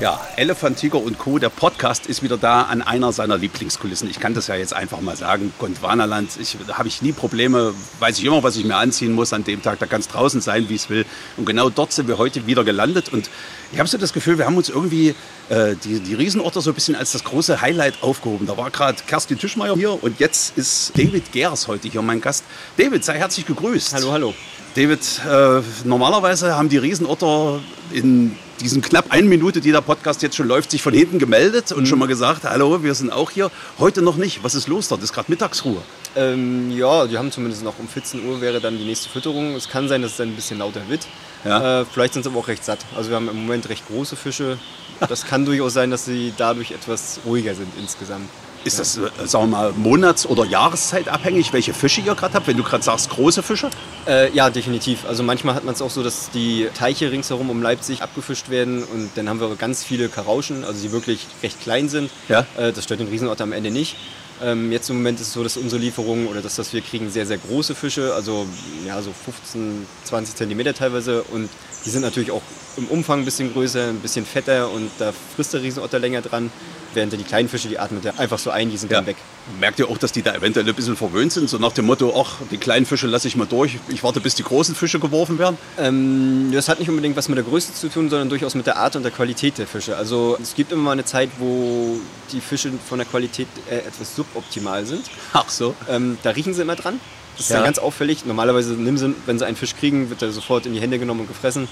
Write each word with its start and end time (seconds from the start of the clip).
Ja, 0.00 0.24
Elefant, 0.36 0.78
Tiger 0.78 1.02
und 1.02 1.18
Co., 1.18 1.40
der 1.40 1.48
Podcast 1.48 2.06
ist 2.06 2.22
wieder 2.22 2.36
da 2.36 2.62
an 2.62 2.82
einer 2.82 3.12
seiner 3.12 3.36
Lieblingskulissen. 3.36 4.08
Ich 4.08 4.20
kann 4.20 4.32
das 4.32 4.46
ja 4.46 4.54
jetzt 4.54 4.72
einfach 4.72 5.00
mal 5.00 5.16
sagen. 5.16 5.52
Gondwanaland, 5.58 6.30
ich, 6.40 6.56
da 6.68 6.78
habe 6.78 6.86
ich 6.86 7.02
nie 7.02 7.10
Probleme, 7.10 7.74
weiß 7.98 8.20
ich 8.20 8.24
immer, 8.24 8.44
was 8.44 8.56
ich 8.56 8.64
mir 8.64 8.76
anziehen 8.76 9.12
muss 9.12 9.32
an 9.32 9.42
dem 9.42 9.60
Tag. 9.60 9.80
Da 9.80 9.86
kann 9.86 9.98
es 10.00 10.06
draußen 10.06 10.40
sein, 10.40 10.68
wie 10.68 10.76
es 10.76 10.88
will. 10.88 11.04
Und 11.36 11.46
genau 11.46 11.68
dort 11.68 11.92
sind 11.92 12.06
wir 12.06 12.16
heute 12.16 12.46
wieder 12.46 12.62
gelandet. 12.62 13.12
Und 13.12 13.28
ich 13.72 13.80
habe 13.80 13.88
so 13.88 13.98
das 13.98 14.12
Gefühl, 14.12 14.38
wir 14.38 14.46
haben 14.46 14.56
uns 14.56 14.68
irgendwie 14.68 15.16
äh, 15.48 15.74
die, 15.82 15.98
die 15.98 16.14
Riesenorte 16.14 16.60
so 16.60 16.70
ein 16.70 16.74
bisschen 16.74 16.94
als 16.94 17.10
das 17.10 17.24
große 17.24 17.60
Highlight 17.60 18.00
aufgehoben. 18.00 18.46
Da 18.46 18.56
war 18.56 18.70
gerade 18.70 18.98
Kerstin 19.04 19.36
Tischmeier 19.36 19.74
hier 19.74 20.00
und 20.00 20.20
jetzt 20.20 20.56
ist 20.56 20.96
David 20.96 21.32
Gers 21.32 21.66
heute 21.66 21.88
hier 21.88 22.02
mein 22.02 22.20
Gast. 22.20 22.44
David, 22.76 23.04
sei 23.04 23.18
herzlich 23.18 23.46
gegrüßt. 23.46 23.94
Hallo, 23.94 24.12
hallo. 24.12 24.34
David, 24.78 25.20
äh, 25.28 25.60
normalerweise 25.82 26.54
haben 26.54 26.68
die 26.68 26.76
Riesenotter 26.76 27.58
in 27.90 28.36
diesen 28.60 28.80
knapp 28.80 29.06
eine 29.10 29.26
Minute, 29.26 29.60
die 29.60 29.72
der 29.72 29.80
Podcast 29.80 30.22
jetzt 30.22 30.36
schon 30.36 30.46
läuft, 30.46 30.70
sich 30.70 30.82
von 30.82 30.94
hinten 30.94 31.18
gemeldet 31.18 31.72
und 31.72 31.88
schon 31.88 31.98
mal 31.98 32.06
gesagt, 32.06 32.44
hallo, 32.44 32.80
wir 32.80 32.94
sind 32.94 33.12
auch 33.12 33.32
hier. 33.32 33.50
Heute 33.80 34.02
noch 34.02 34.14
nicht. 34.14 34.44
Was 34.44 34.54
ist 34.54 34.68
los 34.68 34.86
dort? 34.86 35.02
Ist 35.02 35.12
gerade 35.12 35.32
Mittagsruhe. 35.32 35.82
Ähm, 36.14 36.70
ja, 36.70 37.08
die 37.08 37.18
haben 37.18 37.32
zumindest 37.32 37.64
noch 37.64 37.76
um 37.80 37.88
14 37.88 38.24
Uhr 38.24 38.40
wäre 38.40 38.60
dann 38.60 38.78
die 38.78 38.84
nächste 38.84 39.08
Fütterung. 39.08 39.56
Es 39.56 39.68
kann 39.68 39.88
sein, 39.88 40.00
dass 40.00 40.12
es 40.12 40.16
dann 40.18 40.28
ein 40.28 40.36
bisschen 40.36 40.60
lauter 40.60 40.82
wird. 40.88 41.08
Ja. 41.44 41.80
Äh, 41.80 41.84
vielleicht 41.84 42.14
sind 42.14 42.22
sie 42.22 42.28
aber 42.28 42.38
auch 42.38 42.46
recht 42.46 42.64
satt. 42.64 42.78
Also 42.96 43.10
wir 43.10 43.16
haben 43.16 43.28
im 43.28 43.34
Moment 43.34 43.68
recht 43.70 43.84
große 43.88 44.14
Fische. 44.14 44.58
Das 45.00 45.26
kann 45.26 45.44
durchaus 45.44 45.74
sein, 45.74 45.90
dass 45.90 46.04
sie 46.04 46.32
dadurch 46.36 46.70
etwas 46.70 47.18
ruhiger 47.26 47.56
sind 47.56 47.72
insgesamt. 47.80 48.28
Ist 48.64 48.78
das, 48.78 48.96
äh, 48.96 49.08
sagen 49.24 49.50
wir 49.50 49.56
mal, 49.58 49.72
monats- 49.72 50.26
oder 50.26 50.44
jahreszeitabhängig, 50.44 51.52
welche 51.52 51.72
Fische 51.72 52.00
ihr 52.00 52.14
gerade 52.14 52.34
habt? 52.34 52.46
Wenn 52.46 52.56
du 52.56 52.62
gerade 52.62 52.82
sagst, 52.82 53.10
große 53.10 53.42
Fische? 53.42 53.70
Äh, 54.06 54.32
ja, 54.32 54.50
definitiv. 54.50 55.04
Also 55.06 55.22
manchmal 55.22 55.54
hat 55.54 55.64
man 55.64 55.74
es 55.74 55.82
auch 55.82 55.90
so, 55.90 56.02
dass 56.02 56.30
die 56.30 56.68
Teiche 56.74 57.10
ringsherum 57.10 57.50
um 57.50 57.62
Leipzig 57.62 58.02
abgefischt 58.02 58.50
werden 58.50 58.82
und 58.82 59.10
dann 59.14 59.28
haben 59.28 59.40
wir 59.40 59.54
ganz 59.56 59.84
viele 59.84 60.08
Karauschen, 60.08 60.64
also 60.64 60.80
die 60.80 60.92
wirklich 60.92 61.26
recht 61.42 61.60
klein 61.60 61.88
sind. 61.88 62.10
Ja. 62.28 62.46
Äh, 62.56 62.72
das 62.72 62.84
stört 62.84 63.00
den 63.00 63.08
Riesenotter 63.08 63.44
am 63.44 63.52
Ende 63.52 63.70
nicht. 63.70 63.96
Ähm, 64.42 64.70
jetzt 64.70 64.88
im 64.88 64.96
Moment 64.96 65.20
ist 65.20 65.28
es 65.28 65.32
so, 65.32 65.42
dass 65.42 65.56
unsere 65.56 65.80
Lieferungen 65.80 66.28
oder 66.28 66.40
das, 66.40 66.58
was 66.58 66.72
wir 66.72 66.80
kriegen, 66.80 67.10
sehr, 67.10 67.26
sehr 67.26 67.38
große 67.38 67.74
Fische, 67.74 68.14
also 68.14 68.46
ja, 68.86 69.00
so 69.02 69.12
15, 69.12 69.86
20 70.04 70.36
Zentimeter 70.36 70.74
teilweise 70.74 71.22
und 71.22 71.48
die 71.84 71.90
sind 71.90 72.02
natürlich 72.02 72.30
auch 72.30 72.42
im 72.76 72.86
Umfang 72.86 73.20
ein 73.20 73.24
bisschen 73.24 73.52
größer, 73.52 73.88
ein 73.88 73.98
bisschen 73.98 74.24
fetter 74.24 74.70
und 74.70 74.90
da 74.98 75.12
frisst 75.34 75.54
der 75.54 75.62
Riesenotter 75.62 75.98
länger 75.98 76.22
dran, 76.22 76.52
während 76.98 77.12
die 77.12 77.22
kleinen 77.24 77.48
Fische, 77.48 77.68
die 77.68 77.78
atmet 77.78 78.04
er 78.04 78.18
einfach 78.18 78.38
so 78.38 78.50
ein, 78.50 78.68
die 78.70 78.76
sind 78.76 78.92
dann 78.92 79.06
weg. 79.06 79.16
Merkt 79.60 79.78
ihr 79.78 79.88
auch, 79.88 79.96
dass 79.96 80.12
die 80.12 80.20
da 80.22 80.34
eventuell 80.34 80.68
ein 80.68 80.74
bisschen 80.74 80.96
verwöhnt 80.96 81.32
sind? 81.32 81.48
So 81.48 81.56
nach 81.58 81.72
dem 81.72 81.86
Motto, 81.86 82.12
ach, 82.20 82.36
die 82.50 82.58
kleinen 82.58 82.84
Fische 82.84 83.06
lasse 83.06 83.28
ich 83.28 83.36
mal 83.36 83.46
durch, 83.46 83.78
ich 83.88 84.02
warte, 84.02 84.20
bis 84.20 84.34
die 84.34 84.42
großen 84.42 84.74
Fische 84.74 84.98
geworfen 84.98 85.38
werden? 85.38 85.56
Ähm, 85.78 86.50
das 86.52 86.68
hat 86.68 86.78
nicht 86.80 86.88
unbedingt 86.90 87.16
was 87.16 87.28
mit 87.28 87.38
der 87.38 87.44
Größe 87.44 87.72
zu 87.72 87.88
tun, 87.88 88.10
sondern 88.10 88.28
durchaus 88.28 88.54
mit 88.54 88.66
der 88.66 88.76
Art 88.76 88.96
und 88.96 89.02
der 89.04 89.12
Qualität 89.12 89.56
der 89.56 89.66
Fische. 89.66 89.96
Also 89.96 90.36
es 90.42 90.54
gibt 90.54 90.72
immer 90.72 90.82
mal 90.82 90.92
eine 90.92 91.04
Zeit, 91.04 91.30
wo 91.38 91.98
die 92.32 92.40
Fische 92.40 92.70
von 92.88 92.98
der 92.98 93.06
Qualität 93.06 93.48
äh, 93.70 93.76
etwas 93.78 94.14
suboptimal 94.16 94.84
sind. 94.84 95.06
Ach 95.32 95.48
so. 95.48 95.74
Ähm, 95.88 96.18
da 96.22 96.30
riechen 96.30 96.52
sie 96.52 96.62
immer 96.62 96.76
dran. 96.76 97.00
Das 97.36 97.46
ist 97.46 97.50
Ja. 97.50 97.56
dann 97.58 97.66
ganz 97.66 97.78
auffällig. 97.78 98.26
Normalerweise 98.26 98.72
nehmen 98.72 98.98
sie, 98.98 99.14
wenn 99.26 99.38
sie 99.38 99.46
einen 99.46 99.56
Fisch 99.56 99.76
kriegen, 99.76 100.10
wird 100.10 100.20
er 100.22 100.32
sofort 100.32 100.66
in 100.66 100.74
die 100.74 100.80
Hände 100.80 100.98
genommen 100.98 101.20
und 101.20 101.28
gefressen. 101.28 101.68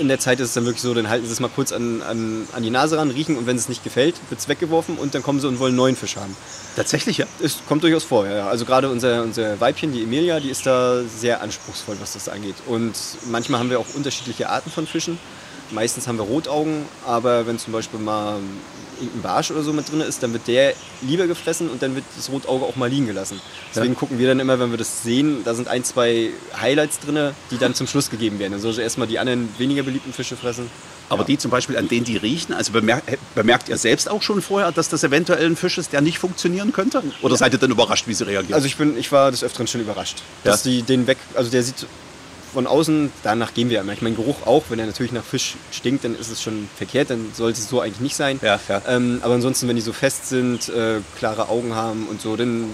In 0.00 0.08
der 0.08 0.18
Zeit 0.18 0.40
ist 0.40 0.48
es 0.48 0.54
dann 0.54 0.64
wirklich 0.64 0.80
so, 0.80 0.94
dann 0.94 1.10
halten 1.10 1.26
sie 1.26 1.32
es 1.32 1.40
mal 1.40 1.50
kurz 1.54 1.72
an, 1.72 2.00
an, 2.00 2.48
an 2.52 2.62
die 2.62 2.70
Nase 2.70 2.96
ran, 2.96 3.10
riechen 3.10 3.36
und 3.36 3.46
wenn 3.46 3.56
es 3.56 3.68
nicht 3.68 3.84
gefällt, 3.84 4.14
wird 4.30 4.40
es 4.40 4.48
weggeworfen 4.48 4.96
und 4.96 5.14
dann 5.14 5.22
kommen 5.22 5.40
sie 5.40 5.46
und 5.46 5.58
wollen 5.58 5.72
einen 5.72 5.76
neuen 5.76 5.96
Fisch 5.96 6.16
haben. 6.16 6.34
Tatsächlich, 6.74 7.18
ja. 7.18 7.26
Es 7.42 7.58
kommt 7.68 7.82
durchaus 7.82 8.04
vor, 8.04 8.26
ja. 8.26 8.48
Also 8.48 8.64
gerade 8.64 8.88
unser, 8.88 9.22
unser 9.22 9.60
Weibchen, 9.60 9.92
die 9.92 10.02
Emilia, 10.02 10.40
die 10.40 10.48
ist 10.48 10.64
da 10.64 11.02
sehr 11.02 11.42
anspruchsvoll, 11.42 11.96
was 12.00 12.14
das 12.14 12.30
angeht. 12.30 12.56
Und 12.66 12.94
manchmal 13.30 13.60
haben 13.60 13.68
wir 13.68 13.78
auch 13.78 13.94
unterschiedliche 13.94 14.48
Arten 14.48 14.70
von 14.70 14.86
Fischen. 14.86 15.18
Meistens 15.70 16.08
haben 16.08 16.16
wir 16.16 16.24
Rotaugen, 16.24 16.86
aber 17.06 17.46
wenn 17.46 17.58
zum 17.58 17.72
Beispiel 17.72 18.00
mal 18.00 18.38
irgendein 19.00 19.22
Barsch 19.22 19.50
oder 19.50 19.62
so 19.62 19.72
mit 19.72 19.90
drin 19.90 20.00
ist, 20.00 20.22
dann 20.22 20.32
wird 20.32 20.46
der 20.46 20.74
lieber 21.02 21.26
gefressen 21.26 21.68
und 21.70 21.82
dann 21.82 21.94
wird 21.94 22.04
das 22.16 22.30
Rotauge 22.30 22.64
auch 22.64 22.76
mal 22.76 22.88
liegen 22.88 23.06
gelassen. 23.06 23.40
Deswegen 23.74 23.94
Ja. 23.94 23.98
gucken 23.98 24.18
wir 24.18 24.28
dann 24.28 24.40
immer, 24.40 24.58
wenn 24.60 24.70
wir 24.70 24.78
das 24.78 25.02
sehen, 25.02 25.38
da 25.44 25.54
sind 25.54 25.68
ein, 25.68 25.84
zwei 25.84 26.30
Highlights 26.60 27.00
drin, 27.00 27.32
die 27.50 27.58
dann 27.58 27.74
zum 27.74 27.86
Schluss 27.86 28.10
gegeben 28.10 28.38
werden. 28.38 28.54
Also 28.54 28.70
erstmal 28.80 29.08
die 29.08 29.18
anderen 29.18 29.48
weniger 29.58 29.82
beliebten 29.82 30.12
Fische 30.12 30.36
fressen. 30.36 30.70
Aber 31.08 31.24
die 31.24 31.36
zum 31.38 31.50
Beispiel, 31.50 31.76
an 31.76 31.88
denen 31.88 32.04
die 32.04 32.16
riechen, 32.16 32.52
also 32.54 32.70
bemerkt, 32.70 33.18
bemerkt 33.34 33.68
ihr 33.68 33.76
selbst 33.76 34.08
auch 34.08 34.22
schon 34.22 34.40
vorher, 34.40 34.70
dass 34.70 34.88
das 34.88 35.02
eventuell 35.02 35.44
ein 35.44 35.56
Fisch 35.56 35.76
ist, 35.76 35.92
der 35.92 36.02
nicht 36.02 36.20
funktionieren 36.20 36.72
könnte? 36.72 37.02
Oder 37.22 37.36
seid 37.36 37.52
ihr 37.52 37.58
dann 37.58 37.72
überrascht, 37.72 38.06
wie 38.06 38.14
sie 38.14 38.24
reagieren? 38.26 38.54
Also 38.54 38.66
ich 38.66 38.76
bin, 38.76 38.96
ich 38.96 39.10
war 39.10 39.32
des 39.32 39.42
Öfteren 39.42 39.66
schon 39.66 39.80
überrascht, 39.80 40.18
Ja. 40.44 40.52
dass 40.52 40.62
die 40.62 40.82
den 40.82 41.08
weg, 41.08 41.18
also 41.34 41.50
der 41.50 41.64
sieht 41.64 41.84
von 42.52 42.66
außen, 42.66 43.12
danach 43.22 43.54
gehen 43.54 43.70
wir 43.70 43.80
immer. 43.80 43.92
Ich 43.92 44.02
meine, 44.02 44.16
Geruch 44.16 44.46
auch, 44.46 44.64
wenn 44.68 44.78
er 44.78 44.86
natürlich 44.86 45.12
nach 45.12 45.24
Fisch 45.24 45.56
stinkt, 45.72 46.04
dann 46.04 46.14
ist 46.18 46.30
es 46.30 46.42
schon 46.42 46.68
verkehrt, 46.76 47.10
dann 47.10 47.30
sollte 47.34 47.60
es 47.60 47.68
so 47.68 47.80
eigentlich 47.80 48.00
nicht 48.00 48.16
sein. 48.16 48.38
Ja, 48.42 48.58
ja. 48.68 48.82
Ähm, 48.88 49.20
aber 49.22 49.34
ansonsten, 49.34 49.68
wenn 49.68 49.76
die 49.76 49.82
so 49.82 49.92
fest 49.92 50.28
sind, 50.28 50.68
äh, 50.68 51.00
klare 51.18 51.48
Augen 51.48 51.74
haben 51.74 52.06
und 52.08 52.20
so, 52.20 52.36
dann, 52.36 52.66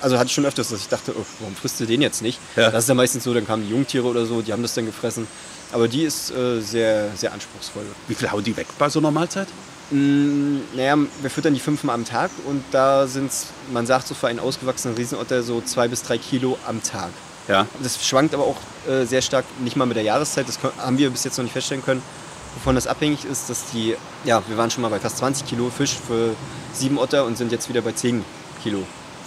also 0.00 0.16
hatte 0.18 0.26
ich 0.28 0.32
schon 0.34 0.46
öfters, 0.46 0.68
dass 0.70 0.80
ich 0.80 0.88
dachte, 0.88 1.12
oh, 1.16 1.24
warum 1.40 1.54
frisst 1.56 1.80
du 1.80 1.86
den 1.86 2.00
jetzt 2.02 2.22
nicht? 2.22 2.38
Ja. 2.56 2.70
Das 2.70 2.84
ist 2.84 2.88
ja 2.88 2.94
meistens 2.94 3.24
so, 3.24 3.34
dann 3.34 3.46
kamen 3.46 3.64
die 3.64 3.70
Jungtiere 3.70 4.06
oder 4.06 4.26
so, 4.26 4.42
die 4.42 4.52
haben 4.52 4.62
das 4.62 4.74
dann 4.74 4.86
gefressen. 4.86 5.26
Aber 5.72 5.86
die 5.88 6.02
ist 6.02 6.30
äh, 6.32 6.60
sehr, 6.60 7.10
sehr 7.16 7.32
anspruchsvoll. 7.32 7.84
wie 8.08 8.14
viel 8.14 8.30
hauen 8.30 8.42
die 8.42 8.56
weg 8.56 8.66
bei 8.78 8.88
so 8.88 8.98
einer 8.98 9.10
Mahlzeit? 9.10 9.46
Mm, 9.90 10.58
Naja, 10.74 10.96
wir 11.20 11.30
füttern 11.30 11.54
die 11.54 11.60
fünfmal 11.60 11.94
am 11.94 12.04
Tag 12.04 12.30
und 12.46 12.62
da 12.70 13.06
sind 13.06 13.30
man 13.72 13.86
sagt 13.86 14.06
so 14.08 14.14
für 14.14 14.28
einen 14.28 14.38
ausgewachsenen 14.40 14.96
Riesenotter 14.96 15.42
so 15.42 15.60
zwei 15.60 15.88
bis 15.88 16.02
drei 16.02 16.18
Kilo 16.18 16.58
am 16.66 16.82
Tag. 16.82 17.10
Ja. 17.50 17.66
Das 17.82 18.02
schwankt 18.06 18.32
aber 18.34 18.44
auch 18.44 18.56
äh, 18.88 19.04
sehr 19.04 19.20
stark, 19.22 19.44
nicht 19.62 19.76
mal 19.76 19.84
mit 19.86 19.96
der 19.96 20.04
Jahreszeit, 20.04 20.48
das 20.48 20.60
können- 20.60 20.72
haben 20.78 20.96
wir 20.98 21.10
bis 21.10 21.24
jetzt 21.24 21.36
noch 21.36 21.42
nicht 21.42 21.52
feststellen 21.52 21.84
können. 21.84 22.02
Wovon 22.56 22.74
das 22.74 22.86
abhängig 22.86 23.24
ist, 23.24 23.48
dass 23.50 23.70
die, 23.72 23.94
ja, 24.24 24.42
wir 24.48 24.56
waren 24.56 24.70
schon 24.70 24.82
mal 24.82 24.88
bei 24.88 24.98
fast 24.98 25.18
20 25.18 25.46
Kilo 25.46 25.70
Fisch 25.76 25.94
für 26.06 26.34
sieben 26.72 26.98
Otter 26.98 27.24
und 27.24 27.36
sind 27.38 27.52
jetzt 27.52 27.68
wieder 27.68 27.80
bei 27.82 27.92
10 27.92 28.24
Kilo 28.62 28.78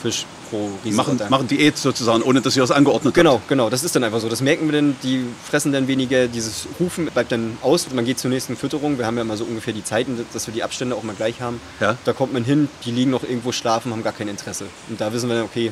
Fisch 0.02 0.26
pro 0.50 0.70
Die 0.84 0.92
machen, 0.92 1.12
Riesenotter. 1.12 1.30
machen 1.30 1.48
Diät 1.48 1.78
sozusagen, 1.78 2.22
ohne 2.24 2.42
dass 2.42 2.58
ihr 2.58 2.62
das 2.64 2.72
angeordnet 2.72 3.12
habt. 3.12 3.16
Genau, 3.16 3.42
genau, 3.48 3.70
das 3.70 3.86
ist 3.86 3.96
dann 3.96 4.04
einfach 4.04 4.20
so. 4.20 4.28
Das 4.28 4.42
merken 4.42 4.66
wir 4.70 4.74
dann, 4.82 4.98
die 5.04 5.26
fressen 5.50 5.72
dann 5.72 5.88
weniger, 5.88 6.28
dieses 6.28 6.68
Hufen 6.80 7.06
bleibt 7.06 7.32
dann 7.32 7.58
aus. 7.62 7.88
Man 7.94 8.04
geht 8.04 8.20
zur 8.20 8.30
nächsten 8.30 8.58
Fütterung. 8.58 8.98
Wir 8.98 9.06
haben 9.06 9.18
ja 9.18 9.24
mal 9.24 9.38
so 9.38 9.46
ungefähr 9.46 9.74
die 9.74 9.86
Zeiten, 9.86 10.26
dass 10.34 10.46
wir 10.48 10.54
die 10.54 10.64
Abstände 10.64 10.96
auch 10.98 11.04
mal 11.04 11.16
gleich 11.16 11.40
haben. 11.42 11.62
Ja. 11.80 11.96
Da 12.04 12.12
kommt 12.12 12.34
man 12.34 12.44
hin, 12.44 12.68
die 12.84 12.92
liegen 12.92 13.12
noch 13.12 13.24
irgendwo 13.24 13.54
schlafen, 13.54 13.94
haben 13.94 14.04
gar 14.04 14.12
kein 14.14 14.28
Interesse. 14.28 14.66
Und 14.90 15.00
da 15.00 15.14
wissen 15.14 15.30
wir 15.30 15.36
dann, 15.36 15.46
okay, 15.46 15.72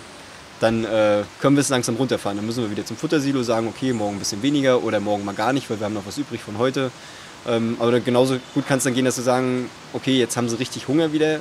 dann 0.61 0.85
äh, 0.85 1.23
können 1.41 1.57
wir 1.57 1.61
es 1.61 1.67
langsam 1.69 1.95
runterfahren. 1.95 2.37
Dann 2.37 2.45
müssen 2.45 2.63
wir 2.63 2.71
wieder 2.71 2.85
zum 2.85 2.95
Futtersilo 2.95 3.43
sagen, 3.43 3.67
okay, 3.67 3.91
morgen 3.91 4.15
ein 4.15 4.19
bisschen 4.19 4.41
weniger 4.41 4.81
oder 4.83 4.99
morgen 5.01 5.25
mal 5.25 5.35
gar 5.35 5.51
nicht, 5.51 5.69
weil 5.69 5.79
wir 5.79 5.85
haben 5.85 5.93
noch 5.93 6.05
was 6.05 6.17
übrig 6.17 6.41
von 6.41 6.57
heute. 6.57 6.91
Ähm, 7.47 7.75
aber 7.79 7.99
genauso 7.99 8.37
gut 8.53 8.67
kann 8.67 8.77
es 8.77 8.83
dann 8.85 8.93
gehen, 8.93 9.03
dass 9.05 9.17
wir 9.17 9.23
sagen, 9.23 9.69
okay, 9.93 10.17
jetzt 10.17 10.37
haben 10.37 10.47
sie 10.47 10.57
richtig 10.59 10.87
Hunger 10.87 11.11
wieder. 11.11 11.35
Äh, 11.35 11.39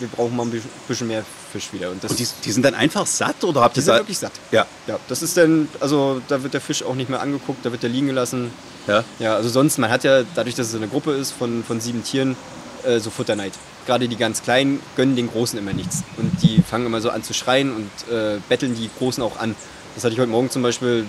wir 0.00 0.08
brauchen 0.08 0.36
mal 0.36 0.42
ein 0.44 0.62
bisschen- 0.88 1.06
mehr 1.06 1.24
Fisch 1.52 1.72
wieder. 1.72 1.90
Und 1.90 2.02
Und 2.04 2.18
die, 2.18 2.26
die 2.44 2.52
sind 2.52 2.64
dann 2.64 2.74
einfach 2.74 3.06
satt 3.06 3.42
oder 3.44 3.60
habt 3.62 3.74
die 3.76 3.80
ihr 3.80 3.84
sind 3.84 3.94
da- 3.94 3.98
wirklich 3.98 4.18
satt. 4.18 4.32
Ja. 4.52 4.66
Ja, 4.86 4.98
das 5.08 5.22
ist 5.22 5.36
dann, 5.36 5.68
also 5.80 6.20
da 6.28 6.42
wird 6.42 6.54
der 6.54 6.60
Fisch 6.60 6.82
auch 6.84 6.94
nicht 6.94 7.10
mehr 7.10 7.20
angeguckt, 7.20 7.64
da 7.64 7.72
wird 7.72 7.82
der 7.82 7.90
liegen 7.90 8.06
gelassen. 8.08 8.50
Ja. 8.86 9.02
Ja, 9.18 9.34
also 9.36 9.48
sonst, 9.48 9.78
man 9.78 9.90
hat 9.90 10.02
ja, 10.04 10.22
dadurch, 10.34 10.54
dass 10.56 10.68
es 10.68 10.74
eine 10.74 10.86
Gruppe 10.88 11.12
ist 11.12 11.32
von, 11.32 11.62
von 11.64 11.80
sieben 11.80 12.02
Tieren, 12.04 12.36
äh, 12.84 12.98
so 13.00 13.10
Futterneid. 13.10 13.52
Gerade 13.86 14.08
die 14.08 14.16
ganz 14.16 14.42
Kleinen 14.42 14.80
gönnen 14.96 15.16
den 15.16 15.28
Großen 15.28 15.58
immer 15.58 15.72
nichts. 15.72 16.02
Und 16.16 16.42
die 16.42 16.62
fangen 16.62 16.86
immer 16.86 17.00
so 17.00 17.10
an 17.10 17.22
zu 17.22 17.34
schreien 17.34 17.74
und 17.74 18.14
äh, 18.14 18.38
betteln 18.48 18.74
die 18.74 18.90
Großen 18.98 19.22
auch 19.22 19.38
an. 19.38 19.54
Das 19.94 20.04
hatte 20.04 20.14
ich 20.14 20.20
heute 20.20 20.30
Morgen 20.30 20.50
zum 20.50 20.62
Beispiel, 20.62 21.06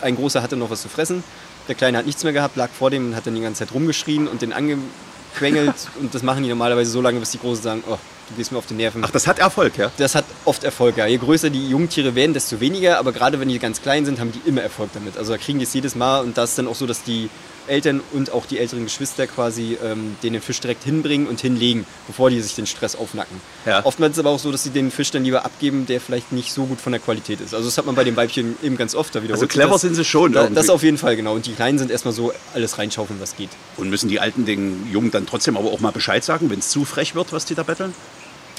ein 0.00 0.16
Großer 0.16 0.42
hatte 0.42 0.56
noch 0.56 0.70
was 0.70 0.82
zu 0.82 0.88
fressen, 0.88 1.22
der 1.68 1.74
Kleine 1.74 1.98
hat 1.98 2.06
nichts 2.06 2.22
mehr 2.22 2.32
gehabt, 2.32 2.56
lag 2.56 2.70
vor 2.70 2.90
dem 2.90 3.08
und 3.08 3.16
hat 3.16 3.26
dann 3.26 3.34
die 3.34 3.40
ganze 3.40 3.60
Zeit 3.60 3.74
rumgeschrien 3.74 4.28
und 4.28 4.42
den 4.42 4.52
angequengelt. 4.52 5.74
und 6.00 6.14
das 6.14 6.22
machen 6.22 6.42
die 6.42 6.48
normalerweise 6.48 6.90
so 6.90 7.00
lange, 7.00 7.20
bis 7.20 7.30
die 7.32 7.38
Großen 7.38 7.62
sagen, 7.62 7.84
oh, 7.88 7.98
du 8.28 8.34
gehst 8.36 8.52
mir 8.52 8.58
auf 8.58 8.66
die 8.66 8.74
Nerven. 8.74 9.02
Ach, 9.04 9.10
das 9.10 9.26
hat 9.26 9.38
Erfolg, 9.38 9.76
ja? 9.78 9.90
Das 9.98 10.14
hat 10.14 10.24
oft 10.44 10.64
Erfolg, 10.64 10.96
ja. 10.96 11.06
Je 11.06 11.16
größer 11.18 11.50
die 11.50 11.68
Jungtiere 11.68 12.14
werden, 12.14 12.34
desto 12.34 12.60
weniger. 12.60 12.98
Aber 12.98 13.12
gerade 13.12 13.40
wenn 13.40 13.48
die 13.48 13.58
ganz 13.58 13.82
klein 13.82 14.04
sind, 14.04 14.20
haben 14.20 14.32
die 14.32 14.48
immer 14.48 14.62
Erfolg 14.62 14.90
damit. 14.94 15.16
Also 15.16 15.32
da 15.32 15.38
kriegen 15.38 15.58
die 15.58 15.64
es 15.64 15.74
jedes 15.74 15.94
Mal. 15.94 16.20
Und 16.20 16.36
da 16.38 16.44
ist 16.44 16.58
dann 16.58 16.66
auch 16.68 16.74
so, 16.74 16.86
dass 16.86 17.02
die 17.02 17.28
Eltern 17.68 18.00
und 18.12 18.32
auch 18.32 18.46
die 18.46 18.58
älteren 18.58 18.84
Geschwister 18.84 19.26
quasi 19.26 19.76
ähm, 19.84 20.16
den, 20.22 20.34
den 20.34 20.42
Fisch 20.42 20.60
direkt 20.60 20.84
hinbringen 20.84 21.26
und 21.26 21.40
hinlegen, 21.40 21.84
bevor 22.06 22.30
die 22.30 22.40
sich 22.40 22.54
den 22.54 22.66
Stress 22.66 22.94
aufnacken. 22.94 23.40
Ja. 23.64 23.84
Oftmals 23.84 24.12
ist 24.12 24.18
es 24.18 24.24
aber 24.24 24.30
auch 24.30 24.38
so, 24.38 24.52
dass 24.52 24.62
sie 24.62 24.70
den 24.70 24.92
Fisch 24.92 25.10
dann 25.10 25.24
lieber 25.24 25.44
abgeben, 25.44 25.84
der 25.84 26.00
vielleicht 26.00 26.30
nicht 26.32 26.52
so 26.52 26.66
gut 26.66 26.80
von 26.80 26.92
der 26.92 27.00
Qualität 27.00 27.40
ist. 27.40 27.54
Also 27.54 27.66
das 27.66 27.76
hat 27.76 27.86
man 27.86 27.94
bei 27.96 28.04
den 28.04 28.16
Weibchen 28.16 28.56
eben 28.62 28.76
ganz 28.76 28.94
oft. 28.94 29.14
Da 29.14 29.22
wiederholt 29.22 29.42
Also 29.42 29.46
clever 29.52 29.72
das. 29.72 29.80
sind 29.80 29.96
sie 29.96 30.04
schon 30.04 30.32
Da, 30.32 30.48
das 30.48 30.70
auf 30.70 30.82
jeden 30.84 30.98
Fall, 30.98 31.16
genau. 31.16 31.34
Und 31.34 31.46
die 31.46 31.54
Kleinen 31.54 31.78
sind 31.78 31.90
erstmal 31.90 32.14
so 32.14 32.32
alles 32.54 32.78
reinschaufeln, 32.78 33.20
was 33.20 33.36
geht. 33.36 33.50
Und 33.76 33.90
müssen 33.90 34.08
die 34.08 34.20
Alten 34.20 34.44
den 34.44 34.88
Jungen 34.92 35.10
dann 35.10 35.26
trotzdem 35.26 35.56
aber 35.56 35.72
auch 35.72 35.80
mal 35.80 35.90
Bescheid 35.92 36.22
sagen, 36.22 36.50
wenn 36.50 36.60
es 36.60 36.68
zu 36.68 36.84
frech 36.84 37.14
wird, 37.14 37.32
was 37.32 37.46
die 37.46 37.54
da 37.54 37.64
betteln? 37.64 37.92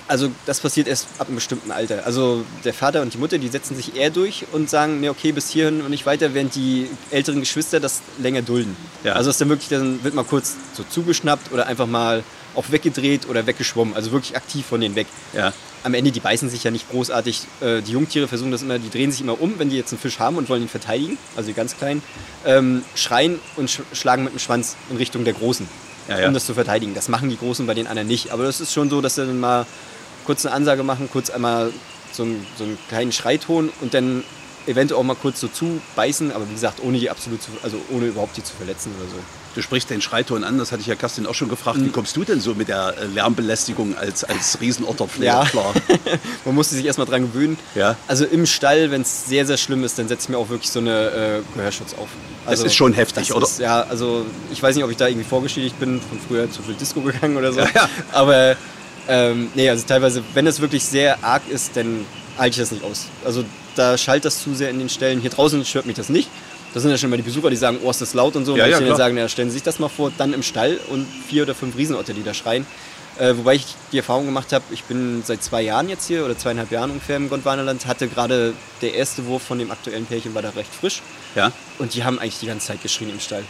Also 0.09 0.31
das 0.45 0.61
passiert 0.61 0.87
erst 0.87 1.07
ab 1.17 1.27
einem 1.27 1.35
bestimmten 1.35 1.71
Alter. 1.71 2.05
Also 2.05 2.45
der 2.63 2.73
Vater 2.73 3.01
und 3.01 3.13
die 3.13 3.17
Mutter, 3.17 3.37
die 3.37 3.49
setzen 3.49 3.75
sich 3.75 3.95
eher 3.95 4.09
durch 4.09 4.45
und 4.53 4.69
sagen, 4.69 5.01
nee, 5.01 5.09
okay, 5.09 5.31
bis 5.33 5.49
hierhin 5.49 5.81
und 5.81 5.89
nicht 5.89 6.05
weiter, 6.05 6.33
während 6.33 6.55
die 6.55 6.89
älteren 7.11 7.41
Geschwister 7.41 7.79
das 7.79 8.01
länger 8.17 8.41
dulden. 8.41 8.75
Ja. 9.03 9.13
Also 9.13 9.29
ist 9.29 9.41
dann 9.41 9.49
wirklich, 9.49 9.67
dann 9.69 10.03
wird 10.03 10.13
mal 10.13 10.23
kurz 10.23 10.55
so 10.73 10.83
zugeschnappt 10.89 11.51
oder 11.51 11.67
einfach 11.67 11.87
mal 11.87 12.23
auch 12.55 12.71
weggedreht 12.71 13.27
oder 13.29 13.45
weggeschwommen. 13.47 13.95
Also 13.95 14.11
wirklich 14.11 14.35
aktiv 14.37 14.65
von 14.65 14.79
denen 14.79 14.95
weg. 14.95 15.07
Ja. 15.33 15.51
Am 15.83 15.93
Ende, 15.93 16.11
die 16.11 16.19
beißen 16.21 16.49
sich 16.49 16.63
ja 16.63 16.71
nicht 16.71 16.89
großartig. 16.89 17.41
Äh, 17.61 17.81
die 17.81 17.91
Jungtiere 17.91 18.27
versuchen 18.27 18.51
das 18.51 18.61
immer, 18.61 18.79
die 18.79 18.89
drehen 18.89 19.11
sich 19.11 19.21
immer 19.21 19.39
um, 19.39 19.59
wenn 19.59 19.69
die 19.69 19.75
jetzt 19.77 19.91
einen 19.91 19.99
Fisch 19.99 20.19
haben 20.19 20.37
und 20.37 20.49
wollen 20.49 20.63
ihn 20.63 20.69
verteidigen, 20.69 21.17
also 21.35 21.47
die 21.47 21.53
ganz 21.53 21.77
kleinen, 21.77 22.01
ähm, 22.45 22.83
schreien 22.95 23.39
und 23.57 23.69
sch 23.69 23.81
schlagen 23.93 24.23
mit 24.23 24.33
dem 24.33 24.39
Schwanz 24.39 24.75
in 24.89 24.97
Richtung 24.97 25.23
der 25.23 25.33
Großen, 25.33 25.67
Ja, 26.09 26.19
ja. 26.19 26.27
um 26.27 26.33
das 26.33 26.45
zu 26.45 26.53
verteidigen. 26.55 26.93
Das 26.95 27.09
machen 27.09 27.29
die 27.29 27.37
Großen 27.37 27.65
bei 27.67 27.73
den 27.73 27.87
anderen 27.87 28.07
nicht. 28.07 28.31
Aber 28.31 28.43
das 28.43 28.59
ist 28.59 28.73
schon 28.73 28.89
so, 28.89 29.01
dass 29.01 29.15
sie 29.15 29.25
dann 29.25 29.39
mal 29.39 29.65
kurz 30.27 30.45
eine 30.45 30.53
Ansage 30.53 30.83
machen, 30.83 31.09
kurz 31.11 31.31
einmal 31.31 31.71
so 32.11 32.23
einen, 32.23 32.45
so 32.57 32.65
einen 32.65 32.77
kleinen 32.89 33.11
Schreiton 33.11 33.71
und 33.81 33.93
dann 33.93 34.23
eventuell 34.67 34.99
auch 34.99 35.03
mal 35.05 35.15
kurz 35.15 35.39
so 35.39 35.47
zubeißen, 35.47 36.33
aber 36.33 36.47
wie 36.49 36.53
gesagt, 36.53 36.81
ohne 36.83 36.99
die 36.99 37.09
absolut 37.09 37.41
zu, 37.41 37.51
also 37.63 37.77
ohne 37.89 38.07
überhaupt 38.07 38.35
die 38.35 38.43
zu 38.43 38.53
verletzen 38.53 38.91
oder 38.99 39.09
so. 39.09 39.15
Du 39.55 39.61
sprichst 39.61 39.89
den 39.89 40.01
Schreiton 40.01 40.43
an, 40.43 40.57
das 40.59 40.71
hatte 40.71 40.81
ich 40.81 40.87
ja 40.87 40.95
Kerstin 40.95 41.25
auch 41.25 41.33
schon 41.33 41.47
gefragt. 41.47 41.79
Wie 41.81 41.89
kommst 41.89 42.15
du 42.15 42.25
denn 42.25 42.41
so 42.41 42.53
mit 42.53 42.67
der 42.67 42.93
äh, 42.95 43.05
Lärmbelästigung 43.05 43.97
als, 43.97 44.25
als 44.25 44.59
Riesenotterpfleger 44.59 45.25
Ja. 45.25 45.45
klar? 45.49 45.73
Man 46.45 46.53
musste 46.53 46.75
sich 46.75 46.85
erstmal 46.85 47.07
dran 47.07 47.21
gewöhnen. 47.21 47.57
Ja. 47.73 47.95
Also 48.07 48.25
im 48.25 48.45
Stall, 48.45 48.91
wenn 48.91 49.01
es 49.01 49.25
sehr, 49.25 49.47
sehr 49.47 49.57
schlimm 49.57 49.83
ist, 49.83 49.97
dann 49.97 50.09
setze 50.09 50.25
ich 50.25 50.29
mir 50.29 50.37
auch 50.37 50.49
wirklich 50.49 50.69
so 50.69 50.79
eine 50.79 51.09
äh, 51.09 51.41
Gehörschutz 51.55 51.93
auf. 51.93 52.09
Also, 52.45 52.65
ist 52.65 52.75
schon 52.75 52.93
heftig, 52.93 53.29
das 53.29 53.35
oder? 53.35 53.45
Ist, 53.45 53.59
ja, 53.59 53.81
also 53.81 54.25
ich 54.51 54.61
weiß 54.61 54.75
nicht, 54.75 54.83
ob 54.83 54.91
ich 54.91 54.97
da 54.97 55.07
irgendwie 55.07 55.27
vorgeschädigt 55.27 55.79
bin, 55.79 56.01
von 56.01 56.19
früher 56.19 56.51
zu 56.51 56.61
viel 56.61 56.75
Disco 56.75 57.01
gegangen 57.01 57.37
oder 57.37 57.51
so. 57.51 57.61
Ja, 57.61 57.69
ja. 57.73 57.89
Aber 58.11 58.55
ähm, 59.07 59.49
nee, 59.55 59.69
also 59.69 59.85
teilweise, 59.87 60.23
wenn 60.33 60.47
es 60.47 60.59
wirklich 60.59 60.83
sehr 60.83 61.23
arg 61.23 61.43
ist, 61.49 61.75
dann 61.75 62.05
halte 62.37 62.51
ich 62.55 62.57
das 62.57 62.71
nicht 62.71 62.83
aus. 62.83 63.05
Also 63.25 63.43
da 63.75 63.97
schallt 63.97 64.25
das 64.25 64.41
zu 64.43 64.53
sehr 64.53 64.69
in 64.69 64.79
den 64.79 64.89
Stellen. 64.89 65.21
Hier 65.21 65.29
draußen 65.29 65.63
stört 65.65 65.85
mich 65.85 65.95
das 65.95 66.09
nicht. 66.09 66.29
Da 66.73 66.79
sind 66.79 66.91
ja 66.91 66.97
schon 66.97 67.09
mal 67.09 67.15
die 67.17 67.23
Besucher, 67.23 67.49
die 67.49 67.55
sagen, 67.55 67.79
oh, 67.83 67.89
ist 67.89 68.01
das 68.01 68.13
laut 68.13 68.35
und 68.35 68.45
so. 68.45 68.53
Und 68.53 68.59
Ja, 68.59 68.67
ja, 68.67 68.77
ich 68.77 68.83
denen 68.83 68.95
sagen, 68.95 69.17
ja, 69.17 69.27
stellen 69.29 69.49
Sie 69.49 69.53
sich 69.55 69.63
das 69.63 69.79
mal 69.79 69.89
vor, 69.89 70.11
dann 70.17 70.33
im 70.33 70.43
Stall 70.43 70.79
und 70.89 71.07
vier 71.27 71.43
oder 71.43 71.55
fünf 71.55 71.77
Riesenotter, 71.77 72.13
die 72.13 72.23
da 72.23 72.33
schreien. 72.33 72.65
Äh, 73.17 73.35
wobei 73.35 73.55
ich 73.55 73.65
die 73.91 73.97
Erfahrung 73.97 74.25
gemacht 74.25 74.53
habe, 74.53 74.63
ich 74.71 74.83
bin 74.83 75.23
seit 75.25 75.41
zwei 75.41 75.63
Jahren 75.63 75.89
jetzt 75.89 76.05
hier 76.07 76.23
oder 76.23 76.37
zweieinhalb 76.37 76.69
Jahren 76.69 76.91
ungefähr 76.91 77.15
im 77.17 77.29
Gondwanerland, 77.29 77.87
hatte 77.87 78.07
gerade 78.07 78.53
der 78.83 78.93
erste 78.93 79.25
Wurf 79.25 79.41
von 79.41 79.57
dem 79.57 79.71
aktuellen 79.71 80.05
Pärchen 80.05 80.35
war 80.35 80.43
da 80.43 80.49
recht 80.51 80.69
frisch 80.71 81.01
Ja. 81.33 81.51
und 81.79 81.95
die 81.95 82.03
haben 82.03 82.19
eigentlich 82.19 82.39
die 82.39 82.45
ganze 82.45 82.67
Zeit 82.67 82.83
geschrien 82.83 83.09
im 83.09 83.19
Stall. 83.19 83.43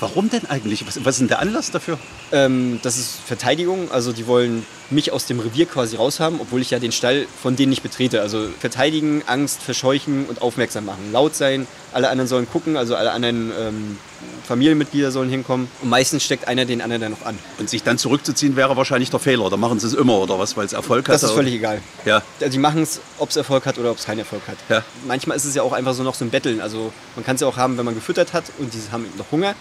Warum 0.00 0.28
denn 0.28 0.46
eigentlich? 0.46 0.86
Was, 0.86 1.04
was 1.04 1.14
ist 1.14 1.20
denn 1.20 1.28
der 1.28 1.38
Anlass 1.38 1.70
dafür? 1.70 1.98
Ähm, 2.32 2.80
das 2.82 2.98
ist 2.98 3.20
Verteidigung, 3.24 3.90
also 3.92 4.12
die 4.12 4.26
wollen 4.26 4.66
mich 4.90 5.12
aus 5.12 5.26
dem 5.26 5.40
Revier 5.40 5.66
quasi 5.66 5.96
raushaben, 5.96 6.40
obwohl 6.40 6.60
ich 6.60 6.70
ja 6.70 6.78
den 6.78 6.92
Stall 6.92 7.26
von 7.42 7.56
denen 7.56 7.70
nicht 7.70 7.82
betrete. 7.82 8.20
Also 8.20 8.48
verteidigen, 8.58 9.22
Angst, 9.26 9.62
verscheuchen 9.62 10.26
und 10.26 10.42
aufmerksam 10.42 10.84
machen. 10.84 11.12
Laut 11.12 11.34
sein, 11.34 11.66
alle 11.92 12.10
anderen 12.10 12.28
sollen 12.28 12.48
gucken, 12.48 12.76
also 12.76 12.96
alle 12.96 13.12
anderen 13.12 13.52
ähm, 13.58 13.98
Familienmitglieder 14.46 15.10
sollen 15.10 15.30
hinkommen. 15.30 15.68
Und 15.80 15.88
meistens 15.88 16.22
steckt 16.24 16.48
einer 16.48 16.64
den 16.64 16.82
anderen 16.82 17.02
dann 17.02 17.12
noch 17.12 17.24
an. 17.24 17.38
Und 17.58 17.70
sich 17.70 17.82
dann 17.82 17.98
zurückzuziehen 17.98 18.56
wäre 18.56 18.76
wahrscheinlich 18.76 19.10
der 19.10 19.20
Fehler. 19.20 19.48
Da 19.48 19.56
machen 19.56 19.78
sie 19.78 19.86
es 19.86 19.94
immer 19.94 20.18
oder 20.18 20.38
was, 20.38 20.56
weil 20.56 20.66
es 20.66 20.72
Erfolg 20.72 21.08
hat. 21.08 21.14
Das 21.14 21.22
ist 21.22 21.30
oder? 21.30 21.38
völlig 21.38 21.54
egal. 21.54 21.80
Ja. 22.04 22.22
Also 22.40 22.52
die 22.52 22.58
machen 22.58 22.82
es, 22.82 23.00
ob 23.18 23.30
es 23.30 23.36
Erfolg 23.36 23.64
hat 23.66 23.78
oder 23.78 23.90
ob 23.90 23.98
es 23.98 24.04
keinen 24.04 24.18
Erfolg 24.18 24.42
hat. 24.48 24.56
Ja. 24.68 24.82
Manchmal 25.06 25.36
ist 25.36 25.44
es 25.44 25.54
ja 25.54 25.62
auch 25.62 25.72
einfach 25.72 25.94
so 25.94 26.02
noch 26.02 26.14
so 26.14 26.24
ein 26.24 26.30
Betteln. 26.30 26.60
Also 26.60 26.92
man 27.16 27.24
kann 27.24 27.36
es 27.36 27.40
ja 27.40 27.46
auch 27.46 27.56
haben, 27.56 27.78
wenn 27.78 27.84
man 27.84 27.94
gefüttert 27.94 28.32
hat 28.32 28.44
und 28.58 28.74
die 28.74 28.78
haben 28.92 29.06
noch 29.16 29.30
Hunger, 29.30 29.54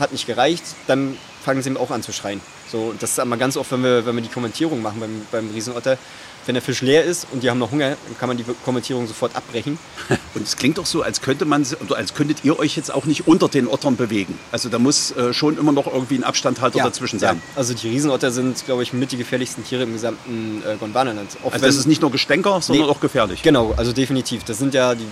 hat 0.00 0.12
nicht 0.12 0.26
gereicht, 0.26 0.64
dann 0.86 1.16
fangen 1.44 1.62
sie 1.62 1.76
auch 1.76 1.90
an 1.90 2.02
zu 2.02 2.12
schreien. 2.12 2.40
So, 2.70 2.94
das 2.98 3.12
ist 3.12 3.18
immer 3.18 3.36
ganz 3.36 3.56
oft, 3.56 3.70
wenn 3.72 3.82
wir, 3.82 4.06
wenn 4.06 4.14
wir 4.14 4.22
die 4.22 4.28
Kommentierung 4.28 4.82
machen 4.82 5.00
beim, 5.00 5.22
beim 5.32 5.50
Riesenotter, 5.50 5.98
wenn 6.46 6.54
der 6.54 6.62
Fisch 6.62 6.80
leer 6.80 7.04
ist 7.04 7.26
und 7.32 7.42
die 7.42 7.50
haben 7.50 7.58
noch 7.58 7.70
Hunger, 7.70 7.90
dann 7.90 8.18
kann 8.18 8.28
man 8.28 8.36
die 8.36 8.44
Kommentierung 8.64 9.06
sofort 9.06 9.36
abbrechen. 9.36 9.78
Und 10.34 10.46
es 10.46 10.56
klingt 10.56 10.78
doch 10.78 10.86
so, 10.86 11.02
als 11.02 11.20
könnte 11.20 11.44
man, 11.44 11.66
oder 11.86 11.96
als 11.96 12.14
könntet 12.14 12.44
ihr 12.44 12.58
euch 12.58 12.76
jetzt 12.76 12.92
auch 12.92 13.04
nicht 13.04 13.28
unter 13.28 13.48
den 13.48 13.68
Ottern 13.68 13.96
bewegen. 13.96 14.38
Also 14.50 14.68
da 14.70 14.78
muss 14.78 15.10
äh, 15.12 15.34
schon 15.34 15.58
immer 15.58 15.72
noch 15.72 15.86
irgendwie 15.86 16.14
ein 16.14 16.24
Abstandhalter 16.24 16.78
dazwischen 16.78 17.18
sein. 17.18 17.36
Ja. 17.36 17.58
Also 17.58 17.74
die 17.74 17.88
Riesenotter 17.88 18.30
sind, 18.30 18.64
glaube 18.64 18.82
ich, 18.82 18.92
mit 18.94 19.12
die 19.12 19.18
gefährlichsten 19.18 19.64
Tiere 19.64 19.82
im 19.82 19.92
gesamten 19.92 20.62
äh, 20.66 20.76
Gondwanaland. 20.76 21.36
Also 21.44 21.66
das 21.66 21.76
ist 21.76 21.86
nicht 21.86 22.00
nur 22.00 22.10
Gestänker, 22.10 22.60
sondern 22.62 22.86
Nee. 22.86 22.90
auch 22.90 23.00
gefährlich. 23.00 23.42
Genau, 23.42 23.74
also 23.76 23.92
definitiv. 23.92 24.42
Das 24.44 24.58
sind 24.58 24.72
ja, 24.72 24.94
die 24.94 25.06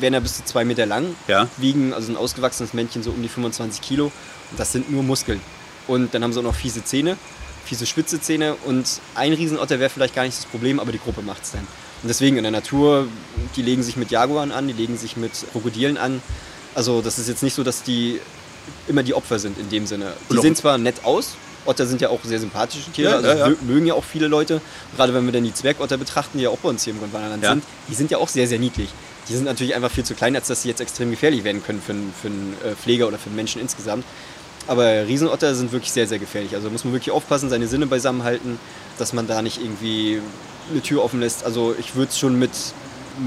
werden 0.00 0.14
ja 0.14 0.20
bis 0.20 0.36
zu 0.36 0.44
zwei 0.44 0.64
Meter 0.64 0.86
lang, 0.86 1.14
Ja. 1.28 1.48
wiegen, 1.56 1.92
also 1.92 2.12
ein 2.12 2.16
ausgewachsenes 2.16 2.74
Männchen 2.74 3.02
so 3.02 3.10
um 3.10 3.22
die 3.22 3.28
25 3.28 3.80
Kilo. 3.80 4.06
Und 4.50 4.58
das 4.58 4.72
sind 4.72 4.90
nur 4.90 5.02
Muskeln. 5.02 5.40
Und 5.86 6.14
dann 6.14 6.22
haben 6.22 6.32
sie 6.32 6.38
auch 6.40 6.44
noch 6.44 6.54
fiese 6.54 6.84
Zähne, 6.84 7.16
fiese 7.64 7.86
spitze 7.86 8.20
Zähne. 8.20 8.54
Und 8.66 9.00
ein 9.14 9.32
Riesenotter 9.32 9.78
wäre 9.80 9.90
vielleicht 9.90 10.14
gar 10.14 10.24
nicht 10.24 10.36
das 10.36 10.46
Problem, 10.46 10.80
aber 10.80 10.92
die 10.92 10.98
Gruppe 10.98 11.22
macht 11.22 11.42
es 11.44 11.52
dann. 11.52 11.66
Und 12.02 12.08
deswegen 12.08 12.36
in 12.36 12.42
der 12.44 12.52
Natur, 12.52 13.06
die 13.56 13.62
legen 13.62 13.82
sich 13.82 13.96
mit 13.96 14.10
Jaguaren 14.10 14.52
an, 14.52 14.66
die 14.66 14.72
legen 14.72 14.96
sich 14.96 15.16
mit 15.16 15.32
Krokodilen 15.52 15.98
an. 15.98 16.22
Also 16.74 17.02
das 17.02 17.18
ist 17.18 17.28
jetzt 17.28 17.42
nicht 17.42 17.54
so, 17.54 17.62
dass 17.64 17.82
die 17.82 18.20
immer 18.88 19.02
die 19.02 19.14
Opfer 19.14 19.38
sind 19.38 19.58
in 19.58 19.68
dem 19.68 19.86
Sinne. 19.86 20.12
Die 20.32 20.38
sehen 20.38 20.54
zwar 20.54 20.78
nett 20.78 21.04
aus, 21.04 21.34
Otter 21.66 21.86
sind 21.86 22.00
ja 22.00 22.08
auch 22.08 22.20
sehr 22.24 22.38
sympathische 22.40 22.90
Tiere, 22.90 23.10
Ja, 23.10 23.16
also 23.16 23.28
ja, 23.28 23.36
ja. 23.36 23.46
mö- 23.48 23.62
mögen 23.66 23.86
ja 23.86 23.94
auch 23.94 24.04
viele 24.04 24.28
Leute. 24.28 24.62
Gerade 24.96 25.12
wenn 25.12 25.26
wir 25.26 25.32
dann 25.32 25.44
die 25.44 25.52
Zwergotter 25.52 25.98
betrachten, 25.98 26.38
die 26.38 26.44
ja 26.44 26.50
auch 26.50 26.58
bei 26.58 26.70
uns 26.70 26.84
hier 26.84 26.94
im 26.94 27.00
Ja. 27.42 27.50
sind, 27.50 27.64
die 27.88 27.94
sind 27.94 28.10
ja 28.10 28.16
auch 28.18 28.28
sehr, 28.28 28.46
sehr 28.46 28.58
niedlich. 28.58 28.88
Die 29.30 29.34
sind 29.36 29.44
natürlich 29.44 29.74
einfach 29.74 29.90
viel 29.90 30.04
zu 30.04 30.14
klein, 30.14 30.34
als 30.36 30.48
dass 30.48 30.62
sie 30.62 30.68
jetzt 30.68 30.80
extrem 30.80 31.10
gefährlich 31.10 31.44
werden 31.44 31.62
können 31.64 31.80
für, 31.80 31.92
einen- 31.92 32.12
für 32.20 32.28
einen 32.28 32.56
äh, 32.64 32.74
Pfleger 32.74 33.06
oder 33.08 33.16
für 33.16 33.26
einen 33.28 33.36
Menschen 33.36 33.60
insgesamt. 33.62 34.04
Aber 34.66 35.06
Riesenotter 35.06 35.54
sind 35.54 35.72
wirklich 35.72 35.92
sehr, 35.92 36.06
sehr 36.06 36.18
gefährlich. 36.18 36.54
Also 36.54 36.68
muss 36.68 36.84
man 36.84 36.92
wirklich 36.92 37.12
aufpassen, 37.12 37.48
seine 37.48 37.66
Sinne 37.66 37.86
beisammen 37.86 38.24
halten, 38.24 38.58
dass 38.98 39.12
man 39.12 39.26
da 39.26 39.40
nicht 39.40 39.58
irgendwie 39.62 40.20
eine 40.70 40.82
Tür 40.82 41.02
offen 41.02 41.20
lässt. 41.20 41.44
Also 41.44 41.74
ich 41.78 41.94
würde 41.94 42.10
es 42.10 42.18
schon 42.18 42.38
mit 42.38 42.50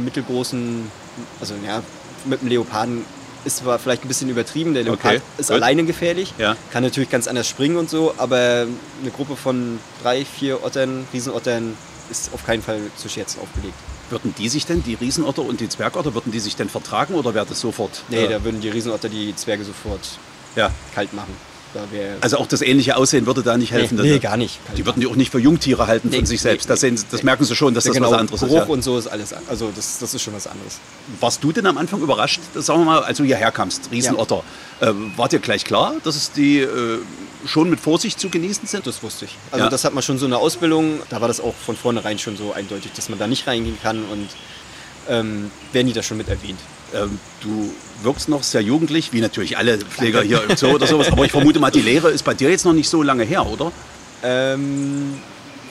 mittelgroßen, 0.04 0.92
also 1.40 1.54
ja, 1.66 1.82
mit 2.26 2.42
einem 2.42 2.50
Leoparden 2.50 3.06
ist 3.46 3.58
zwar 3.58 3.78
vielleicht 3.80 4.06
ein 4.06 4.08
bisschen 4.08 4.30
übertrieben. 4.30 4.74
Der 4.74 4.84
Leopard 4.84 5.16
Okay, 5.16 5.22
ist 5.38 5.48
gut. 5.48 5.56
alleine 5.56 5.84
gefährlich, 5.84 6.34
Ja. 6.38 6.56
kann 6.72 6.84
natürlich 6.84 7.10
ganz 7.10 7.28
anders 7.28 7.48
springen 7.48 7.76
und 7.78 7.90
so, 7.90 8.14
aber 8.18 8.66
eine 9.02 9.12
Gruppe 9.14 9.36
von 9.36 9.80
drei, 10.02 10.24
vier 10.26 10.64
Ottern, 10.64 11.06
Riesenottern, 11.14 11.76
ist 12.10 12.34
auf 12.34 12.46
keinen 12.46 12.62
Fall 12.62 12.80
zu 12.96 13.10
Scherzen 13.10 13.42
aufgelegt. 13.42 13.76
Würden 14.10 14.34
die 14.38 14.50
sich 14.50 14.66
denn, 14.66 14.84
die 14.84 14.96
Riesenotter 14.96 15.42
und 15.42 15.60
die 15.60 15.70
Zwergotter, 15.70 16.14
würden 16.14 16.32
die 16.32 16.40
sich 16.40 16.56
denn 16.56 16.70
vertragen 16.70 17.16
oder 17.16 17.34
wäre 17.34 17.46
das 17.46 17.60
sofort? 17.60 18.04
Nee, 18.10 18.26
äh, 18.26 18.30
da 18.30 18.44
würden 18.44 18.62
die 18.62 18.70
Riesenotter 18.70 19.10
die 19.10 19.36
Zwerge 19.36 19.64
sofort 19.64 20.20
ja. 20.56 20.72
kalt 20.94 21.14
machen. 21.14 21.34
Also 22.22 22.38
auch 22.38 22.46
das 22.46 22.62
ähnliche 22.62 22.96
Aussehen 22.98 23.26
würde 23.26 23.42
da 23.42 23.58
nicht 23.58 23.72
helfen. 23.72 23.98
nee, 23.98 24.04
nee, 24.04 24.20
gar 24.20 24.38
nicht. 24.38 24.64
Kalt 24.66 24.78
Die 24.78 24.86
würden 24.86 25.02
die 25.02 25.08
auch 25.08 25.16
nicht 25.16 25.32
für 25.32 25.40
Jungtiere 25.40 25.88
halten 25.88 26.12
von 26.12 26.20
Nee, 26.20 26.26
sich 26.26 26.42
selbst. 26.42 26.66
nee, 26.66 26.74
das, 26.74 26.82
sehen, 26.82 27.00
das 27.10 27.24
merken 27.24 27.44
sie 27.46 27.56
schon, 27.56 27.74
dass 27.74 27.86
das 27.86 27.94
genau, 27.94 28.12
was 28.12 28.20
anderes 28.20 28.40
Geruch 28.42 28.54
ist. 28.58 28.68
Ja. 28.68 28.74
und 28.74 28.84
so 28.84 28.98
ist 28.98 29.08
alles, 29.08 29.34
also 29.50 29.72
das, 29.76 29.98
das 30.00 30.14
ist 30.14 30.22
schon 30.22 30.34
was 30.34 30.48
anderes. 30.48 30.78
Warst 31.20 31.44
du 31.44 31.52
denn 31.52 31.66
am 31.66 31.78
Anfang 31.78 32.02
überrascht, 32.02 32.42
sagen 32.54 32.82
wir 32.82 32.86
mal, 32.86 33.04
als 33.04 33.18
du 33.18 33.24
hierher 33.24 33.52
kamst, 33.52 33.90
Riesenotter? 33.92 34.44
Äh, 34.82 34.92
war 35.16 35.30
dir 35.30 35.40
gleich 35.40 35.66
klar, 35.66 35.96
dass 36.04 36.16
es 36.16 36.32
die 36.32 36.60
äh, 36.60 37.00
schon 37.46 37.70
mit 37.70 37.80
Vorsicht 37.80 38.20
zu 38.20 38.30
genießen 38.30 38.68
sind? 38.68 38.86
Das 38.88 39.04
wusste 39.04 39.26
ich. 39.26 39.38
Also 39.52 39.66
Ja. 39.66 39.70
das 39.70 39.84
hat 39.86 39.94
man 39.94 40.04
schon 40.04 40.18
so 40.18 40.26
in 40.26 40.32
der 40.32 40.40
Ausbildung, 40.40 41.00
da 41.10 41.22
war 41.22 41.28
das 41.28 41.40
auch 41.40 41.54
von 41.56 41.76
vornherein 41.76 42.20
schon 42.20 42.38
so 42.38 42.54
eindeutig, 42.54 42.92
dass 42.96 43.10
man 43.10 43.20
da 43.20 43.28
nicht 43.28 43.48
reingehen 43.48 43.78
kann 43.82 44.04
und 44.06 44.30
ähm, 45.10 45.52
werden 45.74 45.88
die 45.88 45.94
da 45.94 46.02
schon 46.04 46.18
mit 46.18 46.30
erwähnt. 46.30 46.60
Ähm, 46.94 47.20
du 47.42 47.74
wirkst 48.04 48.30
noch 48.30 48.44
sehr 48.44 48.62
jugendlich, 48.62 49.12
wie 49.14 49.20
natürlich 49.22 49.58
alle 49.58 49.78
Pfleger 49.80 50.22
hier 50.22 50.44
im 50.48 50.56
Zoo 50.56 50.68
oder 50.72 50.88
sowas. 50.88 51.12
Aber 51.12 51.26
ich 51.26 51.32
vermute 51.32 51.60
mal, 51.60 51.72
die 51.72 51.82
Lehre 51.82 52.10
ist 52.12 52.24
bei 52.24 52.34
dir 52.34 52.50
jetzt 52.50 52.66
noch 52.66 52.74
nicht 52.74 52.88
so 52.90 53.02
lange 53.04 53.24
her, 53.24 53.46
oder? 53.46 53.72
Ähm, 54.24 55.16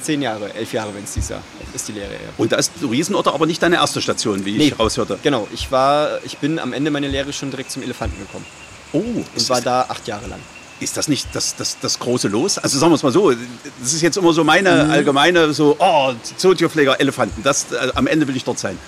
zehn 0.02 0.20
Jahre, 0.20 0.52
elf 0.54 0.72
Jahre, 0.72 0.94
wenn 0.94 1.04
es 1.04 1.12
dieses 1.14 1.30
Jahr 1.30 1.42
ist 1.74 1.88
die 1.88 1.92
Lehre. 1.92 2.12
Ja. 2.12 2.18
Und 2.36 2.52
da 2.52 2.56
ist 2.56 2.72
Riesenotter 2.82 3.32
aber 3.32 3.46
nicht 3.46 3.62
deine 3.62 3.76
erste 3.76 4.02
Station, 4.02 4.44
wie 4.44 4.56
ich 4.56 4.78
raushörte. 4.78 5.18
Genau, 5.22 5.46
ich 5.54 5.70
war, 5.72 6.18
ich 6.24 6.38
bin 6.38 6.58
am 6.58 6.72
Ende 6.72 6.90
meiner 6.90 7.08
Lehre 7.08 7.32
schon 7.32 7.50
direkt 7.50 7.70
zum 7.70 7.82
Elefanten 7.82 8.18
gekommen 8.18 8.44
Oh, 8.92 8.98
und 8.98 9.48
war 9.48 9.60
da 9.62 9.86
acht 9.88 10.06
Jahre 10.06 10.26
lang. 10.26 10.40
Ist 10.82 10.96
das 10.96 11.08
nicht 11.08 11.28
das, 11.32 11.56
das, 11.56 11.78
das 11.80 11.98
große 11.98 12.28
Los? 12.28 12.58
Also 12.58 12.78
sagen 12.78 12.92
wir 12.92 12.96
es 12.96 13.02
mal 13.02 13.12
so, 13.12 13.30
das 13.30 13.92
ist 13.92 14.02
jetzt 14.02 14.16
immer 14.16 14.32
so 14.32 14.44
meine 14.44 14.84
Mhm. 14.84 14.90
allgemeine, 14.90 15.52
so, 15.52 15.76
oh, 15.78 16.12
Zootierpfleger, 16.36 17.00
Elefanten, 17.00 17.42
das, 17.42 17.66
äh, 17.72 17.90
am 17.94 18.06
Ende 18.06 18.26
will 18.28 18.36
ich 18.36 18.44
dort 18.44 18.58
sein. 18.58 18.78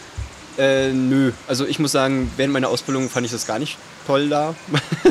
Äh, 0.56 0.92
nö, 0.92 1.32
also 1.48 1.66
ich 1.66 1.78
muss 1.80 1.90
sagen, 1.92 2.30
während 2.36 2.52
meiner 2.52 2.68
Ausbildung 2.68 3.10
fand 3.10 3.26
ich 3.26 3.32
das 3.32 3.46
gar 3.46 3.58
nicht 3.58 3.76
toll 4.06 4.28
da. 4.28 4.54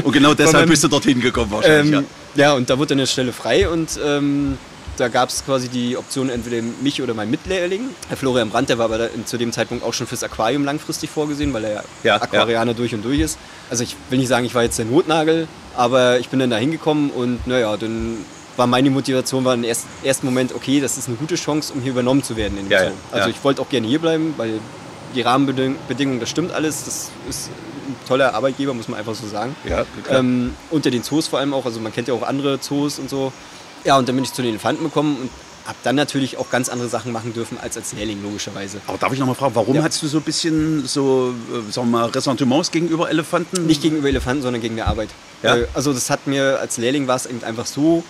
Und 0.03 0.11
genau 0.13 0.33
deshalb 0.35 0.55
meinem- 0.55 0.69
bist 0.69 0.83
du 0.83 0.87
dorthin 0.87 1.19
gekommen 1.19 1.51
wahrscheinlich. 1.51 1.95
Ähm, 1.99 2.05
ja. 2.35 2.53
und 2.53 2.69
da 2.69 2.77
wurde 2.77 2.89
dann 2.89 2.99
eine 2.99 3.07
Stelle 3.07 3.33
frei 3.33 3.67
und 3.67 3.99
ähm, 4.03 4.57
da 4.97 5.07
gab 5.07 5.29
es 5.29 5.43
quasi 5.45 5.69
die 5.69 5.97
Option, 5.97 6.29
entweder 6.29 6.61
mich 6.81 7.01
oder 7.01 7.13
mein 7.13 7.29
Mitlehrling. 7.29 7.89
Herr 8.09 8.17
Florian 8.17 8.49
Brandt, 8.49 8.69
der 8.69 8.77
war 8.77 8.85
aber 8.85 9.09
zu 9.25 9.37
dem 9.37 9.51
Zeitpunkt 9.51 9.83
auch 9.83 9.93
schon 9.93 10.07
fürs 10.07 10.23
Aquarium 10.23 10.63
langfristig 10.65 11.09
vorgesehen, 11.09 11.53
weil 11.53 11.63
er 11.65 11.71
ja, 11.73 11.83
Ja, 12.03 12.15
Aquarianer 12.21 12.73
durch 12.73 12.93
und 12.93 13.03
durch 13.03 13.19
ist. 13.19 13.37
Also 13.69 13.83
ich 13.83 13.95
will 14.09 14.19
nicht 14.19 14.27
sagen, 14.27 14.45
ich 14.45 14.53
war 14.55 14.63
jetzt 14.63 14.77
der 14.77 14.85
Notnagel, 14.85 15.47
aber 15.75 16.19
ich 16.19 16.29
bin 16.29 16.39
dann 16.39 16.49
da 16.49 16.57
hingekommen 16.57 17.09
und 17.11 17.45
naja, 17.47 17.75
dann 17.77 18.17
war 18.55 18.67
meine 18.67 18.91
Motivation 18.91 19.43
war 19.45 19.55
im 19.55 19.63
ersten, 19.63 20.25
Moment, 20.27 20.53
okay, 20.53 20.79
das 20.79 20.97
ist 20.97 21.07
eine 21.07 21.17
gute 21.17 21.35
Chance, 21.35 21.73
um 21.73 21.81
hier 21.81 21.91
übernommen 21.91 22.21
zu 22.23 22.35
werden 22.37 22.57
in 22.59 22.65
dem 22.65 22.71
Ja, 22.71 22.79
Zoo. 22.79 22.85
ja, 22.85 22.91
Also 23.11 23.29
ja. 23.29 23.35
ich 23.35 23.43
wollte 23.43 23.61
auch 23.61 23.69
gerne 23.69 23.87
hier 23.87 23.99
bleiben, 23.99 24.35
weil 24.37 24.59
die 25.15 25.21
Rahmenbedingungen, 25.21 26.19
das 26.19 26.29
stimmt 26.29 26.51
alles, 26.53 26.85
das 26.85 27.11
ist 27.29 27.49
ein 27.87 27.95
toller 28.07 28.33
Arbeitgeber, 28.35 28.73
muss 28.73 28.87
man 28.87 28.99
einfach 28.99 29.15
so 29.15 29.27
sagen. 29.27 29.55
Ja. 29.67 29.85
Ähm, 30.09 30.53
unter 30.69 30.91
den 30.91 31.03
Zoos 31.03 31.27
vor 31.27 31.39
allem 31.39 31.53
auch, 31.53 31.65
also 31.65 31.79
man 31.79 31.91
kennt 31.93 32.07
ja 32.07 32.13
auch 32.13 32.23
andere 32.23 32.59
Zoos 32.59 32.99
und 32.99 33.09
so. 33.09 33.33
Ja, 33.83 33.97
und 33.97 34.07
dann 34.07 34.15
bin 34.15 34.23
ich 34.23 34.33
zu 34.33 34.41
den 34.41 34.49
Elefanten 34.51 34.83
gekommen 34.83 35.17
und 35.21 35.29
habe 35.65 35.77
dann 35.83 35.95
natürlich 35.95 36.37
auch 36.37 36.49
ganz 36.49 36.67
andere 36.67 36.89
Sachen 36.89 37.11
machen 37.13 37.33
dürfen 37.33 37.57
als 37.61 37.77
als 37.77 37.93
Lehrling, 37.93 38.21
logischerweise. 38.21 38.81
Aber 38.87 38.97
darf 38.97 39.13
ich 39.13 39.19
noch 39.19 39.27
mal 39.27 39.33
fragen, 39.33 39.55
warum 39.55 39.75
Ja. 39.75 39.83
hattest 39.83 40.03
du 40.03 40.07
so 40.07 40.17
ein 40.17 40.23
bisschen 40.23 40.85
so, 40.87 41.33
äh, 41.51 41.71
sagen 41.71 41.89
wir 41.89 41.99
mal, 41.99 42.05
Ressentiments 42.09 42.69
gegenüber 42.71 43.09
Elefanten? 43.09 43.65
Nicht 43.65 43.81
gegenüber 43.81 44.09
Elefanten, 44.09 44.41
sondern 44.43 44.61
gegen 44.61 44.75
die 44.75 44.81
Arbeit. 44.81 45.09
Ja. 45.41 45.55
Äh, 45.57 45.67
Also 45.73 45.93
das 45.93 46.09
hat 46.09 46.27
mir, 46.27 46.59
als 46.59 46.77
Lehrling 46.77 47.07
war 47.07 47.15
es 47.15 47.25
eben 47.25 47.43
einfach 47.43 47.65
so, 47.65 48.03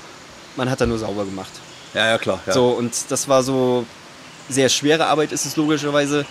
man 0.56 0.70
hat 0.70 0.82
da 0.82 0.86
nur 0.88 0.98
sauber 0.98 1.26
gemacht. 1.26 1.52
Ja, 1.94 2.08
ja, 2.08 2.18
klar. 2.18 2.40
Ja. 2.48 2.54
So, 2.54 2.70
und 2.70 2.92
das 3.10 3.28
war 3.28 3.44
so 3.44 3.86
sehr 4.50 4.70
schwere 4.70 5.06
Arbeit 5.06 5.32
ist 5.32 5.46
es 5.46 5.56
logischerweise. 5.56 6.26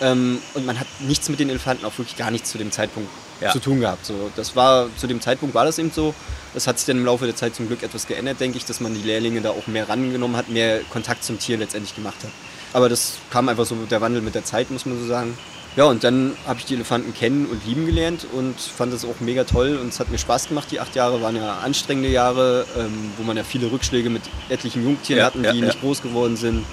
Ähm, 0.00 0.38
und 0.54 0.66
man 0.66 0.78
hat 0.78 0.86
nichts 1.00 1.28
mit 1.28 1.38
den 1.40 1.50
Elefanten, 1.50 1.84
auch 1.84 1.96
wirklich 1.98 2.16
gar 2.16 2.30
nichts 2.32 2.50
zu 2.50 2.58
dem 2.58 2.70
Zeitpunkt 2.72 3.08
Ja. 3.40 3.52
zu 3.52 3.60
tun 3.60 3.80
gehabt. 3.80 4.04
So, 4.04 4.30
das 4.36 4.56
war, 4.56 4.88
zu 4.96 5.06
dem 5.06 5.20
Zeitpunkt 5.20 5.54
war 5.54 5.64
das 5.64 5.78
eben 5.78 5.90
so. 5.90 6.14
Das 6.54 6.66
hat 6.66 6.78
sich 6.78 6.86
dann 6.86 6.98
im 6.98 7.04
Laufe 7.04 7.24
der 7.26 7.36
Zeit 7.36 7.54
zum 7.54 7.68
Glück 7.68 7.82
etwas 7.82 8.06
geändert, 8.06 8.40
denke 8.40 8.58
ich, 8.58 8.64
dass 8.64 8.80
man 8.80 8.94
die 8.94 9.02
Lehrlinge 9.02 9.40
da 9.40 9.50
auch 9.50 9.66
mehr 9.66 9.88
rangenommen 9.88 10.36
hat, 10.36 10.48
mehr 10.48 10.80
Kontakt 10.90 11.22
zum 11.22 11.38
Tier 11.38 11.58
letztendlich 11.58 11.94
gemacht 11.94 12.16
hat. 12.22 12.30
Aber 12.72 12.88
das 12.88 13.14
kam 13.30 13.48
einfach 13.48 13.64
so 13.64 13.74
der 13.88 14.00
Wandel 14.00 14.22
mit 14.22 14.34
der 14.34 14.44
Zeit, 14.44 14.70
muss 14.70 14.86
man 14.86 14.98
so 14.98 15.06
sagen. 15.06 15.36
Ja, 15.76 15.84
und 15.84 16.02
dann 16.02 16.34
habe 16.46 16.58
ich 16.58 16.64
die 16.66 16.74
Elefanten 16.74 17.14
kennen 17.14 17.46
und 17.46 17.64
lieben 17.64 17.86
gelernt 17.86 18.26
und 18.32 18.58
fand 18.58 18.92
das 18.92 19.04
auch 19.04 19.20
mega 19.20 19.44
toll 19.44 19.78
und 19.80 19.88
es 19.90 20.00
hat 20.00 20.10
mir 20.10 20.18
Spaß 20.18 20.48
gemacht. 20.48 20.68
Die 20.72 20.80
acht 20.80 20.96
Jahre 20.96 21.22
waren 21.22 21.36
ja 21.36 21.58
anstrengende 21.58 22.08
Jahre, 22.08 22.66
ähm, 22.76 23.12
wo 23.16 23.22
man 23.22 23.36
ja 23.36 23.44
viele 23.44 23.70
Rückschläge 23.70 24.10
mit 24.10 24.22
etlichen 24.48 24.82
Jungtieren 24.82 25.20
Ja, 25.20 25.26
hatten, 25.26 25.42
die 25.42 25.58
ja. 25.58 25.66
nicht 25.66 25.80
groß 25.80 26.02
geworden 26.02 26.36
sind. 26.36 26.64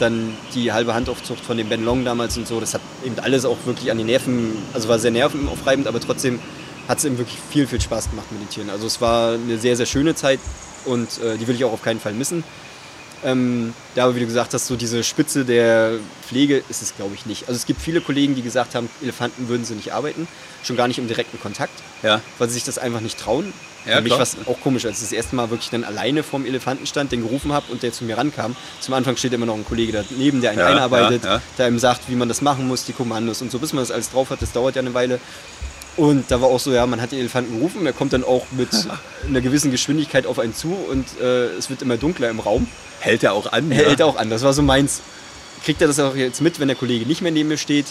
Dann 0.00 0.34
die 0.54 0.72
halbe 0.72 0.94
Handaufzucht 0.94 1.44
von 1.44 1.56
dem 1.56 1.68
Ben 1.68 1.84
Long 1.84 2.04
damals 2.04 2.36
und 2.36 2.48
so, 2.48 2.58
das 2.58 2.74
hat 2.74 2.80
eben 3.04 3.18
alles 3.20 3.44
auch 3.44 3.58
wirklich 3.66 3.90
an 3.92 3.98
die 3.98 4.04
Nerven, 4.04 4.56
also 4.72 4.88
war 4.88 4.98
sehr 4.98 5.12
nervenaufreibend, 5.12 5.86
aber 5.86 6.00
trotzdem 6.00 6.40
hat 6.88 6.98
es 6.98 7.04
eben 7.04 7.18
wirklich 7.18 7.38
viel, 7.50 7.66
viel 7.68 7.80
Spaß 7.80 8.10
gemacht 8.10 8.32
mit 8.32 8.40
den 8.40 8.48
Tieren. 8.48 8.70
Also 8.70 8.86
es 8.86 9.00
war 9.00 9.34
eine 9.34 9.58
sehr, 9.58 9.76
sehr 9.76 9.86
schöne 9.86 10.16
Zeit 10.16 10.40
und 10.86 11.20
äh, 11.22 11.36
die 11.38 11.46
will 11.46 11.54
ich 11.54 11.64
auch 11.64 11.72
auf 11.72 11.82
keinen 11.82 12.00
Fall 12.00 12.14
missen. 12.14 12.42
Ähm, 13.24 13.74
ja, 13.94 14.04
aber 14.04 14.14
wie 14.16 14.20
du 14.20 14.26
gesagt 14.26 14.54
hast, 14.54 14.66
so 14.66 14.76
diese 14.76 15.04
Spitze 15.04 15.44
der 15.44 15.92
Pflege 16.26 16.62
ist 16.68 16.82
es, 16.82 16.96
glaube 16.96 17.14
ich, 17.14 17.26
nicht. 17.26 17.48
Also 17.48 17.54
es 17.54 17.66
gibt 17.66 17.80
viele 17.80 18.00
Kollegen, 18.00 18.34
die 18.34 18.42
gesagt 18.42 18.74
haben, 18.74 18.88
Elefanten 19.02 19.48
würden 19.48 19.64
sie 19.64 19.74
nicht 19.74 19.92
arbeiten, 19.92 20.26
schon 20.62 20.76
gar 20.76 20.88
nicht 20.88 20.98
im 20.98 21.08
direkten 21.08 21.40
Kontakt, 21.40 21.74
ja. 22.02 22.20
weil 22.38 22.48
sie 22.48 22.54
sich 22.54 22.64
das 22.64 22.78
einfach 22.78 23.00
nicht 23.00 23.18
trauen. 23.18 23.52
Ja, 23.86 23.96
Für 23.96 24.02
mich 24.02 24.12
war 24.12 24.20
es 24.20 24.36
auch 24.46 24.60
komisch, 24.60 24.84
als 24.84 24.96
ich 24.98 25.04
das 25.04 25.12
erste 25.12 25.36
Mal 25.36 25.48
wirklich 25.50 25.70
dann 25.70 25.84
alleine 25.84 26.22
vorm 26.22 26.44
Elefanten 26.44 26.86
stand, 26.86 27.12
den 27.12 27.22
gerufen 27.22 27.52
habe 27.52 27.72
und 27.72 27.82
der 27.82 27.92
zu 27.92 28.04
mir 28.04 28.18
rankam. 28.18 28.54
Zum 28.80 28.92
Anfang 28.92 29.16
steht 29.16 29.32
immer 29.32 29.46
noch 29.46 29.54
ein 29.54 29.64
Kollege 29.64 30.04
daneben, 30.08 30.42
der 30.42 30.50
einen 30.50 30.60
Ja, 30.60 30.66
einarbeitet, 30.66 31.24
ja, 31.24 31.34
ja. 31.36 31.42
der 31.56 31.66
einem 31.66 31.78
sagt, 31.78 32.02
wie 32.08 32.14
man 32.14 32.28
das 32.28 32.42
machen 32.42 32.68
muss, 32.68 32.84
die 32.84 32.92
Kommandos 32.92 33.40
und 33.40 33.50
so, 33.50 33.58
bis 33.58 33.72
man 33.72 33.82
das 33.82 33.90
alles 33.90 34.10
drauf 34.10 34.30
hat. 34.30 34.42
Das 34.42 34.52
dauert 34.52 34.76
ja 34.76 34.82
eine 34.82 34.92
Weile. 34.92 35.18
Und 36.00 36.30
da 36.30 36.40
war 36.40 36.48
auch 36.48 36.58
so, 36.58 36.72
ja, 36.72 36.86
man 36.86 36.98
hat 37.02 37.12
den 37.12 37.18
Elefanten 37.18 37.58
gerufen, 37.58 37.84
er 37.84 37.92
kommt 37.92 38.14
dann 38.14 38.24
auch 38.24 38.46
mit 38.52 38.70
einer 39.28 39.42
gewissen 39.42 39.70
Geschwindigkeit 39.70 40.24
auf 40.24 40.38
einen 40.38 40.54
zu 40.54 40.72
und 40.72 41.04
äh, 41.20 41.48
es 41.58 41.68
wird 41.68 41.82
immer 41.82 41.98
dunkler 41.98 42.30
im 42.30 42.40
Raum. 42.40 42.66
Hält 43.00 43.22
er 43.22 43.34
auch 43.34 43.52
an? 43.52 43.70
Er 43.70 43.84
hält 43.84 44.00
auch 44.00 44.16
an, 44.16 44.30
das 44.30 44.42
war 44.42 44.54
so 44.54 44.62
meins. 44.62 45.02
Kriegt 45.62 45.82
er 45.82 45.88
das 45.88 46.00
auch 46.00 46.16
jetzt 46.16 46.40
mit, 46.40 46.58
wenn 46.58 46.68
der 46.68 46.76
Kollege 46.78 47.04
nicht 47.04 47.20
mehr 47.20 47.32
neben 47.32 47.50
mir 47.50 47.58
steht? 47.58 47.84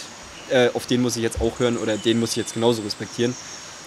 Äh, 0.48 0.70
auf 0.74 0.86
den 0.86 1.02
muss 1.02 1.14
ich 1.14 1.22
jetzt 1.22 1.40
auch 1.40 1.60
hören 1.60 1.76
oder 1.76 1.96
den 1.98 2.18
muss 2.18 2.30
ich 2.30 2.36
jetzt 2.38 2.54
genauso 2.54 2.82
respektieren. 2.82 3.32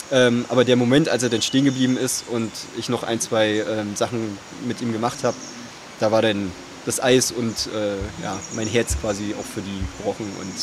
Ähm, 0.09 0.45
aber 0.47 0.63
der 0.63 0.77
Moment, 0.77 1.09
als 1.09 1.23
er 1.23 1.29
dann 1.29 1.41
stehen 1.41 1.65
geblieben 1.65 1.97
ist 1.97 2.23
und 2.29 2.51
ich 2.77 2.87
noch 2.87 3.03
ein, 3.03 3.19
zwei 3.19 3.65
ähm, 3.69 3.97
Sachen 3.97 4.37
mit 4.65 4.79
ihm 4.79 4.93
gemacht 4.93 5.25
habe, 5.25 5.35
da 5.99 6.11
war 6.11 6.21
dann 6.21 6.49
das 6.85 7.03
Eis 7.03 7.33
und 7.33 7.67
äh, 7.75 7.95
ja, 8.23 8.39
mein 8.55 8.67
Herz 8.67 8.95
quasi 9.01 9.35
auch 9.37 9.45
für 9.45 9.59
die 9.59 9.81
gebrochen 9.97 10.31
und 10.39 10.53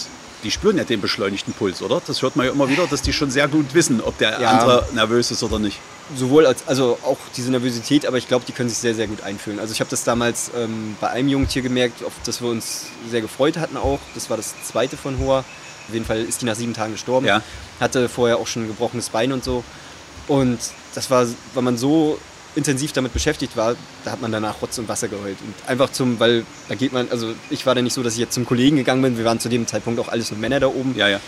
Die 0.42 0.50
spüren 0.50 0.78
ja 0.78 0.84
den 0.84 1.00
beschleunigten 1.00 1.52
Puls, 1.52 1.82
oder? 1.82 2.00
Das 2.06 2.22
hört 2.22 2.34
man 2.36 2.46
ja 2.46 2.52
immer 2.52 2.68
wieder, 2.68 2.86
dass 2.86 3.02
die 3.02 3.12
schon 3.12 3.30
sehr 3.30 3.46
gut 3.48 3.74
wissen, 3.74 4.00
ob 4.00 4.16
der 4.18 4.40
Ja. 4.40 4.50
andere 4.52 4.86
nervös 4.94 5.30
ist 5.30 5.42
oder 5.42 5.58
nicht. 5.58 5.78
sowohl 6.16 6.44
als 6.44 6.66
also 6.66 6.98
auch 7.04 7.18
diese 7.36 7.52
Nervosität, 7.52 8.04
aber 8.04 8.16
ich 8.18 8.26
glaube, 8.26 8.44
die 8.44 8.50
können 8.52 8.68
sich 8.68 8.78
sehr, 8.78 8.96
sehr 8.96 9.06
gut 9.06 9.22
einfühlen. 9.22 9.60
Also 9.60 9.72
ich 9.72 9.78
habe 9.80 9.88
das 9.90 10.02
damals 10.02 10.50
ähm, 10.56 10.96
bei 11.00 11.08
einem 11.10 11.28
Jungtier 11.28 11.62
gemerkt, 11.62 12.02
auf 12.04 12.12
das 12.24 12.40
wir 12.42 12.48
uns 12.48 12.86
sehr 13.08 13.20
gefreut 13.20 13.56
hatten 13.58 13.76
auch. 13.76 14.00
Das 14.14 14.28
war 14.28 14.36
das 14.36 14.54
zweite 14.64 14.96
von 14.96 15.18
Hoa. 15.20 15.40
Auf 15.40 15.94
jeden 15.94 16.04
Fall 16.04 16.22
ist 16.22 16.42
die 16.42 16.46
nach 16.46 16.56
sieben 16.56 16.74
Tagen 16.74 16.92
gestorben. 16.92 17.26
Ja. 17.26 17.42
Hatte 17.78 18.08
vorher 18.08 18.38
auch 18.38 18.48
schon 18.48 18.64
ein 18.64 18.68
gebrochenes 18.68 19.10
Bein 19.10 19.32
und 19.32 19.44
so. 19.44 19.62
Und 20.26 20.58
das 20.96 21.10
war, 21.10 21.26
weil 21.54 21.62
man 21.62 21.76
so 21.78 22.18
intensiv 22.56 22.92
damit 22.92 23.12
beschäftigt 23.12 23.56
war, 23.56 23.76
da 24.04 24.10
hat 24.12 24.20
man 24.20 24.32
danach 24.32 24.60
Rotz 24.60 24.78
und 24.78 24.88
Wasser 24.88 25.08
geheult. 25.08 25.36
Und 25.40 25.54
einfach 25.68 25.90
zum, 25.92 26.18
weil 26.18 26.44
da 26.68 26.74
geht 26.74 26.92
man, 26.92 27.08
also 27.10 27.34
ich 27.50 27.64
war 27.66 27.74
da 27.74 27.82
nicht 27.82 27.94
so, 27.94 28.02
dass 28.02 28.14
ich 28.14 28.18
jetzt 28.20 28.34
zum 28.34 28.44
Kollegen 28.44 28.76
gegangen 28.76 29.02
bin. 29.02 29.16
Wir 29.18 29.24
waren 29.24 29.38
zu 29.40 29.48
dem 29.48 29.66
Zeitpunkt 29.66 30.00
auch 30.00 30.08
alles 30.08 30.30
nur 30.30 30.40
Männer 30.40 30.60
da 30.60 30.66
oben. 30.66 30.94
Ja, 30.96 31.08
ja. 31.08 31.20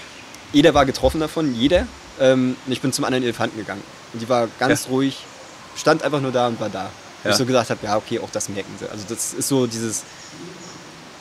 Jeder 0.52 0.74
war 0.74 0.84
getroffen 0.84 1.20
davon, 1.20 1.54
jeder. 1.54 1.86
Ähm, 2.20 2.56
und 2.66 2.72
ich 2.72 2.80
bin 2.80 2.92
zum 2.92 3.04
anderen 3.04 3.24
Elefanten 3.24 3.56
gegangen. 3.56 3.82
Und 4.12 4.20
die 4.20 4.28
war 4.28 4.48
ganz 4.58 4.84
Ja. 4.84 4.90
ruhig, 4.90 5.18
stand 5.76 6.02
einfach 6.02 6.20
nur 6.20 6.32
da 6.32 6.48
und 6.48 6.60
war 6.60 6.68
da. 6.68 6.90
Ja. 7.24 7.30
ich 7.30 7.36
so 7.36 7.46
gesagt 7.46 7.70
habe, 7.70 7.78
ja, 7.84 7.96
okay, 7.96 8.18
auch 8.18 8.30
das 8.32 8.48
merken 8.48 8.72
sie. 8.80 8.90
Also 8.90 9.04
das 9.08 9.32
ist 9.32 9.46
so 9.48 9.66
dieses, 9.68 10.02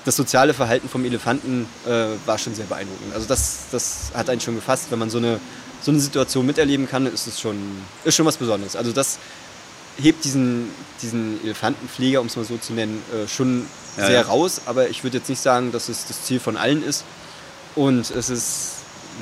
das 0.04 0.16
soziale 0.16 0.54
Verhalten 0.54 0.90
vom 0.90 1.06
Elefanten 1.06 1.68
äh, 1.88 2.06
war 2.26 2.40
schon 2.40 2.56
sehr 2.56 2.66
beeindruckend. 2.66 3.14
Also 3.14 3.28
das, 3.28 3.66
das 3.72 4.12
hat 4.16 4.30
einen 4.30 4.42
schon 4.42 4.56
gefasst. 4.56 4.88
Wenn 4.90 4.98
man 4.98 5.12
so 5.12 5.20
eine, 5.20 5.40
so 5.84 5.92
eine 5.92 6.00
Situation 6.00 6.46
miterleben 6.46 6.90
kann, 6.90 7.06
ist 7.06 7.28
es 7.28 7.40
schon, 7.40 7.56
ist 8.04 8.16
schon 8.16 8.26
was 8.26 8.38
Besonderes. 8.38 8.76
Also 8.76 8.92
das 8.92 9.20
hebt 9.98 10.24
diesen, 10.26 10.70
diesen 11.02 11.44
Elefantenpfleger, 11.44 12.22
um 12.22 12.28
es 12.28 12.36
mal 12.36 12.46
so 12.46 12.58
zu 12.58 12.74
nennen, 12.74 13.02
äh, 13.14 13.28
schon 13.28 13.66
Ja, 13.98 14.06
sehr 14.06 14.16
ja. 14.16 14.22
raus. 14.22 14.62
Aber 14.66 14.90
ich 14.90 15.04
würde 15.04 15.18
jetzt 15.18 15.30
nicht 15.30 15.42
sagen, 15.42 15.72
dass 15.72 15.90
es 15.90 16.06
das 16.08 16.24
Ziel 16.24 16.40
von 16.40 16.58
allen 16.58 16.84
ist. 16.84 17.04
Und 17.76 18.10
es 18.12 18.30
ist 18.30 18.72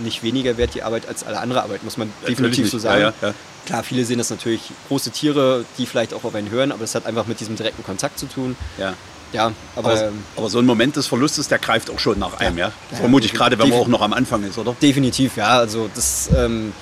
nicht 0.03 0.23
weniger 0.23 0.57
wert, 0.57 0.73
die 0.75 0.83
Arbeit, 0.83 1.07
als 1.07 1.23
alle 1.23 1.39
andere 1.39 1.63
Arbeit, 1.63 1.83
muss 1.83 1.97
man 1.97 2.11
definitiv 2.27 2.63
nicht. 2.65 2.71
so 2.71 2.79
sagen. 2.79 3.01
Ja, 3.01 3.13
ja, 3.21 3.27
ja. 3.29 3.33
Klar, 3.65 3.83
viele 3.83 4.05
sehen 4.05 4.17
das 4.17 4.29
natürlich 4.29 4.61
große 4.87 5.11
Tiere, 5.11 5.65
die 5.77 5.85
vielleicht 5.85 6.13
auch 6.13 6.23
auf 6.23 6.33
einen 6.33 6.49
hören, 6.49 6.71
aber 6.71 6.81
das 6.81 6.95
hat 6.95 7.05
einfach 7.05 7.27
mit 7.27 7.39
diesem 7.39 7.55
direkten 7.55 7.83
Kontakt 7.83 8.17
zu 8.19 8.25
tun. 8.27 8.55
ja. 8.77 8.93
Ja, 9.31 9.51
aber, 9.75 9.91
Aber, 9.91 10.11
aber 10.37 10.49
so 10.49 10.57
ein 10.57 10.65
Moment 10.65 10.95
des 10.95 11.05
Verlustes, 11.05 11.47
der 11.47 11.59
greift 11.59 11.91
auch 11.91 11.99
schon 11.99 12.17
nach 12.17 12.39
einem, 12.39 12.57
ja? 12.57 12.71
Ja, 12.91 12.97
Vermute 12.97 13.27
ich 13.27 13.31
gerade, 13.33 13.59
wenn 13.59 13.69
man 13.69 13.77
definitiv. 13.77 13.85
auch 13.85 13.99
noch 13.99 14.01
am 14.03 14.13
Anfang 14.13 14.43
ist, 14.43 14.57
oder? 14.57 14.75
definitiv, 14.81 15.37
ja. 15.37 15.59
Also 15.59 15.87
das, 15.93 16.31
ähm, 16.35 16.73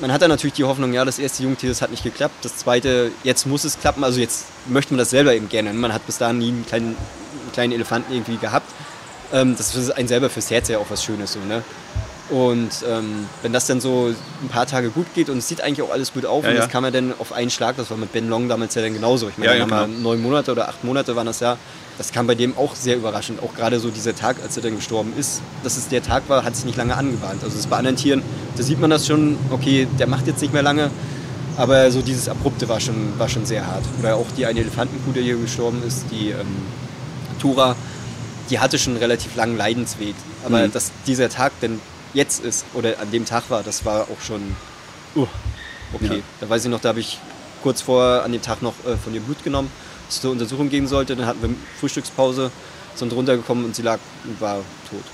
man 0.00 0.12
hat 0.12 0.22
dann 0.22 0.30
natürlich 0.30 0.54
die 0.54 0.64
Hoffnung, 0.64 0.92
ja, 0.92 1.04
das 1.04 1.18
erste 1.18 1.42
Jungtier, 1.42 1.68
das 1.68 1.82
hat 1.82 1.90
nicht 1.90 2.02
geklappt. 2.02 2.36
Das 2.42 2.56
zweite, 2.56 3.10
jetzt 3.24 3.46
muss 3.46 3.64
es 3.64 3.78
klappen. 3.78 4.04
Also 4.04 4.20
jetzt 4.20 4.46
möchte 4.66 4.92
man 4.92 4.98
das 4.98 5.10
selber 5.10 5.34
eben 5.34 5.48
gerne. 5.48 5.72
Man 5.72 5.92
hat 5.92 6.06
bis 6.06 6.18
dahin 6.18 6.38
nie 6.38 6.48
einen 6.48 6.66
kleinen, 6.66 6.96
einen 7.42 7.52
kleinen 7.52 7.72
Elefanten 7.72 8.12
irgendwie 8.12 8.36
gehabt. 8.36 8.70
Ähm, 9.32 9.56
das 9.56 9.74
ist 9.74 9.90
einen 9.90 10.08
selber 10.08 10.30
fürs 10.30 10.50
Herz 10.50 10.68
ja 10.68 10.78
auch 10.78 10.86
was 10.88 11.04
Schönes 11.04 11.32
so, 11.32 11.40
ne? 11.40 11.62
Und 12.30 12.70
ähm, 12.86 13.26
wenn 13.42 13.52
das 13.54 13.66
dann 13.66 13.80
so 13.80 14.12
ein 14.42 14.48
paar 14.48 14.66
Tage 14.66 14.90
gut 14.90 15.06
geht 15.14 15.30
und 15.30 15.38
es 15.38 15.48
sieht 15.48 15.62
eigentlich 15.62 15.80
auch 15.82 15.90
alles 15.92 16.12
gut 16.12 16.26
auf 16.26 16.44
Ja, 16.44 16.50
und 16.50 16.56
ja. 16.56 16.62
das 16.62 16.70
kann 16.70 16.82
man 16.82 16.92
dann 16.92 17.14
auf 17.18 17.32
einen 17.32 17.48
Schlag, 17.50 17.76
das 17.76 17.88
war 17.90 17.96
mit 17.96 18.12
Ben 18.12 18.28
Long 18.28 18.48
damals 18.48 18.74
ja 18.74 18.82
dann 18.82 18.92
genauso. 18.92 19.28
Ich 19.30 19.38
meine, 19.38 19.52
Ja, 19.52 19.58
ja, 19.58 19.66
ja, 19.66 19.86
genau. 19.86 20.00
neun 20.00 20.20
Monate 20.20 20.52
oder 20.52 20.68
acht 20.68 20.84
Monate 20.84 21.16
waren 21.16 21.26
das 21.26 21.40
ja. 21.40 21.56
Das 21.96 22.12
kam 22.12 22.26
bei 22.26 22.34
dem 22.34 22.56
auch 22.56 22.74
sehr 22.76 22.96
überraschend. 22.96 23.42
Auch 23.42 23.54
gerade 23.54 23.80
so 23.80 23.90
dieser 23.90 24.14
Tag, 24.14 24.36
als 24.42 24.56
er 24.56 24.62
dann 24.62 24.76
gestorben 24.76 25.12
ist, 25.18 25.40
dass 25.64 25.76
es 25.76 25.88
der 25.88 26.02
Tag 26.02 26.24
war, 26.28 26.44
hat 26.44 26.54
sich 26.54 26.64
nicht 26.64 26.76
lange 26.76 26.96
angebahnt. 26.96 27.42
Also 27.42 27.56
das 27.56 27.66
bei 27.66 27.76
anderen 27.76 27.96
Tieren, 27.96 28.22
da 28.56 28.62
sieht 28.62 28.78
man 28.80 28.90
das 28.90 29.06
schon, 29.06 29.36
okay, 29.50 29.88
der 29.98 30.06
macht 30.06 30.26
jetzt 30.26 30.40
nicht 30.42 30.52
mehr 30.52 30.62
lange. 30.62 30.90
Aber 31.56 31.90
so 31.90 32.02
dieses 32.02 32.28
Abrupte 32.28 32.68
war 32.68 32.78
schon, 32.78 33.18
war 33.18 33.28
schon 33.28 33.46
sehr 33.46 33.66
hart. 33.66 33.82
Oder 34.00 34.14
auch 34.16 34.26
die 34.36 34.46
eine 34.46 34.60
Elefantenkuh, 34.60 35.10
die 35.12 35.22
hier 35.22 35.36
gestorben 35.38 35.82
ist, 35.84 36.04
die 36.12 36.28
ähm, 36.30 36.46
Tura, 37.40 37.74
die 38.50 38.60
hatte 38.60 38.78
schon 38.78 38.92
einen 38.92 39.02
relativ 39.02 39.34
langen 39.34 39.56
Leidensweg. 39.56 40.14
Aber 40.44 40.66
Mhm. 40.68 40.72
dass 40.72 40.92
dieser 41.06 41.28
Tag 41.28 41.52
denn 41.62 41.80
jetzt 42.14 42.44
ist 42.44 42.64
oder 42.74 42.98
an 43.00 43.10
dem 43.10 43.24
Tag 43.24 43.50
war, 43.50 43.62
das 43.62 43.84
war 43.84 44.02
auch 44.02 44.20
schon, 44.24 44.56
uh, 45.16 45.26
okay. 45.92 46.16
Ja. 46.16 46.22
Da 46.40 46.48
weiß 46.48 46.64
ich 46.64 46.70
noch, 46.70 46.80
da 46.80 46.90
habe 46.90 47.00
ich 47.00 47.18
kurz 47.62 47.82
vor 47.82 48.22
an 48.22 48.32
dem 48.32 48.42
Tag 48.42 48.62
noch 48.62 48.74
äh, 48.86 48.96
von 48.96 49.14
ihr 49.14 49.20
Blut 49.20 49.42
genommen, 49.44 49.70
dass 50.06 50.16
es 50.16 50.22
zur 50.22 50.32
Untersuchung 50.32 50.68
gehen 50.70 50.86
sollte. 50.86 51.16
Dann 51.16 51.26
hatten 51.26 51.42
wir 51.42 51.50
Frühstückspause, 51.80 52.50
sind 52.94 53.12
runtergekommen 53.12 53.64
und 53.64 53.74
sie 53.74 53.82
lag 53.82 53.98
und 54.24 54.40
war 54.40 54.56
tot. 54.90 55.04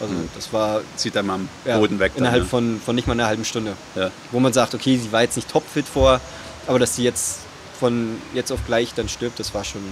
Also 0.00 0.14
Mhm. 0.14 0.28
das 0.34 0.52
war 0.52 0.80
Zieht 0.96 1.16
dann 1.16 1.26
mal 1.26 1.34
am 1.34 1.48
ja, 1.64 1.78
Boden 1.78 1.98
weg. 1.98 2.12
Dann, 2.14 2.24
innerhalb 2.24 2.44
ja. 2.44 2.48
von, 2.48 2.80
von 2.84 2.94
nicht 2.94 3.08
mal 3.08 3.14
einer 3.14 3.26
halben 3.26 3.44
Stunde. 3.44 3.76
Ja. 3.94 4.10
Wo 4.30 4.40
man 4.40 4.52
sagt, 4.52 4.74
okay, 4.74 4.96
sie 4.96 5.10
war 5.10 5.22
jetzt 5.22 5.36
nicht 5.36 5.50
topfit 5.50 5.86
vor, 5.86 6.20
aber 6.66 6.78
dass 6.78 6.96
sie 6.96 7.02
jetzt 7.02 7.40
von 7.78 8.20
jetzt 8.34 8.52
auf 8.52 8.64
gleich 8.66 8.94
dann 8.94 9.08
stirbt, 9.08 9.40
das 9.40 9.54
war 9.54 9.64
schon, 9.64 9.82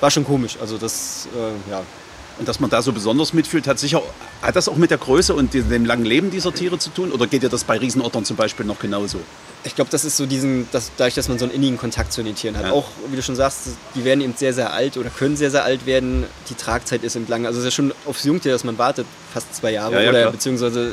war 0.00 0.10
schon 0.10 0.24
komisch. 0.24 0.58
Also 0.60 0.76
das, 0.78 1.28
äh, 1.34 1.70
ja, 1.70 1.82
Und 2.38 2.48
dass 2.48 2.60
man 2.60 2.68
da 2.68 2.82
so 2.82 2.92
besonders 2.92 3.32
mitfühlt, 3.32 3.66
hat 3.66 3.78
sicher, 3.78 4.02
hat 4.42 4.56
das 4.56 4.68
auch 4.68 4.76
mit 4.76 4.90
der 4.90 4.98
Größe 4.98 5.34
und 5.34 5.54
dem 5.54 5.84
langen 5.84 6.04
Leben 6.04 6.30
dieser 6.30 6.52
Tiere 6.52 6.78
zu 6.78 6.90
tun? 6.90 7.12
Oder 7.12 7.26
geht 7.26 7.42
dir 7.42 7.48
das 7.48 7.64
bei 7.64 7.78
Riesenottern 7.78 8.24
zum 8.24 8.36
Beispiel 8.36 8.66
noch 8.66 8.78
genauso? 8.78 9.20
ich 9.66 9.74
glaube, 9.74 9.90
das 9.90 10.04
ist 10.04 10.16
so 10.16 10.26
diesen, 10.26 10.68
das, 10.70 10.92
dadurch, 10.96 11.14
dass 11.14 11.28
man 11.28 11.38
so 11.38 11.44
einen 11.44 11.54
innigen 11.54 11.76
Kontakt 11.76 12.12
zu 12.12 12.22
den 12.22 12.36
Tieren 12.36 12.56
hat. 12.56 12.66
Ja. 12.66 12.72
Auch, 12.72 12.86
wie 13.08 13.16
du 13.16 13.22
schon 13.22 13.34
sagst, 13.34 13.62
die 13.94 14.04
werden 14.04 14.20
eben 14.20 14.34
sehr, 14.36 14.54
sehr 14.54 14.72
alt 14.72 14.96
oder 14.96 15.10
können 15.10 15.36
sehr, 15.36 15.50
sehr 15.50 15.64
alt 15.64 15.86
werden. 15.86 16.24
Die 16.48 16.54
Tragzeit 16.54 17.02
ist 17.02 17.16
eben 17.16 17.26
lang. 17.26 17.46
Also 17.46 17.58
es 17.58 17.66
ist 17.66 17.72
ja 17.72 17.76
schon 17.76 17.94
aufs 18.06 18.24
Jungtier, 18.24 18.52
dass 18.52 18.62
man 18.62 18.78
wartet, 18.78 19.06
fast 19.34 19.54
zwei 19.54 19.72
Jahre. 19.72 19.94
Ja, 19.96 20.02
ja, 20.02 20.10
oder 20.10 20.20
klar. 20.20 20.32
beziehungsweise 20.32 20.92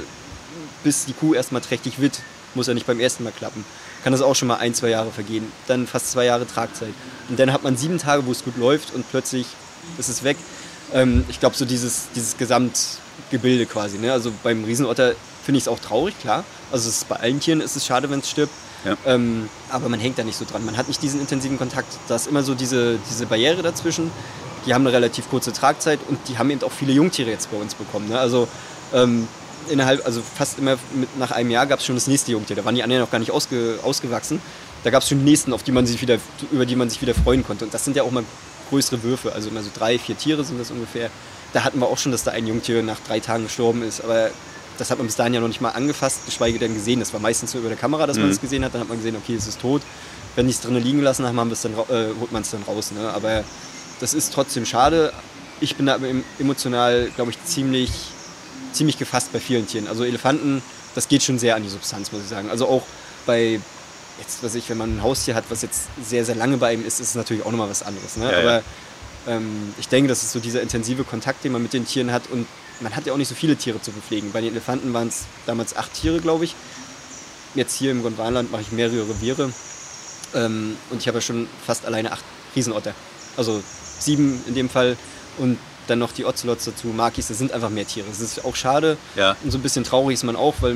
bis 0.84 1.06
die 1.06 1.14
Kuh 1.14 1.36
erstmal 1.36 1.62
trächtig 1.62 2.00
wird, 2.00 2.20
muss 2.56 2.68
ja 2.68 2.74
nicht 2.74 2.88
beim 2.88 3.00
ersten 3.00 3.24
Mal 3.24 3.32
klappen. 3.32 3.64
Kann 4.04 4.12
das 4.12 4.22
auch 4.22 4.36
schon 4.36 4.48
mal 4.48 4.58
ein, 4.58 4.74
zwei 4.74 4.90
Jahre 4.90 5.12
vergehen. 5.12 5.52
Dann 5.68 5.86
fast 5.86 6.12
zwei 6.12 6.26
Jahre 6.26 6.48
Tragzeit. 6.48 6.94
Und 7.30 7.40
dann 7.40 7.54
hat 7.54 7.64
man 7.64 7.78
sieben 7.78 8.00
Tage, 8.00 8.26
wo 8.26 8.32
es 8.32 8.44
gut 8.44 8.58
läuft 8.58 8.94
und 8.94 9.10
plötzlich 9.12 9.46
ist 10.00 10.10
es 10.10 10.24
weg. 10.24 10.38
Ähm, 10.94 11.26
ich 11.30 11.40
glaube, 11.40 11.56
so 11.56 11.66
dieses, 11.66 12.04
dieses 12.16 12.38
Gesamtgebilde 12.38 13.66
quasi. 13.66 13.98
Ne? 13.98 14.12
Also 14.12 14.32
beim 14.44 14.64
Riesenotter 14.64 15.14
finde 15.44 15.58
ich 15.58 15.64
es 15.64 15.68
auch 15.68 15.80
traurig, 15.80 16.20
klar. 16.20 16.44
Also 16.72 16.90
es 16.90 16.98
ist, 16.98 17.10
bei 17.10 17.18
allen 17.18 17.40
Tieren 17.40 17.62
ist 17.62 17.76
es 17.76 17.86
schade, 17.86 18.10
wenn 18.10 18.20
es 18.20 18.30
stirbt. 18.30 18.54
Ja. 18.86 18.98
Ähm, 19.06 19.50
aber 19.70 19.90
man 19.90 20.00
hängt 20.00 20.18
da 20.18 20.24
nicht 20.24 20.38
so 20.38 20.46
dran. 20.46 20.66
Man 20.66 20.78
hat 20.78 20.88
nicht 20.88 21.02
diesen 21.02 21.20
intensiven 21.20 21.58
Kontakt. 21.58 21.88
Da 22.08 22.16
ist 22.16 22.28
immer 22.28 22.44
so 22.44 22.54
diese, 22.54 23.00
diese 23.10 23.26
Barriere 23.26 23.62
dazwischen. 23.62 24.12
Die 24.66 24.74
haben 24.74 24.86
eine 24.86 24.96
relativ 24.96 25.30
kurze 25.30 25.52
Tragzeit 25.52 26.00
und 26.08 26.20
die 26.28 26.38
haben 26.38 26.50
eben 26.50 26.64
auch 26.64 26.72
viele 26.72 26.94
Jungtiere 26.94 27.30
jetzt 27.30 27.52
bei 27.52 27.58
uns 27.58 27.76
bekommen. 27.76 28.10
Ne? 28.10 28.20
Also 28.20 28.48
ähm, 28.94 29.28
innerhalb, 29.70 30.06
also 30.06 30.22
fast 30.22 30.60
immer 30.60 30.78
mit, 30.94 31.18
nach 31.18 31.32
einem 31.32 31.50
Jahr 31.50 31.66
gab 31.66 31.80
es 31.80 31.86
schon 31.86 31.96
das 31.96 32.08
nächste 32.08 32.32
Jungtier. 32.32 32.56
Da 32.56 32.66
waren 32.66 32.76
die 32.76 32.84
anderen 32.84 33.02
noch 33.02 33.12
gar 33.12 33.20
nicht 33.20 33.32
ausge, 33.32 33.80
ausgewachsen. 33.84 34.42
Da 34.84 34.90
gab 34.90 35.02
es 35.02 35.10
schon 35.10 35.20
die 35.20 35.26
nächsten, 35.26 35.54
auf 35.54 35.64
die 35.64 35.72
man 35.72 35.86
sich 35.86 36.02
wieder, 36.02 36.18
über 36.52 36.66
die 36.66 36.76
man 36.76 36.90
sich 36.90 37.02
wieder 37.02 37.14
freuen 37.14 37.46
konnte. 37.46 37.66
Und 37.66 37.74
das 37.74 37.86
sind 37.86 37.96
ja 37.96 38.04
auch 38.04 38.12
mal 38.12 38.24
größere 38.74 39.04
Würfe, 39.04 39.32
also 39.34 39.50
immer 39.50 39.62
so 39.62 39.70
drei, 39.78 40.00
vier 40.00 40.18
Tiere 40.18 40.44
sind 40.44 40.60
das 40.60 40.72
ungefähr. 40.72 41.10
Da 41.54 41.64
hatten 41.64 41.80
wir 41.80 41.88
auch 41.88 41.98
schon, 42.00 42.12
dass 42.12 42.24
da 42.24 42.32
ein 42.32 42.48
Jungtier 42.48 42.82
nach 42.82 43.00
drei 43.08 43.20
Tagen 43.20 43.44
gestorben 43.44 43.84
ist, 43.84 44.04
aber 44.04 44.32
das 44.80 44.90
hat 44.90 44.98
man 44.98 45.06
bis 45.06 45.16
dahin 45.16 45.36
ja 45.36 45.40
noch 45.40 45.48
nicht 45.48 45.62
mal 45.62 45.70
angefasst, 45.70 46.22
geschweige 46.26 46.58
denn 46.58 46.74
gesehen. 46.74 47.00
Das 47.00 47.14
war 47.14 47.20
meistens 47.20 47.54
nur 47.54 47.62
über 47.62 47.70
der 47.70 47.78
Kamera, 47.78 48.08
dass 48.08 48.18
man 48.18 48.30
es 48.32 48.42
gesehen 48.42 48.66
hat. 48.66 48.74
Dann 48.74 48.82
hat 48.82 48.90
man 48.90 48.98
gesehen, 48.98 49.16
okay, 49.16 49.36
es 49.36 49.46
ist 49.46 49.62
tot. 49.62 49.84
Wenn 50.36 50.48
die 50.48 50.52
es 50.54 50.62
drinnen 50.62 50.84
liegen 50.84 51.02
lassen 51.04 51.28
haben, 51.28 51.40
haben 51.40 51.52
dann, 51.62 51.74
äh, 51.74 52.10
holt 52.20 52.32
man 52.32 52.42
es 52.42 52.50
dann 52.50 52.64
raus. 52.64 52.90
Ne? 52.92 53.08
Aber 53.14 53.44
das 54.00 54.16
ist 54.16 54.34
trotzdem 54.34 54.66
schade. 54.66 55.14
Ich 55.62 55.76
bin 55.76 55.86
da 55.86 55.98
em- 55.98 56.24
emotional, 56.40 57.12
glaube 57.16 57.30
ich, 57.30 57.38
ziemlich, 57.46 57.92
ziemlich 58.72 58.98
gefasst 58.98 59.32
bei 59.32 59.40
vielen 59.40 59.68
Tieren. 59.68 59.88
Also 59.88 60.04
Elefanten, 60.06 60.64
das 60.96 61.08
geht 61.08 61.22
schon 61.22 61.38
sehr 61.38 61.56
an 61.56 61.62
die 61.62 61.70
Substanz, 61.70 62.12
muss 62.12 62.24
ich 62.24 62.28
sagen. 62.30 62.50
Also 62.50 62.68
auch 62.68 62.82
bei, 63.28 63.60
jetzt 64.20 64.44
weiß 64.44 64.56
ich, 64.56 64.70
wenn 64.70 64.78
man 64.78 64.98
ein 64.98 65.04
Haustier 65.04 65.36
hat, 65.36 65.46
was 65.50 65.62
jetzt 65.62 65.88
sehr, 66.04 66.26
sehr 66.26 66.36
lange 66.36 66.58
bei 66.58 66.74
ihm 66.74 66.86
ist, 66.86 67.00
ist 67.00 67.10
es 67.10 67.16
natürlich 67.16 67.46
auch 67.46 67.52
nochmal 67.52 67.70
was 67.70 67.84
anderes. 67.84 68.18
Ne? 68.18 68.26
Ja, 68.26 68.32
ja. 68.32 68.40
Aber 68.40 68.64
ähm, 69.28 69.74
ich 69.80 69.88
denke, 69.88 70.08
das 70.08 70.24
ist 70.24 70.32
so 70.32 70.40
dieser 70.40 70.62
intensive 70.62 71.04
Kontakt, 71.04 71.44
den 71.44 71.52
man 71.52 71.64
mit 71.64 71.74
den 71.74 71.86
Tieren 71.86 72.12
hat. 72.12 72.30
Und 72.30 72.48
man 72.80 72.96
hat 72.96 73.06
ja 73.06 73.14
auch 73.14 73.18
nicht 73.18 73.28
so 73.28 73.36
viele 73.36 73.56
Tiere 73.56 73.82
zu 73.82 73.92
bepflegen. 73.92 74.32
Bei 74.32 74.42
den 74.42 74.52
Elefanten 74.52 74.94
waren 74.94 75.08
es 75.08 75.26
damals 75.46 75.76
acht 75.76 75.94
Tiere, 75.94 76.20
glaube 76.20 76.46
ich. 76.46 76.56
Jetzt 77.56 77.76
hier 77.76 77.92
im 77.92 78.02
Gondwanland 78.04 78.52
mache 78.52 78.62
ich 78.62 78.72
mehrere 78.72 79.08
Reviere. 79.10 79.52
Ähm, 80.36 80.78
und 80.90 81.02
ich 81.02 81.08
habe 81.08 81.18
ja 81.18 81.22
schon 81.22 81.48
fast 81.66 81.86
alleine 81.86 82.12
acht 82.12 82.24
Riesenotter. 82.56 82.94
Also 83.38 83.62
sieben 84.00 84.44
in 84.48 84.56
dem 84.56 84.70
Fall. 84.70 84.98
Und 85.38 85.58
dann 85.88 86.00
noch 86.00 86.12
die 86.12 86.26
Ocelots 86.26 86.66
dazu, 86.66 86.88
Makis, 86.88 87.28
das 87.28 87.38
sind 87.38 87.52
einfach 87.52 87.70
mehr 87.70 87.86
Tiere. 87.86 88.08
Das 88.08 88.20
ist 88.20 88.46
auch 88.46 88.56
schade. 88.56 88.98
Ja. 89.16 89.36
Und 89.44 89.52
so 89.52 89.58
ein 89.58 89.62
bisschen 89.62 89.84
traurig 89.84 90.16
ist 90.16 90.24
man 90.24 90.36
auch, 90.36 90.56
weil 90.62 90.76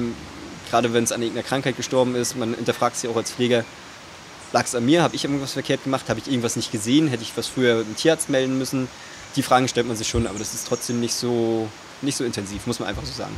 gerade 0.69 0.93
wenn 0.93 1.03
es 1.03 1.11
an 1.11 1.21
irgendeiner 1.21 1.47
Krankheit 1.47 1.77
gestorben 1.77 2.15
ist, 2.15 2.35
man 2.35 2.53
hinterfragt 2.53 2.97
sich 2.97 3.09
auch 3.09 3.15
als 3.15 3.31
Pfleger, 3.31 3.63
lag 4.53 4.65
es 4.65 4.75
an 4.75 4.85
mir, 4.85 5.03
habe 5.03 5.15
ich 5.15 5.23
irgendwas 5.23 5.53
verkehrt 5.53 5.83
gemacht, 5.83 6.09
habe 6.09 6.19
ich 6.19 6.27
irgendwas 6.27 6.55
nicht 6.55 6.71
gesehen, 6.71 7.07
hätte 7.07 7.23
ich 7.23 7.35
was 7.35 7.47
früher 7.47 7.83
dem 7.83 7.95
Tierarzt 7.95 8.29
melden 8.29 8.57
müssen. 8.57 8.87
Die 9.35 9.43
Fragen 9.43 9.67
stellt 9.67 9.87
man 9.87 9.95
sich 9.95 10.07
schon, 10.07 10.27
aber 10.27 10.39
das 10.39 10.53
ist 10.53 10.67
trotzdem 10.67 10.99
nicht 10.99 11.13
so, 11.13 11.67
nicht 12.01 12.17
so 12.17 12.23
intensiv, 12.23 12.65
muss 12.65 12.79
man 12.79 12.89
einfach 12.89 13.05
so 13.05 13.13
sagen. 13.13 13.35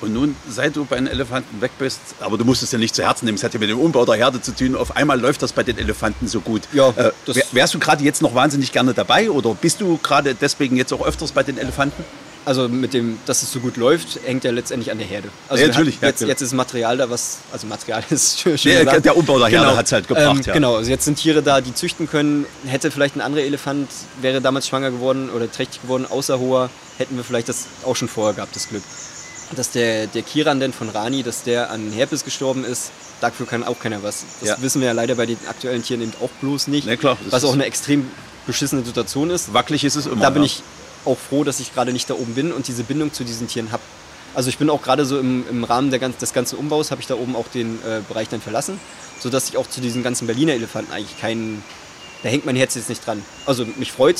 Und 0.00 0.12
nun, 0.12 0.34
seit 0.48 0.74
du 0.74 0.84
bei 0.84 0.96
den 0.96 1.06
Elefanten 1.06 1.60
weg 1.60 1.70
bist, 1.78 2.00
aber 2.18 2.36
du 2.36 2.44
musst 2.44 2.62
es 2.64 2.72
ja 2.72 2.78
nicht 2.78 2.92
zu 2.92 3.04
Herzen 3.04 3.24
nehmen, 3.24 3.36
es 3.36 3.44
hat 3.44 3.54
ja 3.54 3.60
mit 3.60 3.70
dem 3.70 3.78
Umbau 3.78 4.04
der 4.04 4.16
Herde 4.16 4.42
zu 4.42 4.52
tun, 4.52 4.74
auf 4.74 4.96
einmal 4.96 5.20
läuft 5.20 5.42
das 5.42 5.52
bei 5.52 5.62
den 5.62 5.78
Elefanten 5.78 6.26
so 6.26 6.40
gut. 6.40 6.62
Ja, 6.72 6.88
äh, 6.90 7.12
wärst 7.52 7.74
du 7.74 7.78
gerade 7.78 8.02
jetzt 8.02 8.20
noch 8.20 8.34
wahnsinnig 8.34 8.72
gerne 8.72 8.94
dabei 8.94 9.30
oder 9.30 9.54
bist 9.54 9.80
du 9.80 9.98
gerade 10.02 10.34
deswegen 10.34 10.76
jetzt 10.76 10.92
auch 10.92 11.06
öfters 11.06 11.30
bei 11.30 11.44
den 11.44 11.56
Elefanten? 11.56 12.04
Also 12.44 12.68
mit 12.68 12.92
dem, 12.92 13.18
dass 13.26 13.42
es 13.44 13.52
so 13.52 13.60
gut 13.60 13.76
läuft, 13.76 14.18
hängt 14.26 14.42
ja 14.42 14.50
letztendlich 14.50 14.90
an 14.90 14.98
der 14.98 15.06
Herde. 15.06 15.28
Also 15.48 15.62
Ja, 15.62 15.68
natürlich, 15.68 16.00
ja, 16.00 16.08
jetzt, 16.08 16.18
genau. 16.18 16.28
jetzt 16.30 16.40
ist 16.42 16.52
Material 16.52 16.96
da, 16.96 17.08
was, 17.08 17.38
also 17.52 17.68
Material 17.68 18.02
ist 18.10 18.40
schön, 18.40 18.56
Der- 18.64 18.84
gesagt. 18.84 19.04
der 19.04 19.16
Umbau 19.16 19.38
der 19.38 19.46
Herde 19.48 19.76
hat's 19.76 19.92
halt 19.92 20.08
gebracht, 20.08 20.38
Ähm, 20.38 20.42
ja. 20.44 20.52
Genau, 20.52 20.74
also 20.76 20.90
jetzt 20.90 21.04
sind 21.04 21.16
Tiere 21.18 21.42
da, 21.42 21.60
die 21.60 21.72
züchten 21.72 22.08
können. 22.08 22.46
Hätte 22.66 22.90
vielleicht 22.90 23.14
ein 23.14 23.20
anderer 23.20 23.42
Elefant, 23.44 23.88
wäre 24.20 24.40
damals 24.40 24.66
schwanger 24.66 24.90
geworden 24.90 25.30
oder 25.30 25.50
trächtig 25.50 25.82
geworden, 25.82 26.04
außer 26.08 26.40
Hoa, 26.40 26.68
hätten 26.98 27.16
wir 27.16 27.22
vielleicht 27.22 27.48
das 27.48 27.66
auch 27.86 27.94
schon 27.94 28.08
vorher 28.08 28.34
gehabt, 28.34 28.56
das 28.56 28.68
Glück. 28.68 28.82
Dass 29.54 29.70
der, 29.70 30.06
der 30.08 30.22
Kiran 30.22 30.58
denn 30.58 30.72
von 30.72 30.88
Rani, 30.88 31.22
dass 31.22 31.42
der 31.44 31.70
an 31.70 31.92
Herpes 31.92 32.24
gestorben 32.24 32.64
ist, 32.64 32.90
dafür 33.20 33.46
kann 33.46 33.62
auch 33.62 33.78
keiner 33.78 34.02
was. 34.02 34.24
Das 34.40 34.48
Ja. 34.48 34.56
wissen 34.62 34.80
wir 34.80 34.88
ja 34.88 34.94
leider 34.94 35.14
bei 35.14 35.26
den 35.26 35.36
aktuellen 35.48 35.84
Tieren 35.84 36.02
eben 36.02 36.12
auch 36.22 36.30
bloß 36.40 36.66
nicht. 36.68 36.86
Na 36.88 36.96
klar, 36.96 37.16
was 37.30 37.44
auch 37.44 37.52
eine 37.52 37.66
extrem 37.66 38.10
beschissene 38.46 38.82
Situation 38.84 39.30
ist. 39.30 39.52
Wackelig 39.54 39.84
ist 39.84 39.94
es 39.94 40.06
immer. 40.06 40.22
Da 40.22 40.30
bin 40.30 40.42
ja. 40.42 40.46
ich 40.46 40.62
auch 41.04 41.18
froh, 41.18 41.44
dass 41.44 41.60
ich 41.60 41.74
gerade 41.74 41.92
nicht 41.92 42.08
da 42.10 42.14
oben 42.14 42.34
bin 42.34 42.52
und 42.52 42.68
diese 42.68 42.84
Bindung 42.84 43.12
zu 43.12 43.24
diesen 43.24 43.48
Tieren 43.48 43.72
habe. 43.72 43.82
Also 44.34 44.48
ich 44.48 44.58
bin 44.58 44.70
auch 44.70 44.82
gerade 44.82 45.04
so 45.04 45.18
im, 45.18 45.44
im 45.50 45.64
Rahmen 45.64 45.90
der, 45.90 45.98
ganz- 45.98 46.16
des 46.16 46.32
ganzen 46.32 46.56
Umbaus, 46.58 46.90
habe 46.90 47.00
ich 47.00 47.06
da 47.06 47.14
oben 47.14 47.36
auch 47.36 47.48
den 47.48 47.78
äh, 47.84 48.00
Bereich 48.08 48.28
dann 48.28 48.40
verlassen, 48.40 48.80
sodass 49.20 49.48
ich 49.50 49.56
auch 49.56 49.68
zu 49.68 49.80
diesen 49.80 50.02
ganzen 50.02 50.26
Berliner 50.26 50.52
Elefanten 50.52 50.92
eigentlich 50.92 51.20
keinen, 51.20 51.62
da 52.22 52.28
hängt 52.30 52.46
mein 52.46 52.56
Herz 52.56 52.74
jetzt 52.74 52.88
nicht 52.88 53.06
dran. 53.06 53.22
Also 53.46 53.66
mich 53.76 53.92
freut 53.92 54.16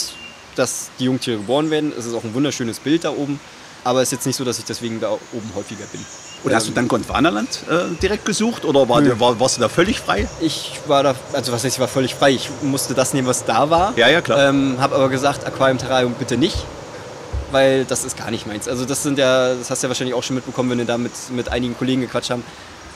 dass 0.54 0.90
die 0.98 1.04
Jungtiere 1.04 1.38
geboren 1.38 1.70
werden. 1.70 1.94
Es 1.98 2.04
ist 2.04 2.12
auch 2.12 2.24
ein 2.24 2.34
wunderschönes 2.34 2.78
Bild 2.78 3.04
da 3.04 3.10
oben, 3.10 3.40
aber 3.84 4.02
es 4.02 4.08
ist 4.08 4.12
jetzt 4.12 4.26
nicht 4.26 4.36
so, 4.36 4.44
dass 4.44 4.58
ich 4.58 4.66
deswegen 4.66 5.00
da 5.00 5.10
oben 5.12 5.50
häufiger 5.54 5.86
bin. 5.90 6.04
Und 6.44 6.54
hast 6.54 6.68
du 6.68 6.72
dann 6.72 6.88
Gondwanaland 6.88 7.48
äh, 7.70 7.94
direkt 8.02 8.26
gesucht 8.26 8.66
oder 8.66 8.86
war, 8.86 9.02
war, 9.18 9.40
warst 9.40 9.56
du 9.56 9.60
da 9.62 9.70
völlig 9.70 9.98
frei? 10.00 10.28
Ich 10.42 10.78
war 10.88 11.02
da, 11.04 11.14
also 11.32 11.52
was 11.52 11.64
heißt, 11.64 11.76
ich 11.76 11.80
war 11.80 11.88
völlig 11.88 12.14
frei. 12.14 12.32
Ich 12.32 12.50
musste 12.60 12.92
das 12.92 13.14
nehmen, 13.14 13.28
was 13.28 13.46
da 13.46 13.70
war. 13.70 13.94
Ja, 13.96 14.08
ja, 14.10 14.20
klar. 14.20 14.50
Ähm, 14.50 14.76
habe 14.78 14.94
aber 14.96 15.08
gesagt, 15.08 15.46
Aquarium, 15.46 15.78
Terrarium 15.78 16.12
bitte 16.18 16.36
nicht, 16.36 16.56
weil 17.52 17.84
das 17.84 18.04
ist 18.04 18.16
gar 18.16 18.30
nicht 18.30 18.46
meins. 18.46 18.66
Also 18.68 18.84
das 18.84 19.02
sind 19.02 19.18
ja, 19.18 19.54
das 19.54 19.70
hast 19.70 19.82
du 19.82 19.86
ja 19.86 19.90
wahrscheinlich 19.90 20.14
auch 20.14 20.22
schon 20.22 20.36
mitbekommen, 20.36 20.70
wenn 20.70 20.78
wir 20.78 20.84
da 20.84 20.98
mit, 20.98 21.12
mit 21.30 21.48
einigen 21.50 21.76
Kollegen 21.76 22.00
gequatscht 22.00 22.30
haben. 22.30 22.42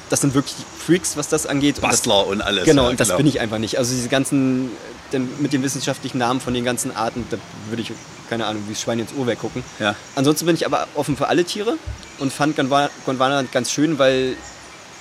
Das 0.08 0.20
sind 0.20 0.34
wirklich 0.34 0.54
Freaks, 0.86 1.16
was 1.16 1.28
das 1.28 1.46
angeht. 1.46 1.76
Und 1.76 1.82
das- 1.84 1.90
Bastler 1.92 2.26
und 2.26 2.40
alles. 2.40 2.64
Genau, 2.64 2.84
ja, 2.84 2.88
und 2.90 3.00
das 3.00 3.08
klar. 3.08 3.16
bin 3.18 3.26
ich 3.26 3.40
einfach 3.40 3.58
nicht. 3.58 3.76
Also 3.78 3.92
diese 3.94 4.08
ganzen, 4.08 4.70
denn 5.12 5.28
mit 5.40 5.52
den 5.52 5.62
wissenschaftlichen 5.62 6.18
Namen 6.18 6.40
von 6.40 6.54
den 6.54 6.64
ganzen 6.64 6.94
Arten, 6.94 7.26
da 7.30 7.38
würde 7.68 7.82
ich, 7.82 7.92
keine 8.30 8.46
Ahnung, 8.46 8.62
wie 8.68 8.72
das 8.72 8.82
Schwein 8.82 8.98
ins 9.00 9.12
Uhrwerk 9.12 9.40
gucken. 9.40 9.64
Ja. 9.80 9.94
Ansonsten 10.14 10.46
bin 10.46 10.54
ich 10.54 10.64
aber 10.64 10.86
offen 10.94 11.16
für 11.16 11.26
alle 11.28 11.44
Tiere 11.44 11.76
und 12.18 12.32
fand 12.32 12.56
Gondwana 12.56 12.88
Gondwanaland 13.04 13.50
ganz 13.52 13.70
schön, 13.72 13.98
weil 13.98 14.36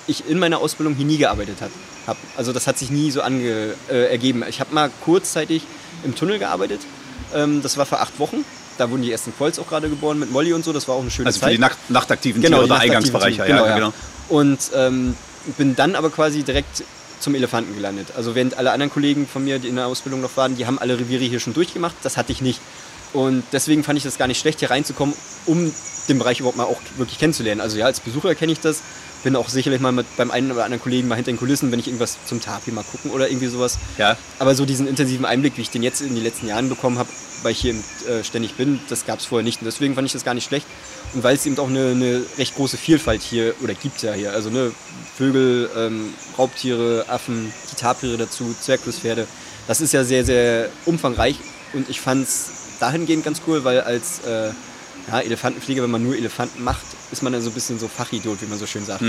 ich 0.08 0.28
in 0.28 0.38
meiner 0.40 0.58
Ausbildung 0.58 0.94
hier 0.96 1.06
nie 1.06 1.18
gearbeitet 1.18 1.60
hat- 1.60 1.70
hab. 2.08 2.16
Also 2.36 2.52
das 2.52 2.66
hat 2.66 2.76
sich 2.78 2.90
nie 2.90 3.10
so 3.12 3.22
ange, 3.22 3.74
äh, 3.88 4.10
ergeben. 4.10 4.44
Ich 4.48 4.58
habe 4.60 4.74
mal 4.74 4.90
kurzzeitig 5.04 5.62
im 6.04 6.14
Tunnel 6.16 6.38
gearbeitet. 6.40 6.80
Ähm, 7.34 7.62
das 7.62 7.76
war 7.76 7.86
vor 7.86 8.00
acht 8.00 8.18
Wochen. 8.18 8.44
Da 8.78 8.90
wurden 8.90 9.02
die 9.02 9.10
ersten 9.12 9.34
Quolls 9.36 9.58
auch 9.58 9.66
gerade 9.68 9.88
geboren 9.88 10.18
mit 10.18 10.30
Molly 10.30 10.52
und 10.52 10.64
so. 10.64 10.72
Das 10.72 10.86
war 10.86 10.96
auch 10.96 11.00
eine 11.00 11.10
schöne 11.10 11.28
Also 11.28 11.38
für 11.38 11.46
Zeit. 11.46 11.54
die 11.54 11.58
Nacht, 11.58 11.78
nachtaktiven 11.88 12.42
Genau, 12.42 12.58
Tiere 12.58 12.66
oder 12.66 12.80
Eingangsbereiche. 12.80 13.36
Tiere, 13.44 13.48
ja, 13.48 13.62
genau, 13.62 13.74
genau. 13.74 13.92
Und 14.28 14.58
ähm, 14.74 15.16
bin 15.56 15.74
dann 15.76 15.94
aber 15.94 16.10
quasi 16.10 16.42
direkt 16.42 16.84
zum 17.20 17.34
Elefanten 17.34 17.74
gelandet. 17.74 18.08
Also 18.16 18.34
während 18.34 18.58
alle 18.58 18.72
anderen 18.72 18.92
Kollegen 18.92 19.26
von 19.26 19.44
mir, 19.44 19.58
die 19.58 19.68
in 19.68 19.76
der 19.76 19.86
Ausbildung 19.86 20.20
noch 20.20 20.36
waren, 20.36 20.56
die 20.56 20.66
haben 20.66 20.78
alle 20.78 20.98
Reviere 20.98 21.24
hier 21.24 21.40
schon 21.40 21.54
durchgemacht. 21.54 21.94
Das 22.02 22.16
hatte 22.16 22.32
ich 22.32 22.42
nicht. 22.42 22.60
Und 23.12 23.44
deswegen 23.52 23.82
fand 23.84 23.96
ich 23.96 24.04
das 24.04 24.18
gar 24.18 24.26
nicht 24.28 24.38
schlecht, 24.38 24.58
hier 24.58 24.70
reinzukommen, 24.70 25.14
um 25.46 25.72
den 26.08 26.18
Bereich 26.18 26.40
überhaupt 26.40 26.58
mal 26.58 26.64
auch 26.64 26.80
wirklich 26.98 27.18
kennenzulernen. 27.18 27.60
Also 27.62 27.78
ja, 27.78 27.86
als 27.86 28.00
Besucher 28.00 28.34
kenne 28.34 28.52
ich 28.52 28.60
das. 28.60 28.82
Bin 29.26 29.34
auch 29.34 29.48
sicherlich 29.48 29.80
mal 29.80 29.90
mit 29.90 30.06
beim 30.16 30.30
einen 30.30 30.52
oder 30.52 30.62
anderen 30.62 30.80
Kollegen 30.80 31.08
mal 31.08 31.16
hinter 31.16 31.32
den 31.32 31.36
Kulissen, 31.36 31.72
wenn 31.72 31.80
ich 31.80 31.88
irgendwas 31.88 32.16
zum 32.26 32.40
Tapir 32.40 32.72
mal 32.72 32.84
gucken 32.84 33.10
oder 33.10 33.28
irgendwie 33.28 33.48
sowas. 33.48 33.76
Ja. 33.98 34.16
Aber 34.38 34.54
so 34.54 34.64
diesen 34.64 34.86
intensiven 34.86 35.24
Einblick, 35.26 35.56
wie 35.56 35.62
ich 35.62 35.70
den 35.70 35.82
jetzt 35.82 36.00
in 36.00 36.14
den 36.14 36.22
letzten 36.22 36.46
Jahren 36.46 36.68
bekommen 36.68 36.96
habe, 36.96 37.08
weil 37.42 37.50
ich 37.50 37.58
hier 37.58 37.70
eben, 37.70 37.82
äh, 38.08 38.22
ständig 38.22 38.54
bin, 38.54 38.78
das 38.88 39.04
gab 39.04 39.18
es 39.18 39.24
vorher 39.24 39.42
nicht. 39.42 39.60
Und 39.60 39.64
deswegen 39.64 39.96
fand 39.96 40.06
ich 40.06 40.12
das 40.12 40.22
gar 40.22 40.34
nicht 40.34 40.46
schlecht. 40.46 40.64
Und 41.12 41.24
weil 41.24 41.34
es 41.34 41.44
eben 41.44 41.58
auch 41.58 41.68
eine, 41.68 41.88
eine 41.88 42.22
recht 42.38 42.54
große 42.54 42.76
Vielfalt 42.76 43.20
hier, 43.20 43.52
oder 43.64 43.74
gibt 43.74 44.00
ja 44.00 44.12
hier, 44.12 44.32
also 44.32 44.48
ne, 44.48 44.70
Vögel, 45.16 45.70
ähm, 45.76 46.14
Raubtiere, 46.38 47.06
Affen, 47.08 47.52
die 47.72 47.80
Tapire 47.80 48.16
dazu, 48.16 48.54
Zwergflusspferde. 48.60 49.26
Das 49.66 49.80
ist 49.80 49.92
ja 49.92 50.04
sehr, 50.04 50.24
sehr 50.24 50.68
umfangreich 50.84 51.40
und 51.72 51.90
ich 51.90 52.00
fand 52.00 52.28
es 52.28 52.46
dahingehend 52.78 53.24
ganz 53.24 53.42
cool, 53.48 53.64
weil 53.64 53.80
als 53.80 54.20
äh, 54.20 54.50
ja, 55.08 55.20
Elefantenpfleger, 55.20 55.82
wenn 55.82 55.90
man 55.90 56.04
nur 56.04 56.14
Elefanten 56.14 56.62
macht, 56.62 56.86
ist 57.10 57.22
man 57.22 57.32
dann 57.32 57.42
so 57.42 57.50
ein 57.50 57.54
bisschen 57.54 57.78
so 57.78 57.88
Fachidiot, 57.88 58.42
wie 58.42 58.46
man 58.46 58.58
so 58.58 58.66
schön 58.66 58.84
sagt. 58.84 59.02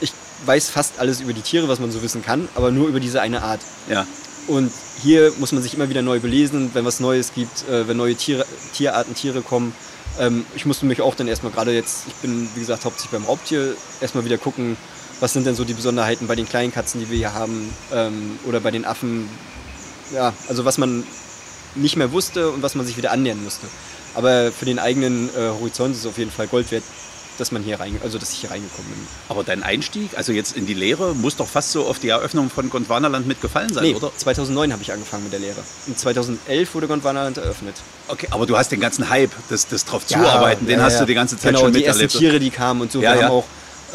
Ich 0.00 0.12
weiß 0.46 0.70
fast 0.70 0.98
alles 0.98 1.20
über 1.20 1.32
die 1.32 1.42
Tiere, 1.42 1.68
was 1.68 1.78
man 1.78 1.90
so 1.90 2.02
wissen 2.02 2.22
kann, 2.22 2.48
aber 2.54 2.70
nur 2.70 2.88
über 2.88 3.00
diese 3.00 3.20
eine 3.20 3.42
Art. 3.42 3.60
Ja. 3.88 4.06
Und 4.48 4.72
hier 5.02 5.32
muss 5.38 5.52
man 5.52 5.62
sich 5.62 5.74
immer 5.74 5.88
wieder 5.88 6.02
neu 6.02 6.18
belesen, 6.18 6.70
wenn 6.74 6.84
was 6.84 6.98
Neues 6.98 7.32
gibt, 7.34 7.68
äh, 7.68 7.86
wenn 7.86 7.96
neue 7.96 8.16
Tiere, 8.16 8.44
Tierarten, 8.74 9.14
Tiere 9.14 9.40
kommen. 9.42 9.72
Ähm, 10.18 10.44
ich 10.56 10.66
musste 10.66 10.84
mich 10.86 11.00
auch 11.00 11.14
dann 11.14 11.28
erstmal 11.28 11.52
gerade 11.52 11.72
jetzt, 11.72 12.04
ich 12.08 12.14
bin 12.14 12.48
wie 12.54 12.60
gesagt 12.60 12.84
hauptsächlich 12.84 13.12
beim 13.12 13.24
Raubtier, 13.24 13.76
erstmal 14.00 14.24
wieder 14.24 14.38
gucken, 14.38 14.76
was 15.20 15.32
sind 15.32 15.46
denn 15.46 15.54
so 15.54 15.64
die 15.64 15.74
Besonderheiten 15.74 16.26
bei 16.26 16.34
den 16.34 16.48
kleinen 16.48 16.72
Katzen, 16.72 17.00
die 17.00 17.08
wir 17.08 17.16
hier 17.16 17.34
haben 17.34 17.72
ähm, 17.92 18.38
oder 18.44 18.58
bei 18.58 18.72
den 18.72 18.84
Affen. 18.84 19.28
Ja, 20.12 20.34
also 20.48 20.64
was 20.64 20.78
man 20.78 21.04
nicht 21.76 21.96
mehr 21.96 22.12
wusste 22.12 22.50
und 22.50 22.62
was 22.62 22.74
man 22.74 22.84
sich 22.84 22.96
wieder 22.96 23.12
annähern 23.12 23.42
musste. 23.42 23.66
Aber 24.14 24.50
für 24.52 24.64
den 24.64 24.78
eigenen 24.78 25.28
äh, 25.30 25.50
Horizont 25.58 25.94
ist 25.94 26.00
es 26.00 26.06
auf 26.06 26.18
jeden 26.18 26.30
Fall 26.30 26.48
Gold 26.48 26.70
wert, 26.70 26.82
dass 27.38 27.52
man 27.52 27.62
hier 27.62 27.80
rein, 27.80 27.98
also 28.02 28.18
dass 28.18 28.32
ich 28.32 28.40
hier 28.40 28.50
reingekommen 28.50 28.90
bin. 28.90 29.06
Aber 29.28 29.44
dein 29.44 29.62
Einstieg, 29.62 30.16
also 30.16 30.32
jetzt 30.32 30.56
in 30.56 30.66
die 30.66 30.74
Lehre, 30.74 31.14
muss 31.14 31.36
doch 31.36 31.48
fast 31.48 31.72
so 31.72 31.86
auf 31.86 31.98
die 31.98 32.08
Eröffnung 32.08 32.50
von 32.50 32.70
Gondwanaland 32.70 33.26
mitgefallen 33.26 33.72
sein, 33.72 33.84
Nee, 33.84 33.94
oder? 33.94 34.12
2009 34.16 34.72
habe 34.72 34.82
ich 34.82 34.92
angefangen 34.92 35.24
mit 35.24 35.32
der 35.32 35.40
Lehre. 35.40 35.60
Und 35.86 35.98
2011 35.98 36.74
wurde 36.74 36.88
Gondwanaland 36.88 37.38
eröffnet. 37.38 37.76
Okay, 38.08 38.28
aber 38.30 38.46
du 38.46 38.56
hast 38.56 38.70
den 38.72 38.80
ganzen 38.80 39.08
Hype, 39.08 39.32
das, 39.48 39.68
das 39.68 39.84
drauf 39.84 40.06
zuarbeiten, 40.06 40.66
den 40.66 40.78
ja, 40.78 40.84
hast 40.84 40.94
ja. 40.94 41.00
du 41.00 41.06
die 41.06 41.14
ganze 41.14 41.36
Zeit 41.36 41.50
genau, 41.50 41.60
schon 41.60 41.72
die 41.72 41.80
miterlebt. 41.80 42.02
ersten 42.02 42.18
Tiere, 42.18 42.38
die 42.38 42.50
kamen 42.50 42.82
und 42.82 42.92
so. 42.92 43.00
Ja, 43.00 43.14
wir 43.14 43.20
ja. 43.20 43.26
haben 43.26 43.32
auch 43.32 43.44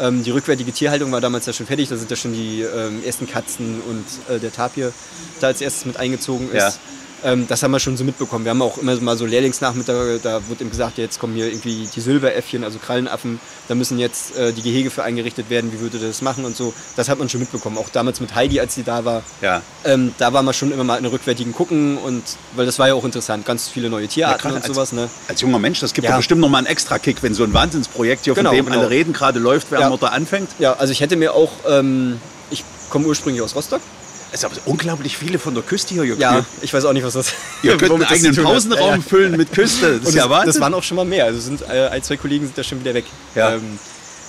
ähm, 0.00 0.22
die 0.22 0.30
rückwärtige 0.30 0.72
Tierhaltung 0.72 1.10
war 1.12 1.20
damals 1.20 1.46
ja 1.46 1.52
schon 1.52 1.66
fertig. 1.66 1.88
Da 1.88 1.96
sind 1.96 2.10
ja 2.10 2.16
schon 2.16 2.32
die 2.32 2.62
ähm, 2.62 3.02
ersten 3.04 3.28
Katzen 3.28 3.80
und 3.80 4.04
äh, 4.34 4.38
der 4.38 4.52
Tapir 4.52 4.92
da 5.40 5.48
als 5.48 5.60
erstes 5.60 5.84
mit 5.86 5.96
eingezogen 5.96 6.50
ist. 6.52 6.78
Ähm, 7.24 7.46
das 7.48 7.62
haben 7.62 7.72
wir 7.72 7.80
schon 7.80 7.96
so 7.96 8.04
mitbekommen. 8.04 8.44
Wir 8.44 8.50
haben 8.50 8.62
auch 8.62 8.78
immer 8.78 8.94
mal 9.00 9.16
so 9.16 9.26
Lehrlingsnachmittage, 9.26 10.20
da 10.22 10.40
wurde 10.48 10.64
ihm 10.64 10.70
gesagt, 10.70 10.98
jetzt 10.98 11.18
kommen 11.18 11.34
hier 11.34 11.46
irgendwie 11.46 11.88
die 11.94 12.00
Silberäffchen, 12.00 12.62
also 12.64 12.78
Krallenaffen, 12.78 13.40
da 13.66 13.74
müssen 13.74 13.98
jetzt 13.98 14.36
äh, 14.36 14.52
die 14.52 14.62
Gehege 14.62 14.90
für 14.90 15.02
eingerichtet 15.02 15.50
werden, 15.50 15.72
wie 15.72 15.80
würde 15.80 15.98
das 15.98 16.22
machen 16.22 16.44
und 16.44 16.56
so. 16.56 16.72
Das 16.96 17.08
hat 17.08 17.18
man 17.18 17.28
schon 17.28 17.40
mitbekommen. 17.40 17.76
Auch 17.78 17.88
damals 17.88 18.20
mit 18.20 18.34
Heidi, 18.34 18.60
als 18.60 18.74
sie 18.74 18.82
da 18.84 19.04
war. 19.04 19.22
Ja. 19.40 19.62
Ähm, 19.84 20.14
da 20.18 20.32
war 20.32 20.42
man 20.42 20.54
schon 20.54 20.70
immer 20.72 20.84
mal 20.84 20.96
in 20.98 21.06
rückwärtigen 21.06 21.52
Gucken 21.52 21.98
und 21.98 22.22
weil 22.54 22.66
das 22.66 22.78
war 22.78 22.88
ja 22.88 22.94
auch 22.94 23.04
interessant, 23.04 23.44
ganz 23.44 23.68
viele 23.68 23.90
neue 23.90 24.06
Tierarten 24.08 24.48
Ja, 24.48 24.54
und 24.54 24.60
gerade 24.62 24.74
sowas. 24.74 24.92
Ne? 24.92 25.08
Als 25.28 25.40
junger 25.40 25.58
Mensch, 25.58 25.80
das 25.80 25.92
gibt 25.94 26.04
Ja. 26.04 26.12
doch 26.12 26.18
bestimmt 26.18 26.40
nochmal 26.40 26.58
einen 26.58 26.66
extra 26.68 26.98
Kick, 26.98 27.22
wenn 27.22 27.34
so 27.34 27.42
ein 27.44 27.52
Wahnsinnsprojekt 27.52 28.24
hier, 28.24 28.34
Genau, 28.34 28.50
von 28.50 28.56
dem 28.56 28.66
genau. 28.66 28.78
alle 28.78 28.90
reden, 28.90 29.12
gerade 29.12 29.38
läuft, 29.38 29.70
während 29.70 29.84
Ja. 29.84 29.90
man 29.90 29.98
da 29.98 30.08
anfängt. 30.08 30.50
Ja, 30.58 30.74
also 30.74 30.92
ich 30.92 31.00
hätte 31.00 31.16
mir 31.16 31.34
auch, 31.34 31.50
ähm, 31.68 32.20
ich 32.50 32.64
komme 32.90 33.06
ursprünglich 33.06 33.42
aus 33.42 33.54
Rostock. 33.54 33.80
Es 34.30 34.40
sind 34.42 34.52
aber 34.52 34.60
unglaublich 34.66 35.16
viele 35.16 35.38
von 35.38 35.54
der 35.54 35.62
Küste 35.62 35.94
hier. 35.94 36.04
Ihr, 36.04 36.16
Ja, 36.16 36.44
ich 36.60 36.72
weiß 36.74 36.84
auch 36.84 36.92
nicht, 36.92 37.04
was 37.04 37.14
das 37.14 37.32
ihr 37.62 37.76
könnt 37.76 37.92
einen 37.92 38.04
eigenen. 38.04 38.36
Pausenraum 38.36 38.96
Ja, 38.96 39.00
füllen 39.00 39.36
mit 39.36 39.52
Küste. 39.52 39.98
Das 40.00 40.08
ist 40.10 40.14
ja 40.14 40.22
das, 40.24 40.30
Wahnsinn. 40.30 40.46
das 40.52 40.60
waren 40.60 40.74
auch 40.74 40.82
schon 40.82 40.96
mal 40.96 41.04
mehr. 41.06 41.24
Also 41.24 41.40
sind 41.40 41.62
äh, 41.62 41.88
ein, 41.88 42.02
zwei 42.02 42.16
Kollegen 42.16 42.44
sind 42.44 42.56
da 42.58 42.62
schon 42.62 42.80
wieder 42.80 42.94
weg. 42.94 43.04
Ja. 43.34 43.54
Ähm, 43.54 43.78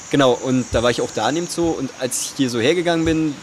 genau, 0.09 0.31
und 0.33 0.65
da 0.71 0.81
war 0.83 0.89
ich 0.91 1.01
auch 1.01 1.11
da 1.13 1.27
in 1.29 1.35
dem 1.35 1.47
Zoo. 1.47 1.71
Und 1.71 1.89
als 1.99 2.21
ich 2.21 2.31
hier 2.37 2.49
so 2.49 2.59
hergegangen 2.59 3.03
bin, 3.05 3.35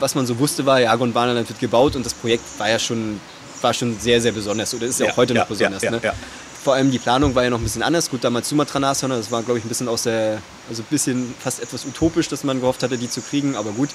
was 0.00 0.14
man 0.14 0.26
so 0.26 0.38
wusste, 0.38 0.66
war, 0.66 0.80
ja, 0.80 0.94
Gondwanaland 0.96 1.48
wird 1.48 1.60
gebaut 1.60 1.96
und 1.96 2.04
das 2.04 2.12
Projekt 2.14 2.44
war 2.58 2.68
ja 2.68 2.78
schon, 2.78 3.20
war 3.62 3.72
schon 3.72 3.98
sehr, 3.98 4.20
sehr 4.20 4.32
besonders. 4.32 4.74
Oder 4.74 4.86
ist 4.86 5.00
ja, 5.00 5.06
Ja, 5.06 5.12
auch 5.12 5.16
heute 5.16 5.32
ja, 5.34 5.40
noch 5.40 5.48
besonders. 5.48 5.82
ne? 5.82 6.00
Vor 6.62 6.74
allem 6.74 6.90
die 6.90 6.98
Planung 6.98 7.34
war 7.34 7.44
ja 7.44 7.50
noch 7.50 7.58
ein 7.58 7.64
bisschen 7.64 7.82
anders. 7.82 8.10
Gut, 8.10 8.24
damals 8.24 8.48
Sumatra-Nashörner, 8.48 9.16
das 9.18 9.30
war, 9.30 9.42
glaube 9.42 9.58
ich, 9.58 9.64
ein 9.64 9.68
bisschen 9.68 9.88
aus 9.88 10.02
der, 10.04 10.40
also 10.68 10.82
ein 10.82 10.86
bisschen 10.90 11.34
fast 11.42 11.60
etwas 11.62 11.84
utopisch, 11.84 12.28
dass 12.28 12.42
man 12.42 12.60
gehofft 12.60 12.82
hatte, 12.82 12.96
die 12.98 13.08
zu 13.08 13.20
kriegen, 13.22 13.54
aber 13.56 13.70
gut. 13.72 13.90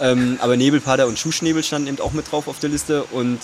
Ähm, 0.00 0.38
aber 0.40 0.56
Nebelpader 0.56 1.06
und 1.06 1.18
Schuhschnäbel 1.18 1.62
standen 1.62 1.88
eben 1.88 2.00
auch 2.00 2.12
mit 2.12 2.30
drauf 2.30 2.48
auf 2.48 2.58
der 2.58 2.70
Liste. 2.70 3.04
Und 3.04 3.38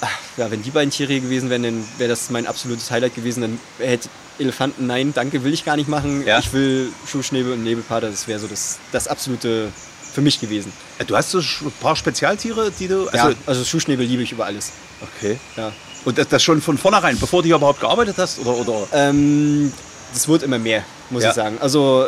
ach, 0.00 0.08
ja, 0.36 0.50
wenn 0.50 0.62
die 0.62 0.70
beiden 0.70 0.90
Tiere 0.90 1.12
hier 1.12 1.20
gewesen 1.20 1.50
wären, 1.50 1.62
dann 1.62 1.84
wäre 1.98 2.08
das 2.10 2.30
mein 2.30 2.46
absolutes 2.46 2.90
Highlight 2.90 3.14
gewesen. 3.14 3.42
Dann 3.42 3.60
hätte 3.78 4.08
Elefanten, 4.38 4.86
nein, 4.86 5.12
danke, 5.14 5.44
will 5.44 5.52
ich 5.52 5.64
gar 5.64 5.76
nicht 5.76 5.88
machen. 5.88 6.26
Ja. 6.26 6.38
Ich 6.38 6.52
will 6.52 6.88
Schuhschnäbel 7.10 7.52
und 7.52 7.62
Nebelpader, 7.64 8.08
das 8.10 8.26
wäre 8.26 8.38
so 8.38 8.46
das, 8.46 8.78
das 8.92 9.06
absolute 9.08 9.68
für 10.14 10.22
mich 10.22 10.40
gewesen. 10.40 10.72
du 11.06 11.16
hast 11.16 11.30
so 11.30 11.38
ein 11.38 11.72
paar 11.80 11.94
Spezialtiere, 11.94 12.72
die 12.78 12.88
du. 12.88 13.04
ja, 13.12 13.24
Also, 13.26 13.36
also 13.46 13.64
Schuhschnäbel 13.64 14.04
liebe 14.06 14.22
ich 14.22 14.32
über 14.32 14.46
alles. 14.46 14.72
okay. 15.02 15.38
Ja. 15.56 15.70
Und 16.06 16.16
das, 16.16 16.28
das 16.28 16.42
schon 16.42 16.62
von 16.62 16.78
vornherein, 16.78 17.18
bevor 17.18 17.42
du 17.42 17.46
hier 17.48 17.56
überhaupt 17.56 17.80
gearbeitet 17.80 18.16
hast? 18.16 18.38
Oder, 18.38 18.56
oder? 18.56 18.86
Ähm, 18.94 19.70
das 20.14 20.26
wurde 20.26 20.46
immer 20.46 20.58
mehr, 20.58 20.82
muss 21.10 21.22
Ja. 21.22 21.28
ich 21.28 21.34
sagen. 21.36 21.58
Also 21.60 22.06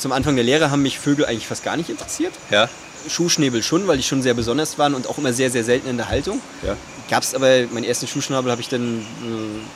zum 0.00 0.12
Anfang 0.12 0.34
der 0.34 0.44
Lehre 0.44 0.70
haben 0.70 0.80
mich 0.82 0.98
Vögel 0.98 1.26
eigentlich 1.26 1.46
fast 1.46 1.62
gar 1.62 1.76
nicht 1.76 1.90
interessiert. 1.90 2.32
Ja. 2.50 2.68
Schuhschnäbel 3.08 3.62
schon, 3.62 3.86
weil 3.86 3.96
die 3.96 4.02
schon 4.02 4.22
sehr 4.22 4.34
besonders 4.34 4.78
waren 4.78 4.94
und 4.94 5.06
auch 5.06 5.18
immer 5.18 5.32
sehr, 5.32 5.50
sehr 5.50 5.64
selten 5.64 5.88
in 5.88 5.96
der 5.96 6.08
Haltung. 6.08 6.40
Ja. 6.66 6.76
Gab 7.08 7.22
es 7.22 7.34
aber, 7.34 7.66
meinen 7.72 7.84
ersten 7.84 8.06
Schuhschnabel 8.06 8.50
habe 8.50 8.60
ich 8.60 8.68
dann 8.68 9.00
äh, 9.00 9.02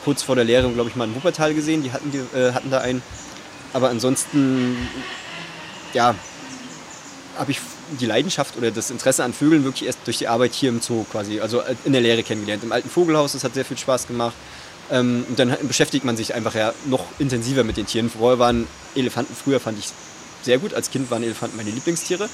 kurz 0.05 0.23
vor 0.23 0.37
der 0.37 0.45
Lehre, 0.45 0.71
glaube 0.71 0.90
ich, 0.90 0.97
mal 0.97 1.09
in 1.09 1.14
Wuppertal 1.14 1.55
gesehen. 1.55 1.83
Die 1.83 1.92
hatten, 1.92 2.12
äh, 2.35 2.53
hatten 2.53 2.71
da 2.71 2.79
einen. 2.79 3.03
Aber 3.73 3.88
ansonsten, 3.88 4.77
ja, 5.95 6.14
habe 7.38 7.51
ich 7.51 7.61
die 8.01 8.07
Leidenschaft 8.07 8.57
oder 8.57 8.71
das 8.71 8.90
Interesse 8.90 9.25
an 9.25 9.33
Vögeln 9.33 9.64
wirklich 9.64 9.87
erst 9.87 10.01
durch 10.05 10.18
die 10.18 10.29
Arbeit 10.29 10.53
hier 10.53 10.68
im 10.68 10.81
Zoo 10.81 11.05
quasi, 11.11 11.40
also 11.40 11.61
äh, 11.61 11.75
in 11.85 11.92
der 11.92 12.03
Lehre 12.03 12.23
kennengelernt. 12.23 12.64
Im 12.64 12.73
alten 12.73 12.90
Vogelhaus, 12.90 13.33
das 13.33 13.45
hat 13.45 13.55
sehr 13.55 13.64
viel 13.64 13.79
Spaß 13.79 14.07
gemacht. 14.07 14.35
Ähm, 14.90 15.25
und 15.29 15.38
dann 15.38 15.57
beschäftigt 15.62 16.05
man 16.05 16.16
sich 16.16 16.35
einfach 16.35 16.55
ja 16.55 16.73
noch 16.87 17.07
intensiver 17.18 17.64
mit 17.64 17.77
den 17.77 17.87
Tieren. 17.87 18.11
Vorher 18.11 18.38
waren 18.38 18.66
Elefanten, 18.95 19.35
früher 19.35 19.61
fand 19.61 19.79
ich 19.79 19.87
sehr 20.42 20.59
gut. 20.59 20.75
Als 20.75 20.90
Kind 20.90 21.11
waren 21.11 21.23
Elefanten 21.23 21.57
meine 21.57 21.71
Lieblingstiere. 21.71 22.29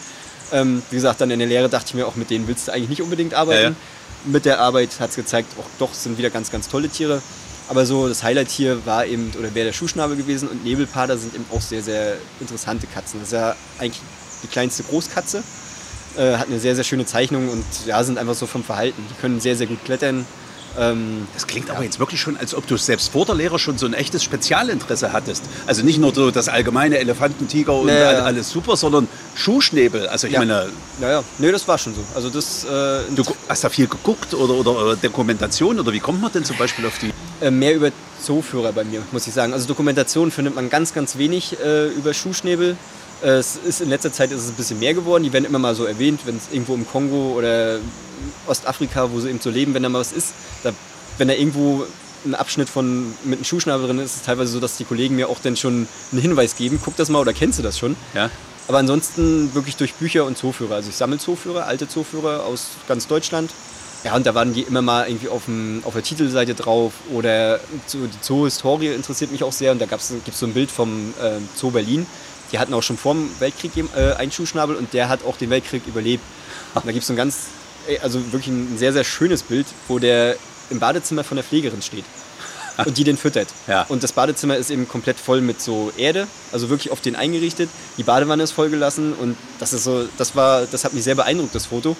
Ähm, 0.52 0.82
wie 0.90 0.96
gesagt, 0.96 1.20
dann 1.20 1.30
in 1.30 1.38
der 1.38 1.48
Lehre 1.48 1.68
dachte 1.68 1.86
ich 1.88 1.94
mir 1.94 2.06
auch, 2.06 2.16
mit 2.16 2.30
denen 2.30 2.48
willst 2.48 2.68
du 2.68 2.72
eigentlich 2.72 2.88
nicht 2.88 3.02
unbedingt 3.02 3.34
arbeiten. 3.34 3.62
Ja, 3.62 3.68
ja. 3.70 3.74
Mit 4.24 4.44
der 4.44 4.60
Arbeit 4.60 5.00
hat 5.00 5.10
es 5.10 5.16
gezeigt, 5.16 5.52
auch 5.58 5.66
doch 5.78 5.94
sind 5.94 6.18
wieder 6.18 6.30
ganz, 6.30 6.50
ganz 6.50 6.68
tolle 6.68 6.88
Tiere. 6.88 7.22
Aber 7.68 7.84
so 7.84 8.08
das 8.08 8.22
Highlight 8.22 8.48
hier 8.48 8.86
war 8.86 9.04
eben, 9.06 9.30
oder 9.38 9.54
wäre 9.54 9.66
der 9.66 9.72
Schuhschnabel 9.72 10.16
gewesen 10.16 10.48
und 10.48 10.64
Nebelpader 10.64 11.18
sind 11.18 11.34
eben 11.34 11.44
auch 11.52 11.60
sehr, 11.60 11.82
sehr 11.82 12.16
interessante 12.40 12.86
Katzen. 12.86 13.20
Das 13.20 13.28
ist 13.28 13.32
ja 13.34 13.54
eigentlich 13.78 14.00
die 14.42 14.48
kleinste 14.48 14.82
Großkatze. 14.84 15.42
Äh, 16.16 16.36
hat 16.36 16.48
eine 16.48 16.58
sehr, 16.58 16.74
sehr 16.74 16.84
schöne 16.84 17.04
Zeichnung 17.04 17.48
und 17.50 17.64
ja, 17.86 18.02
sind 18.02 18.18
einfach 18.18 18.34
so 18.34 18.46
vom 18.46 18.64
Verhalten. 18.64 19.04
Die 19.10 19.20
können 19.20 19.40
sehr, 19.40 19.54
sehr 19.54 19.66
gut 19.66 19.84
klettern. 19.84 20.26
Ähm, 20.78 21.26
Das 21.34 21.46
klingt 21.46 21.70
aber 21.70 21.82
jetzt 21.82 21.98
wirklich 21.98 22.20
schon, 22.20 22.36
als 22.36 22.54
ob 22.54 22.66
du 22.66 22.76
selbst 22.76 23.10
vor 23.12 23.24
der 23.26 23.34
Lehre 23.34 23.58
schon 23.58 23.78
so 23.78 23.86
ein 23.86 23.94
echtes 23.94 24.22
Spezialinteresse 24.22 25.12
hattest. 25.12 25.42
Also 25.66 25.82
nicht 25.84 25.98
nur 25.98 26.14
so 26.14 26.30
das 26.30 26.48
allgemeine 26.48 26.98
Elefantentiger 26.98 27.74
und 27.74 27.88
Ja, 27.88 27.94
ja, 27.94 28.08
all- 28.08 28.14
ja. 28.14 28.24
alles 28.24 28.50
super, 28.50 28.76
sondern 28.76 29.08
Schuhschnäbel. 29.34 30.08
Also 30.08 30.26
ich 30.26 30.34
Ja. 30.34 30.40
meine, 30.40 30.68
naja, 31.00 31.22
nee, 31.38 31.50
das 31.52 31.66
war 31.68 31.78
schon 31.78 31.94
so. 31.94 32.00
Also 32.14 32.28
das 32.30 32.64
äh, 32.64 32.68
du 33.14 33.22
hast 33.48 33.64
da 33.64 33.68
viel 33.68 33.86
geguckt 33.86 34.34
oder, 34.34 34.54
oder 34.54 34.96
Dokumentation 34.96 35.78
oder 35.80 35.92
wie 35.92 36.00
kommt 36.00 36.20
man 36.20 36.32
denn 36.32 36.44
zum 36.44 36.56
Beispiel 36.56 36.86
auf 36.86 36.98
die? 36.98 37.12
äh, 37.40 37.50
mehr 37.50 37.74
über 37.74 37.90
Zooführer 38.22 38.72
bei 38.72 38.82
mir, 38.84 39.00
muss 39.12 39.26
ich 39.28 39.32
sagen. 39.34 39.52
Also 39.52 39.68
Dokumentation 39.68 40.30
findet 40.32 40.54
man 40.56 40.68
ganz, 40.70 40.92
ganz 40.92 41.18
wenig 41.18 41.56
äh, 41.64 41.86
über 41.88 42.12
Schuhschnäbel. 42.12 42.76
Äh, 43.22 43.28
es 43.30 43.56
ist 43.56 43.80
in 43.80 43.88
letzter 43.88 44.12
Zeit 44.12 44.32
ist 44.32 44.42
es 44.42 44.48
ein 44.48 44.54
bisschen 44.54 44.78
mehr 44.80 44.92
geworden. 44.94 45.22
Die 45.24 45.32
werden 45.32 45.44
immer 45.44 45.58
mal 45.60 45.74
so 45.74 45.84
erwähnt, 45.84 46.20
wenn 46.24 46.36
es 46.36 46.44
irgendwo 46.52 46.74
im 46.74 46.86
Kongo 46.86 47.32
oder 47.36 47.78
Ostafrika, 48.46 49.10
wo 49.12 49.20
sie 49.20 49.30
eben 49.30 49.40
so 49.40 49.50
leben, 49.50 49.74
wenn 49.74 49.82
da 49.82 49.88
mal 49.88 50.00
was 50.00 50.12
ist. 50.12 50.32
Da, 50.62 50.72
wenn 51.18 51.28
da 51.28 51.34
irgendwo 51.34 51.86
ein 52.24 52.34
Abschnitt 52.34 52.68
von 52.68 53.14
mit 53.24 53.38
einem 53.38 53.44
Schuhschnabel 53.44 53.86
drin 53.86 53.98
ist, 53.98 54.12
ist 54.12 54.16
es 54.16 54.22
teilweise 54.22 54.52
so, 54.52 54.60
dass 54.60 54.76
die 54.76 54.84
Kollegen 54.84 55.16
mir 55.16 55.28
auch 55.28 55.40
dann 55.40 55.56
schon 55.56 55.86
einen 56.12 56.20
Hinweis 56.20 56.56
geben. 56.56 56.80
Guck 56.84 56.96
das 56.96 57.08
mal 57.08 57.20
oder 57.20 57.32
kennst 57.32 57.58
du 57.58 57.62
das 57.62 57.78
schon? 57.78 57.96
Ja. 58.14 58.30
Aber 58.66 58.78
ansonsten 58.78 59.54
wirklich 59.54 59.76
durch 59.76 59.94
Bücher 59.94 60.24
und 60.26 60.36
Zooführer. 60.36 60.74
Also 60.74 60.90
ich 60.90 60.96
sammle 60.96 61.18
Zooführer, 61.18 61.66
alte 61.66 61.88
Zooführer 61.88 62.44
aus 62.44 62.68
ganz 62.86 63.06
Deutschland. 63.06 63.50
Ja, 64.04 64.14
und 64.14 64.26
da 64.26 64.34
waren 64.34 64.52
die 64.52 64.62
immer 64.62 64.82
mal 64.82 65.08
irgendwie 65.08 65.28
auf, 65.28 65.46
dem, 65.46 65.82
auf 65.84 65.94
der 65.94 66.02
Titelseite 66.02 66.54
drauf 66.54 66.92
oder 67.12 67.58
so 67.86 67.98
die 68.06 68.20
Zoohistorie 68.20 68.88
interessiert 68.88 69.32
mich 69.32 69.42
auch 69.42 69.52
sehr. 69.52 69.72
Und 69.72 69.80
da 69.80 69.86
gibt 69.86 70.00
es 70.00 70.38
so 70.38 70.46
ein 70.46 70.52
Bild 70.52 70.70
vom 70.70 71.14
äh, 71.20 71.38
Zoo 71.56 71.70
Berlin. 71.70 72.06
Die 72.52 72.58
hatten 72.58 72.72
auch 72.74 72.82
schon 72.82 72.96
vor 72.96 73.14
dem 73.14 73.28
Weltkrieg 73.40 73.72
äh, 73.76 74.14
einen 74.14 74.30
Schuhschnabel 74.30 74.76
und 74.76 74.92
der 74.92 75.08
hat 75.08 75.24
auch 75.24 75.36
den 75.36 75.50
Weltkrieg 75.50 75.86
überlebt. 75.86 76.22
Und 76.74 76.86
da 76.86 76.92
gibt 76.92 77.02
es 77.02 77.08
so 77.08 77.14
ein 77.14 77.16
ganz, 77.16 77.46
also 78.02 78.32
wirklich 78.32 78.48
ein 78.48 78.78
sehr, 78.78 78.92
sehr 78.92 79.04
schönes 79.04 79.42
Bild, 79.42 79.66
wo 79.88 79.98
der 79.98 80.36
im 80.70 80.78
Badezimmer 80.78 81.24
von 81.24 81.36
der 81.36 81.44
Pflegerin 81.44 81.82
steht 81.82 82.04
und 82.84 82.98
die 82.98 83.04
den 83.04 83.16
füttert. 83.16 83.48
Ja. 83.66 83.84
Und 83.88 84.02
das 84.02 84.12
Badezimmer 84.12 84.56
ist 84.56 84.70
eben 84.70 84.88
komplett 84.88 85.18
voll 85.18 85.40
mit 85.40 85.60
so 85.60 85.92
Erde, 85.96 86.28
also 86.52 86.68
wirklich 86.68 86.92
auf 86.92 87.00
den 87.00 87.16
eingerichtet. 87.16 87.70
Die 87.96 88.02
Badewanne 88.02 88.42
ist 88.42 88.52
vollgelassen 88.52 89.14
und 89.14 89.36
das 89.58 89.72
ist 89.72 89.84
so, 89.84 90.06
das 90.16 90.36
war, 90.36 90.66
das 90.66 90.84
hat 90.84 90.94
mich 90.94 91.04
sehr 91.04 91.14
beeindruckt, 91.14 91.54
das 91.54 91.66
Foto, 91.66 91.96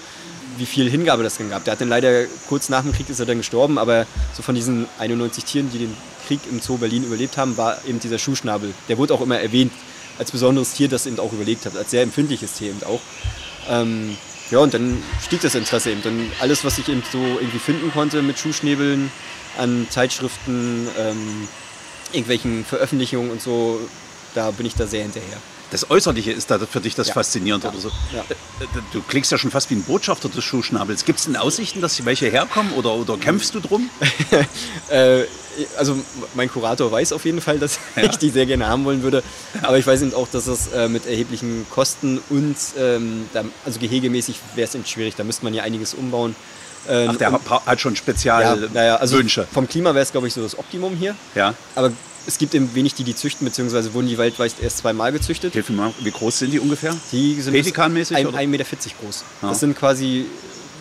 wie 0.58 0.66
viel 0.66 0.90
Hingabe 0.90 1.22
das 1.22 1.38
dann 1.38 1.50
gab. 1.50 1.64
Der 1.64 1.72
hat 1.72 1.80
dann 1.80 1.88
leider 1.88 2.24
kurz 2.48 2.68
nach 2.68 2.82
dem 2.82 2.92
Krieg 2.92 3.08
ist 3.08 3.20
er 3.20 3.26
dann 3.26 3.38
gestorben, 3.38 3.78
aber 3.78 4.06
so 4.36 4.42
von 4.42 4.54
diesen 4.54 4.86
91 4.98 5.44
Tieren, 5.44 5.70
die 5.72 5.78
den 5.78 5.96
Krieg 6.26 6.40
im 6.50 6.60
Zoo 6.60 6.76
Berlin 6.76 7.04
überlebt 7.04 7.36
haben, 7.36 7.56
war 7.56 7.78
eben 7.86 8.00
dieser 8.00 8.18
Schuhschnabel. 8.18 8.74
Der 8.88 8.98
wurde 8.98 9.14
auch 9.14 9.20
immer 9.20 9.38
erwähnt 9.40 9.72
als 10.18 10.32
besonderes 10.32 10.72
Tier, 10.72 10.88
das 10.88 11.06
eben 11.06 11.18
auch 11.20 11.32
überlebt 11.32 11.64
hat, 11.64 11.76
als 11.76 11.90
sehr 11.90 12.02
empfindliches 12.02 12.54
Tier 12.54 12.70
eben 12.70 12.82
auch. 12.84 13.00
Ähm, 13.68 14.16
ja, 14.50 14.58
und 14.58 14.72
dann 14.74 15.02
stieg 15.22 15.40
das 15.42 15.54
Interesse 15.54 15.90
eben. 15.90 16.02
Dann 16.02 16.30
alles, 16.40 16.64
was 16.64 16.78
ich 16.78 16.88
eben 16.88 17.02
so 17.10 17.18
irgendwie 17.18 17.58
finden 17.58 17.90
konnte 17.92 18.22
mit 18.22 18.38
Schuhschnäbeln, 18.38 19.10
an 19.58 19.86
Zeitschriften, 19.90 20.88
ähm, 20.98 21.48
irgendwelchen 22.12 22.64
Veröffentlichungen 22.64 23.30
und 23.30 23.42
so, 23.42 23.80
da 24.34 24.50
bin 24.50 24.66
ich 24.66 24.74
da 24.74 24.86
sehr 24.86 25.02
hinterher. 25.02 25.38
Das 25.70 25.90
Äußerliche 25.90 26.32
ist 26.32 26.50
da 26.50 26.58
für 26.58 26.80
dich 26.80 26.94
das 26.94 27.08
Ja. 27.08 27.14
Faszinierende 27.14 27.66
Ja. 27.66 27.72
oder 27.72 27.80
so. 27.80 27.90
Ja. 28.14 28.24
Du 28.92 29.02
klingst 29.02 29.30
ja 29.30 29.36
schon 29.38 29.50
fast 29.50 29.68
wie 29.70 29.74
ein 29.74 29.82
Botschafter 29.82 30.28
des 30.30 30.42
Schuhschnabels. 30.42 31.04
Gibt 31.04 31.18
es 31.18 31.26
denn 31.26 31.36
Aussichten, 31.36 31.80
dass 31.82 32.02
welche 32.06 32.26
herkommen 32.30 32.72
oder, 32.72 32.94
oder 32.94 33.16
kämpfst 33.18 33.54
du 33.54 33.60
drum? 33.60 33.90
Äh, 34.90 35.24
also 35.76 35.96
mein 36.34 36.50
Kurator 36.50 36.90
weiß 36.90 37.12
auf 37.12 37.24
jeden 37.24 37.40
Fall, 37.40 37.58
dass 37.58 37.78
Ja. 37.96 38.04
ich 38.04 38.16
die 38.16 38.30
sehr 38.30 38.46
gerne 38.46 38.66
haben 38.68 38.84
wollen 38.84 39.02
würde. 39.02 39.22
Aber 39.62 39.76
ich 39.78 39.86
weiß 39.86 40.00
eben 40.02 40.14
auch, 40.14 40.28
dass 40.28 40.46
es 40.46 40.68
äh, 40.68 40.88
mit 40.88 41.04
erheblichen 41.06 41.66
Kosten 41.68 42.20
und 42.30 42.56
ähm, 42.78 43.28
da, 43.34 43.44
also 43.66 43.78
gehegemäßig 43.80 44.38
wäre 44.54 44.68
es 44.68 44.74
eben 44.74 44.86
schwierig. 44.86 45.14
Da 45.16 45.24
müsste 45.24 45.44
man 45.44 45.52
ja 45.54 45.64
einiges 45.64 45.94
umbauen. 45.94 46.36
Äh, 46.88 47.08
Ach, 47.08 47.16
der 47.16 47.32
und- 47.34 47.50
hat- 47.66 47.80
schon 47.80 47.92
ja, 47.94 47.98
Spezialwünsche. 47.98 48.70
naja, 48.72 48.96
also 48.96 49.20
vom 49.52 49.68
Klima 49.68 49.90
wäre 49.94 50.02
es, 50.04 50.12
glaube 50.12 50.28
ich, 50.28 50.32
so 50.34 50.42
das 50.42 50.56
Optimum 50.58 50.94
hier. 50.96 51.14
Ja. 51.34 51.52
Aber 51.74 51.92
es 52.28 52.36
gibt 52.38 52.54
eben 52.54 52.72
wenig, 52.74 52.94
die 52.94 53.04
die 53.04 53.16
züchten, 53.16 53.46
beziehungsweise 53.46 53.94
wurden 53.94 54.06
die 54.06 54.18
weltweit 54.18 54.52
erst 54.62 54.78
zweimal 54.78 55.10
gezüchtet. 55.12 55.54
Hilf 55.54 55.70
mir 55.70 55.76
mal, 55.76 55.92
wie 56.00 56.10
groß 56.10 56.38
sind 56.40 56.50
die 56.52 56.60
ungefähr? 56.60 56.94
Die 57.10 57.40
sind 57.40 57.54
Pelikanmäßig, 57.54 58.16
ein- 58.18 58.26
oder? 58.26 58.38
1,40 58.38 58.46
Meter 58.48 58.64
groß. 59.00 59.24
Ja. 59.42 59.48
Das 59.48 59.60
sind 59.60 59.76
quasi 59.76 60.26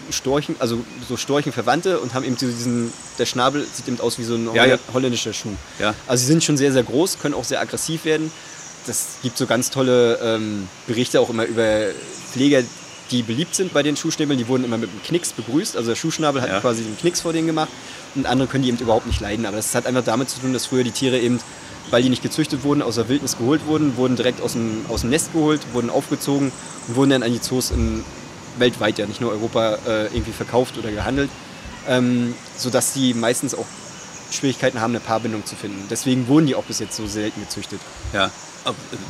Storchen, 0.09 0.55
also 0.59 0.83
so 1.07 1.15
Storchenverwandte 1.17 1.99
und 1.99 2.13
haben 2.13 2.25
eben 2.25 2.35
diesen, 2.37 2.91
der 3.17 3.25
Schnabel 3.25 3.65
sieht 3.73 3.87
eben 3.87 3.99
aus 4.01 4.19
wie 4.19 4.23
so 4.23 4.35
ein 4.35 4.53
Ja, 4.53 4.65
ja. 4.65 4.73
holl- 4.87 4.93
holländischer 4.95 5.33
Schuh. 5.33 5.53
Ja. 5.79 5.95
Also 6.05 6.21
sie 6.21 6.27
sind 6.27 6.43
schon 6.43 6.57
sehr, 6.57 6.71
sehr 6.73 6.83
groß, 6.83 7.19
können 7.19 7.33
auch 7.33 7.45
sehr 7.45 7.61
aggressiv 7.61 8.03
werden. 8.03 8.29
Das 8.85 9.05
gibt 9.23 9.37
so 9.37 9.45
ganz 9.47 9.69
tolle 9.69 10.19
ähm, 10.21 10.67
Berichte 10.85 11.19
auch 11.21 11.29
immer 11.29 11.45
über 11.45 11.87
Pfleger, 12.31 12.61
die 13.11 13.23
beliebt 13.23 13.55
sind 13.55 13.73
bei 13.73 13.83
den 13.83 13.95
Schuhschnäbeln. 13.95 14.37
Die 14.37 14.47
wurden 14.47 14.63
immer 14.63 14.77
mit 14.77 14.89
einem 14.89 15.01
Knicks 15.03 15.31
begrüßt. 15.33 15.75
Also 15.77 15.89
der 15.89 15.95
Schuhschnabel 15.95 16.41
hat 16.41 16.49
Ja. 16.49 16.59
quasi 16.59 16.83
einen 16.83 16.97
Knicks 16.97 17.21
vor 17.21 17.33
denen 17.33 17.47
gemacht 17.47 17.69
und 18.15 18.25
andere 18.25 18.47
können 18.47 18.63
die 18.63 18.69
eben 18.69 18.77
überhaupt 18.77 19.07
nicht 19.07 19.19
leiden. 19.21 19.45
Aber 19.45 19.57
das 19.57 19.73
hat 19.75 19.85
einfach 19.85 20.03
damit 20.03 20.29
zu 20.29 20.39
tun, 20.39 20.53
dass 20.53 20.65
früher 20.67 20.83
die 20.83 20.91
Tiere 20.91 21.17
eben, 21.19 21.39
weil 21.89 22.03
die 22.03 22.09
nicht 22.09 22.21
gezüchtet 22.23 22.63
wurden, 22.63 22.81
aus 22.81 22.95
der 22.95 23.07
Wildnis 23.09 23.37
geholt 23.37 23.65
wurden, 23.65 23.95
wurden 23.97 24.15
direkt 24.15 24.41
aus 24.41 24.53
dem, 24.53 24.85
aus 24.89 25.01
dem 25.01 25.09
Nest 25.09 25.33
geholt, 25.33 25.61
wurden 25.73 25.89
aufgezogen 25.89 26.51
und 26.87 26.95
wurden 26.95 27.09
dann 27.11 27.23
an 27.23 27.31
die 27.31 27.41
Zoos 27.41 27.71
in, 27.71 28.03
weltweit, 28.59 28.97
ja 28.97 29.05
nicht 29.05 29.21
nur 29.21 29.31
Europa, 29.31 29.75
äh, 29.87 30.05
irgendwie 30.07 30.31
verkauft 30.33 30.77
oder 30.77 30.91
gehandelt. 30.91 31.29
ähm, 31.89 32.33
sodass 32.57 32.93
sie 32.93 33.13
meistens 33.13 33.53
auch 33.55 33.65
Schwierigkeiten 34.29 34.81
haben, 34.81 34.91
eine 34.91 34.99
Paarbindung 34.99 35.45
zu 35.45 35.55
finden. 35.55 35.85
Deswegen 35.89 36.27
wurden 36.27 36.47
die 36.47 36.55
auch 36.55 36.65
bis 36.65 36.79
jetzt 36.79 36.97
so 36.97 37.07
selten 37.07 37.39
gezüchtet. 37.39 37.79
Ja. 38.13 38.29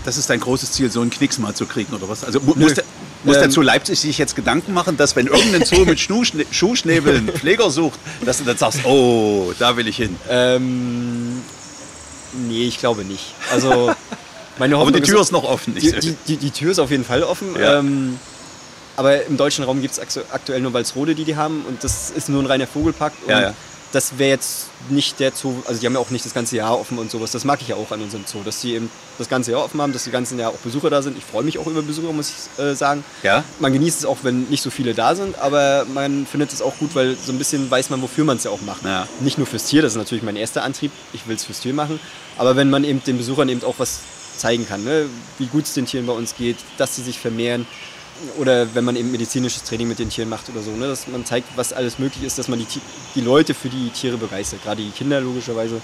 Das 0.05 0.17
ist 0.17 0.29
dein 0.29 0.39
großes 0.39 0.73
Ziel, 0.73 0.91
so 0.91 1.01
einen 1.01 1.09
Knicks 1.09 1.39
mal 1.39 1.55
zu 1.55 1.65
kriegen, 1.65 1.91
oder 1.95 2.07
was? 2.07 2.23
Also 2.23 2.39
mu- 2.39 2.53
muss, 2.55 2.75
der, 2.75 2.83
muss 3.23 3.37
der 3.37 3.45
Ähm, 3.45 3.61
Leipzig 3.61 3.99
sich 3.99 4.17
jetzt 4.17 4.35
Gedanken 4.35 4.73
machen, 4.73 4.97
dass 4.97 5.15
wenn 5.15 5.27
irgendein 5.27 5.65
Zoo 5.65 5.85
mit 5.85 5.99
Schnuschne- 5.99 6.45
Schuhschnäbel 6.51 7.17
einen 7.17 7.29
Pfleger 7.29 7.69
sucht, 7.69 7.99
dass 8.25 8.37
du 8.39 8.43
dann 8.43 8.57
sagst, 8.57 8.85
oh, 8.85 9.51
da 9.59 9.75
will 9.77 9.87
ich 9.87 9.97
hin. 9.97 10.15
Ähm, 10.29 11.41
nee, 12.47 12.65
ich 12.65 12.79
glaube 12.79 13.03
nicht. 13.03 13.33
Also 13.51 13.93
meine 14.57 14.75
Aber 14.75 14.85
Hoffnung 14.85 15.01
die 15.01 15.09
Tür 15.09 15.21
ist 15.21 15.31
noch 15.31 15.43
offen. 15.43 15.75
die, 15.75 15.91
die, 15.91 16.15
die, 16.27 16.37
die 16.37 16.51
Tür 16.51 16.71
ist 16.71 16.79
auf 16.79 16.91
jeden 16.91 17.05
Fall 17.05 17.23
offen. 17.23 17.55
Ja. 17.59 17.79
Ähm, 17.79 18.19
aber 18.95 19.25
im 19.25 19.37
deutschen 19.37 19.63
Raum 19.63 19.81
gibt 19.81 19.97
es 19.97 20.17
aktuell 20.31 20.61
nur 20.61 20.73
Walsrode, 20.73 21.13
die 21.13 21.23
die 21.23 21.35
haben. 21.35 21.63
Und 21.67 21.83
das 21.83 22.09
ist 22.09 22.29
nur 22.29 22.41
ein 22.41 22.47
reiner 22.47 22.65
Vogelpark. 22.67 23.13
Ja, 23.27 23.41
ja. 23.41 23.53
Das 23.91 24.17
wäre 24.17 24.31
jetzt 24.31 24.67
nicht 24.89 25.19
der 25.19 25.31
Zoo, 25.31 25.55
also 25.65 25.79
die 25.79 25.85
haben 25.85 25.93
ja 25.93 25.99
auch 25.99 26.09
nicht 26.09 26.25
das 26.25 26.33
ganze 26.33 26.55
Jahr 26.55 26.79
offen 26.79 26.97
und 26.97 27.09
sowas. 27.09 27.31
Das 27.31 27.45
mag 27.45 27.61
ich 27.61 27.69
ja 27.69 27.75
auch 27.75 27.91
an 27.91 28.01
unserem 28.01 28.25
Zoo, 28.25 28.43
dass 28.43 28.61
die 28.61 28.73
eben 28.73 28.89
das 29.17 29.29
ganze 29.29 29.51
Jahr 29.51 29.63
offen 29.63 29.81
haben, 29.81 29.93
dass 29.93 30.03
die 30.03 30.11
ganzen 30.11 30.37
Jahr 30.37 30.51
auch 30.51 30.57
Besucher 30.57 30.89
da 30.89 31.01
sind. 31.01 31.17
Ich 31.17 31.23
freue 31.23 31.43
mich 31.43 31.57
auch 31.57 31.67
über 31.67 31.81
Besucher, 31.81 32.11
muss 32.11 32.29
ich 32.29 32.63
äh, 32.63 32.75
sagen. 32.75 33.03
Ja? 33.23 33.43
Man 33.59 33.73
genießt 33.73 33.99
es 33.99 34.05
auch, 34.05 34.17
wenn 34.23 34.43
nicht 34.43 34.61
so 34.61 34.69
viele 34.69 34.93
da 34.93 35.15
sind, 35.15 35.37
aber 35.39 35.85
man 35.93 36.25
findet 36.25 36.53
es 36.53 36.61
auch 36.61 36.77
gut, 36.77 36.95
weil 36.95 37.15
so 37.15 37.31
ein 37.31 37.37
bisschen 37.37 37.69
weiß 37.69 37.89
man, 37.89 38.01
wofür 38.01 38.25
man 38.25 38.37
es 38.37 38.43
ja 38.43 38.51
auch 38.51 38.61
macht. 38.61 38.83
Ja. 38.83 39.07
Nicht 39.21 39.37
nur 39.37 39.47
fürs 39.47 39.65
Tier, 39.65 39.81
das 39.81 39.93
ist 39.93 39.97
natürlich 39.97 40.23
mein 40.23 40.35
erster 40.35 40.63
Antrieb, 40.63 40.91
ich 41.13 41.27
will 41.27 41.35
es 41.35 41.45
fürs 41.45 41.61
Tier 41.61 41.73
machen, 41.73 41.99
aber 42.37 42.55
wenn 42.55 42.69
man 42.69 42.83
eben 42.83 43.03
den 43.03 43.17
Besuchern 43.17 43.49
eben 43.49 43.63
auch 43.63 43.75
was 43.77 43.99
zeigen 44.37 44.67
kann, 44.67 44.83
ne? 44.83 45.05
wie 45.39 45.47
gut 45.47 45.65
es 45.65 45.73
den 45.73 45.85
Tieren 45.85 46.05
bei 46.05 46.13
uns 46.13 46.35
geht, 46.35 46.57
dass 46.77 46.95
sie 46.95 47.01
sich 47.01 47.19
vermehren 47.19 47.65
oder 48.37 48.73
wenn 48.73 48.83
man 48.83 48.95
eben 48.95 49.11
medizinisches 49.11 49.63
Training 49.63 49.87
mit 49.87 49.99
den 49.99 50.09
Tieren 50.09 50.29
macht 50.29 50.49
oder 50.49 50.61
so, 50.61 50.71
ne? 50.71 50.87
dass 50.87 51.07
man 51.07 51.25
zeigt, 51.25 51.55
was 51.55 51.73
alles 51.73 51.99
möglich 51.99 52.23
ist, 52.23 52.37
dass 52.37 52.47
man 52.47 52.59
die, 52.59 52.67
die 53.15 53.21
Leute 53.21 53.53
für 53.53 53.69
die 53.69 53.89
Tiere 53.89 54.17
begeistert, 54.17 54.63
gerade 54.63 54.81
die 54.81 54.89
Kinder 54.89 55.21
logischerweise. 55.21 55.81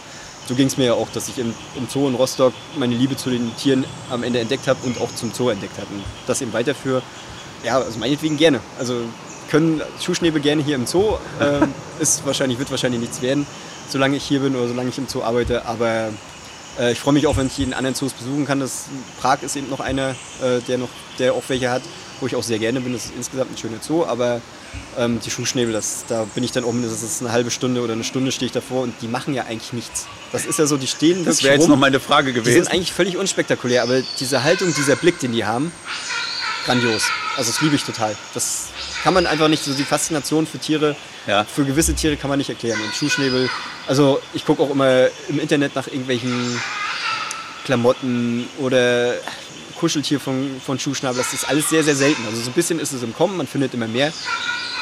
So 0.48 0.56
ging 0.56 0.68
es 0.68 0.78
mir 0.78 0.86
ja 0.88 0.94
auch, 0.94 1.10
dass 1.10 1.30
ich 1.30 1.38
im, 1.38 1.54
im 1.76 1.88
Zoo 1.88 2.08
in 2.08 2.16
Rostock 2.16 2.54
meine 2.78 2.96
Liebe 2.96 3.16
zu 3.16 3.30
den 3.30 3.56
Tieren 3.56 3.86
am 4.10 4.24
Ende 4.24 4.40
entdeckt 4.40 4.68
habe 4.68 4.80
und 4.86 5.00
auch 5.00 5.14
zum 5.16 5.32
Zoo 5.32 5.50
entdeckt 5.50 5.78
habe 5.78 5.88
und 5.94 6.04
das 6.28 6.42
eben 6.42 6.52
weiterführe. 6.52 7.02
Ja, 7.64 7.80
also 7.80 7.98
meinetwegen 7.98 8.36
gerne. 8.36 8.60
Also 8.78 9.04
können 9.50 9.82
Schuhschnäbel 10.02 10.42
gerne 10.42 10.62
hier 10.62 10.76
im 10.76 10.86
Zoo. 10.86 11.18
Ähm, 11.40 11.74
ist 12.00 12.26
wahrscheinlich, 12.26 12.60
wird 12.60 12.72
wahrscheinlich 12.72 13.00
nichts 13.00 13.22
werden, 13.22 13.46
solange 13.88 14.18
ich 14.18 14.24
hier 14.24 14.42
bin 14.42 14.56
oder 14.56 14.68
solange 14.68 14.90
ich 14.90 14.98
im 14.98 15.08
Zoo 15.08 15.22
arbeite. 15.24 15.66
Aber 15.66 16.10
äh, 16.80 16.92
ich 16.92 17.00
freue 17.00 17.14
mich 17.14 17.28
auch, 17.28 17.38
wenn 17.38 17.48
ich 17.48 17.58
jeden 17.58 17.74
anderen 17.74 17.96
Zoos 17.96 18.14
besuchen 18.14 18.46
kann. 18.46 18.60
Das, 18.60 18.86
Prag 19.22 19.44
ist 19.44 19.56
eben 19.56 19.70
noch 19.70 19.80
einer, 19.80 20.16
äh, 20.42 20.60
der, 20.68 20.78
noch, 20.78 20.90
der 21.20 21.34
auch 21.34 21.44
welche 21.48 21.70
hat, 21.70 21.84
wo 22.24 22.28
ich 22.28 22.38
auch 22.38 22.44
sehr 22.44 22.58
gerne 22.58 22.80
bin. 22.80 22.94
Das 22.94 23.06
ist 23.06 23.14
insgesamt 23.18 23.52
ein 23.52 23.58
schöner 23.58 23.78
Zoo. 23.86 24.06
Aber 24.06 24.40
ähm, 24.98 25.20
die 25.20 25.30
Schuhschnäbel, 25.30 25.74
das, 25.74 26.06
da 26.08 26.24
bin 26.34 26.42
ich 26.46 26.54
dann 26.54 26.64
auch 26.64 26.72
mindestens 26.72 27.20
eine 27.22 27.34
halbe 27.34 27.52
Stunde 27.52 27.82
oder 27.82 27.92
eine 27.94 28.06
Stunde 28.06 28.32
stehe 28.32 28.48
ich 28.48 28.54
davor 28.54 28.84
und 28.84 28.94
die 29.02 29.10
machen 29.10 29.34
ja 29.34 29.44
eigentlich 29.44 29.74
nichts. 29.74 30.08
Das 30.32 30.46
ist 30.46 30.58
ja 30.58 30.66
so, 30.66 30.78
die 30.78 30.88
stehen 30.88 31.26
Das 31.26 31.44
wäre 31.44 31.56
jetzt 31.56 31.64
rum. 31.64 31.72
noch 31.72 31.78
meine 31.78 32.00
Frage 32.00 32.32
Die 32.32 32.36
sind 32.40 32.46
gewesen. 32.46 32.68
eigentlich 32.70 32.94
völlig 32.94 33.18
unspektakulär, 33.18 33.84
aber 33.84 34.02
diese 34.22 34.42
Haltung, 34.44 34.74
dieser 34.74 34.96
Blick, 34.96 35.20
den 35.20 35.34
die 35.34 35.44
haben, 35.44 35.74
grandios. 36.66 37.04
Also 37.36 37.52
das 37.52 37.62
liebe 37.62 37.76
ich 37.76 37.84
total. 37.84 38.16
Das 38.34 38.68
kann 39.04 39.14
man 39.14 39.28
einfach 39.28 39.50
nicht, 39.50 39.66
so 39.66 39.74
die 39.74 39.84
Faszination 39.84 40.48
für 40.48 40.60
Tiere, 40.60 40.96
Ja. 41.28 41.44
für 41.44 41.66
gewisse 41.66 41.94
Tiere 41.94 42.16
kann 42.16 42.30
man 42.30 42.38
nicht 42.40 42.50
erklären. 42.50 42.80
Und 42.80 42.96
Schuhschnäbel, 42.96 43.50
also 43.86 44.22
ich 44.34 44.46
gucke 44.46 44.64
auch 44.64 44.70
immer 44.70 45.08
im 45.28 45.40
Internet 45.42 45.76
nach 45.76 45.88
irgendwelchen 45.88 46.62
Klamotten 47.66 48.48
oder 48.60 49.14
Kuscheltier 49.76 50.20
von, 50.20 50.62
von 50.66 50.80
Schuhschnabel. 50.80 51.18
Das 51.18 51.34
ist 51.34 51.48
alles 51.48 51.70
sehr, 51.70 51.84
sehr 51.84 51.96
selten. 51.96 52.26
Also 52.26 52.42
so 52.42 52.50
ein 52.50 52.54
bisschen 52.54 52.80
ist 52.80 52.94
es 52.94 53.04
im 53.04 53.14
Kommen, 53.14 53.38
man 53.38 53.48
findet 53.48 53.74
immer 53.74 53.88
mehr. 53.88 54.12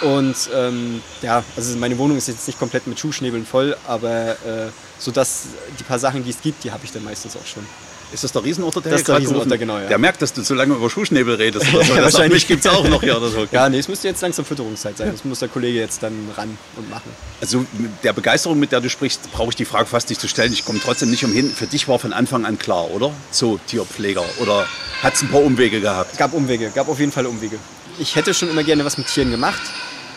Und 0.01 0.35
ähm, 0.55 1.01
ja, 1.21 1.43
also 1.55 1.77
meine 1.77 1.97
Wohnung 1.97 2.17
ist 2.17 2.27
jetzt 2.27 2.47
nicht 2.47 2.57
komplett 2.57 2.87
mit 2.87 2.99
Schuhschnäbeln 2.99 3.45
voll, 3.45 3.77
aber 3.87 4.31
äh, 4.31 4.69
so 4.97 5.11
dass 5.11 5.43
die 5.79 5.83
paar 5.83 5.99
Sachen, 5.99 6.23
die 6.23 6.31
es 6.31 6.41
gibt, 6.41 6.63
die 6.63 6.71
habe 6.71 6.83
ich 6.83 6.91
dann 6.91 7.03
meistens 7.03 7.35
auch 7.35 7.45
schon. 7.45 7.65
Ist 8.13 8.23
das 8.23 8.31
der 8.33 8.43
Riesenotter, 8.43 8.81
der 8.81 8.91
Das 8.93 9.03
der 9.03 9.19
gerufen- 9.21 9.49
genau, 9.57 9.77
ja. 9.79 9.87
Der 9.87 9.97
merkt, 9.97 10.21
dass 10.21 10.33
du 10.33 10.41
so 10.43 10.53
lange 10.53 10.73
über 10.75 10.89
Schuhschnäbel 10.89 11.35
redest. 11.35 11.73
Oder 11.73 11.83
so. 11.85 11.93
Ja, 11.95 12.03
wahrscheinlich. 12.03 12.33
mich 12.33 12.47
gibt 12.47 12.65
es 12.65 12.71
auch 12.71 12.87
noch 12.87 13.01
hier 13.01 13.15
oder 13.17 13.29
so. 13.29 13.47
Ja, 13.51 13.69
nee, 13.69 13.79
es 13.79 13.87
müsste 13.87 14.07
jetzt 14.09 14.21
langsam 14.21 14.43
Fütterungszeit 14.45 14.97
sein. 14.97 15.11
Das 15.11 15.23
muss 15.23 15.39
der 15.39 15.47
Kollege 15.47 15.79
jetzt 15.79 16.03
dann 16.03 16.13
ran 16.35 16.57
und 16.75 16.89
machen. 16.89 17.09
Also 17.39 17.59
mit 17.59 17.91
der 18.03 18.13
Begeisterung, 18.13 18.59
mit 18.59 18.71
der 18.71 18.81
du 18.81 18.89
sprichst, 18.89 19.31
brauche 19.31 19.49
ich 19.49 19.55
die 19.55 19.65
Frage 19.65 19.85
fast 19.85 20.09
nicht 20.09 20.19
zu 20.19 20.27
stellen. 20.27 20.51
Ich 20.51 20.65
komme 20.65 20.79
trotzdem 20.83 21.09
nicht 21.09 21.23
umhin. 21.23 21.49
Für 21.51 21.67
dich 21.67 21.87
war 21.87 21.99
von 21.99 22.11
Anfang 22.13 22.45
an 22.45 22.57
klar, 22.59 22.91
oder? 22.91 23.11
So, 23.31 23.59
Tierpfleger. 23.67 24.23
Oder 24.39 24.67
hat 25.01 25.13
es 25.15 25.21
ein 25.21 25.29
paar 25.29 25.41
Umwege 25.41 25.79
gehabt? 25.81 26.17
Gab 26.17 26.33
Umwege, 26.33 26.69
gab 26.75 26.89
auf 26.89 26.99
jeden 26.99 27.11
Fall 27.11 27.25
Umwege. 27.25 27.57
Ich 27.99 28.15
hätte 28.15 28.33
schon 28.33 28.49
immer 28.49 28.63
gerne 28.63 28.83
was 28.85 28.97
mit 28.97 29.07
Tieren 29.07 29.31
gemacht, 29.31 29.61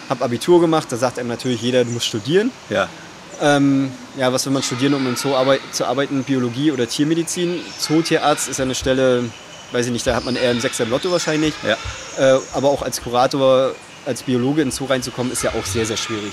habe 0.09 0.25
Abitur 0.25 0.61
gemacht. 0.61 0.89
Da 0.91 0.97
sagt 0.97 1.19
einem 1.19 1.29
natürlich 1.29 1.61
jeder, 1.63 1.85
du 1.85 1.91
musst 1.91 2.07
studieren. 2.07 2.51
Ja. 2.71 2.89
Ähm, 3.41 3.91
ja, 4.17 4.33
was 4.33 4.45
will 4.47 4.53
man 4.53 4.63
studieren, 4.63 4.95
um 4.95 5.07
im 5.07 5.17
Zoo 5.17 5.35
arbeit 5.35 5.61
zu 5.73 5.85
arbeiten? 5.87 6.25
Biologie 6.25 6.71
oder 6.73 6.89
Tiermedizin. 6.89 7.61
Zootierarzt 7.79 8.49
ist 8.49 8.59
ja 8.59 8.65
eine 8.65 8.75
Stelle, 8.75 9.25
weiß 9.73 9.87
ich 9.87 9.93
nicht, 9.93 10.07
da 10.07 10.15
hat 10.15 10.25
man 10.25 10.37
eher 10.37 10.51
einen 10.51 10.61
Sechser 10.61 10.85
im 10.85 10.91
Lotto 10.91 11.11
wahrscheinlich. 11.11 11.55
Ja. 11.63 11.77
Äh, 12.37 12.41
aber 12.55 12.69
auch 12.69 12.83
als 12.83 13.03
Kurator, 13.03 13.75
als 14.07 14.23
Biologe 14.23 14.63
in 14.63 14.71
Zoo 14.71 14.85
reinzukommen, 14.87 15.33
ist 15.33 15.43
ja 15.43 15.51
auch 15.51 15.65
sehr, 15.67 15.87
sehr 15.87 15.97
schwierig. 15.97 16.33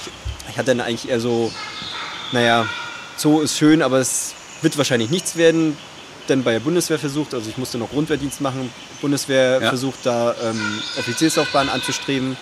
Ich 0.49 0.57
hatte 0.57 0.75
dann 0.75 0.81
eigentlich 0.81 1.09
eher 1.09 1.19
so, 1.19 1.51
naja, 2.31 2.65
Zoo 3.17 3.41
ist 3.41 3.57
schön, 3.57 3.81
aber 3.81 3.97
es 3.99 4.33
wird 4.61 4.77
wahrscheinlich 4.77 5.09
nichts 5.09 5.35
werden. 5.35 5.77
Dann 6.27 6.43
bei 6.43 6.51
der 6.51 6.59
Bundeswehr 6.59 6.99
versucht, 6.99 7.33
also 7.33 7.49
ich 7.49 7.57
musste 7.57 7.77
noch 7.77 7.89
Grundwehrdienst 7.89 8.41
machen, 8.41 8.71
Bundeswehr 9.01 9.59
Ja. 9.61 9.69
versucht, 9.69 9.99
da 10.03 10.35
ähm, 10.43 10.79
Offizierslaufbahn 10.99 11.67
anzustreben. 11.69 12.37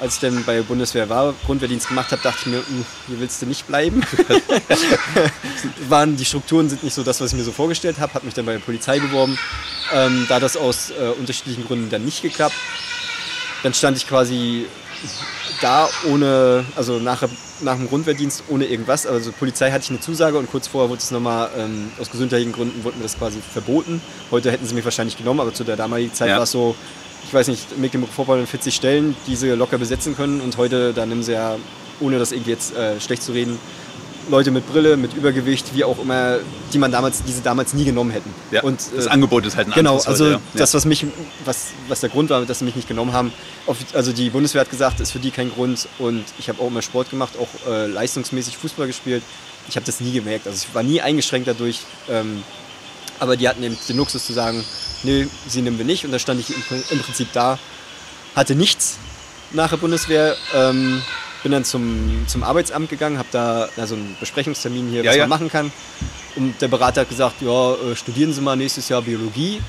Als 0.00 0.14
ich 0.14 0.20
dann 0.20 0.44
bei 0.44 0.54
der 0.56 0.62
Bundeswehr 0.62 1.08
war, 1.10 1.34
Grundwehrdienst 1.44 1.88
gemacht 1.88 2.10
habe, 2.10 2.22
dachte 2.22 2.38
ich 2.40 2.46
mir, 2.46 2.58
"Uh, 2.60 2.84
hier 3.08 3.20
willst 3.20 3.42
du 3.42 3.46
nicht 3.46 3.66
bleiben. 3.66 4.02
Waren, 5.88 6.16
die 6.16 6.24
Strukturen 6.24 6.68
sind 6.68 6.82
nicht 6.82 6.94
so 6.94 7.02
das, 7.02 7.20
was 7.20 7.32
ich 7.32 7.38
mir 7.38 7.44
so 7.44 7.52
vorgestellt 7.52 7.98
habe. 7.98 8.14
Habe 8.14 8.24
mich 8.24 8.34
dann 8.34 8.46
bei 8.46 8.52
der 8.52 8.60
Polizei 8.60 8.98
beworben. 8.98 9.38
Ähm, 9.92 10.26
da 10.28 10.40
das 10.40 10.56
aus 10.56 10.90
äh, 10.90 11.08
unterschiedlichen 11.18 11.66
Gründen 11.66 11.90
dann 11.90 12.04
nicht 12.04 12.22
geklappt. 12.22 12.54
Dann 13.62 13.74
stand 13.74 13.96
ich 13.96 14.08
quasi 14.08 14.66
da 15.60 15.88
ohne, 16.06 16.64
also 16.76 16.98
nach, 16.98 17.22
nach 17.60 17.76
dem 17.76 17.88
Grundwehrdienst 17.88 18.44
ohne 18.48 18.64
irgendwas. 18.66 19.06
Also 19.06 19.32
Polizei 19.32 19.70
hatte 19.70 19.84
ich 19.84 19.90
eine 19.90 20.00
Zusage 20.00 20.38
und 20.38 20.50
kurz 20.50 20.66
vorher 20.68 20.88
wurde 20.88 21.00
es 21.02 21.10
nochmal, 21.10 21.50
ähm, 21.58 21.90
aus 22.00 22.10
gesundheitlichen 22.10 22.52
Gründen 22.52 22.84
wurde 22.84 22.96
mir 22.96 23.02
das 23.02 23.18
quasi 23.18 23.38
verboten. 23.52 24.00
Heute 24.30 24.50
hätten 24.50 24.66
sie 24.66 24.74
mich 24.74 24.84
wahrscheinlich 24.84 25.16
genommen, 25.18 25.40
aber 25.40 25.52
zu 25.52 25.64
der 25.64 25.76
damaligen 25.76 26.14
Zeit 26.14 26.28
Ja. 26.30 26.36
war 26.36 26.44
es 26.44 26.50
so, 26.52 26.74
ich 27.26 27.32
weiß 27.34 27.48
nicht, 27.48 27.78
Mecklenburg-Vorpommern 27.78 28.46
40 28.46 28.74
Stellen, 28.74 29.16
die 29.26 29.36
sie 29.36 29.50
locker 29.50 29.78
besetzen 29.78 30.16
können 30.16 30.40
und 30.40 30.56
heute, 30.56 30.92
da 30.92 31.06
nehmen 31.06 31.22
sie 31.22 31.32
ja, 31.32 31.56
ohne 32.00 32.18
das 32.18 32.32
irgendwie 32.32 32.50
jetzt 32.50 32.74
äh, 32.76 33.00
schlecht 33.00 33.22
zu 33.22 33.32
reden, 33.32 33.58
Leute 34.28 34.50
mit 34.52 34.70
Brille, 34.70 34.96
mit 34.96 35.14
Übergewicht, 35.14 35.74
wie 35.74 35.82
auch 35.82 35.98
immer, 35.98 36.38
die 36.72 36.78
man 36.78 36.92
damals, 36.92 37.24
die 37.24 37.32
sie 37.32 37.42
damals 37.42 37.72
nie 37.74 37.84
genommen 37.84 38.10
hätten. 38.12 38.32
ja. 38.52 38.62
Und, 38.62 38.78
das 38.94 39.06
äh, 39.06 39.08
Angebot 39.08 39.44
ist 39.44 39.56
halt 39.56 39.68
ein 39.68 39.72
Genau, 39.72 39.96
also 39.96 40.24
heute, 40.24 40.34
ja. 40.34 40.40
das, 40.54 40.72
was 40.74 40.84
mich, 40.84 41.04
was, 41.44 41.68
was 41.88 42.00
der 42.00 42.10
Grund 42.10 42.30
war, 42.30 42.44
dass 42.44 42.60
sie 42.60 42.64
mich 42.64 42.76
nicht 42.76 42.86
genommen 42.86 43.12
haben. 43.12 43.32
Offi- 43.66 43.92
Also 43.94 44.12
die 44.12 44.30
Bundeswehr 44.30 44.60
hat 44.60 44.70
gesagt, 44.70 45.00
ist 45.00 45.10
für 45.10 45.18
die 45.18 45.30
kein 45.32 45.50
Grund. 45.50 45.88
Und 45.98 46.24
ich 46.38 46.48
habe 46.48 46.60
auch 46.62 46.68
immer 46.68 46.82
Sport 46.82 47.10
gemacht, 47.10 47.32
auch 47.40 47.48
äh, 47.72 47.86
leistungsmäßig 47.86 48.56
Fußball 48.56 48.86
gespielt. 48.86 49.22
Ich 49.68 49.74
habe 49.76 49.86
das 49.86 50.00
nie 50.00 50.12
gemerkt. 50.12 50.46
Also 50.46 50.64
ich 50.68 50.74
war 50.74 50.82
nie 50.84 51.00
eingeschränkt 51.00 51.48
dadurch. 51.48 51.80
Ähm, 52.08 52.42
aber 53.20 53.36
die 53.36 53.48
hatten 53.48 53.62
eben 53.62 53.76
den 53.88 53.96
Luxus 53.96 54.26
zu 54.26 54.32
sagen, 54.32 54.64
nee, 55.04 55.28
sie 55.46 55.62
nehmen 55.62 55.78
wir 55.78 55.84
nicht. 55.84 56.04
Und 56.04 56.10
da 56.12 56.18
stand 56.18 56.40
ich 56.40 56.50
im, 56.54 56.62
Prin- 56.62 56.82
im 56.90 56.98
Prinzip 57.00 57.28
da, 57.32 57.58
hatte 58.34 58.54
nichts 58.54 58.96
nach 59.52 59.70
der 59.70 59.76
Bundeswehr. 59.76 60.36
Ähm, 60.54 61.00
bin 61.42 61.52
dann 61.52 61.64
zum, 61.64 62.24
zum 62.26 62.42
Arbeitsamt 62.42 62.90
gegangen, 62.90 63.16
habe 63.16 63.28
da 63.32 63.68
na, 63.76 63.86
so 63.86 63.94
einen 63.94 64.14
Besprechungstermin 64.20 64.90
hier, 64.90 65.02
Ja, 65.02 65.10
was 65.10 65.16
ja. 65.16 65.22
man 65.22 65.30
machen 65.30 65.48
kann. 65.50 65.72
Und 66.36 66.60
der 66.60 66.68
Berater 66.68 67.00
hat 67.02 67.08
gesagt, 67.08 67.40
ja, 67.40 67.74
äh, 67.74 67.96
studieren 67.96 68.32
Sie 68.34 68.40
mal 68.42 68.56
nächstes 68.56 68.88
Jahr 68.90 69.00
Biologie 69.02 69.62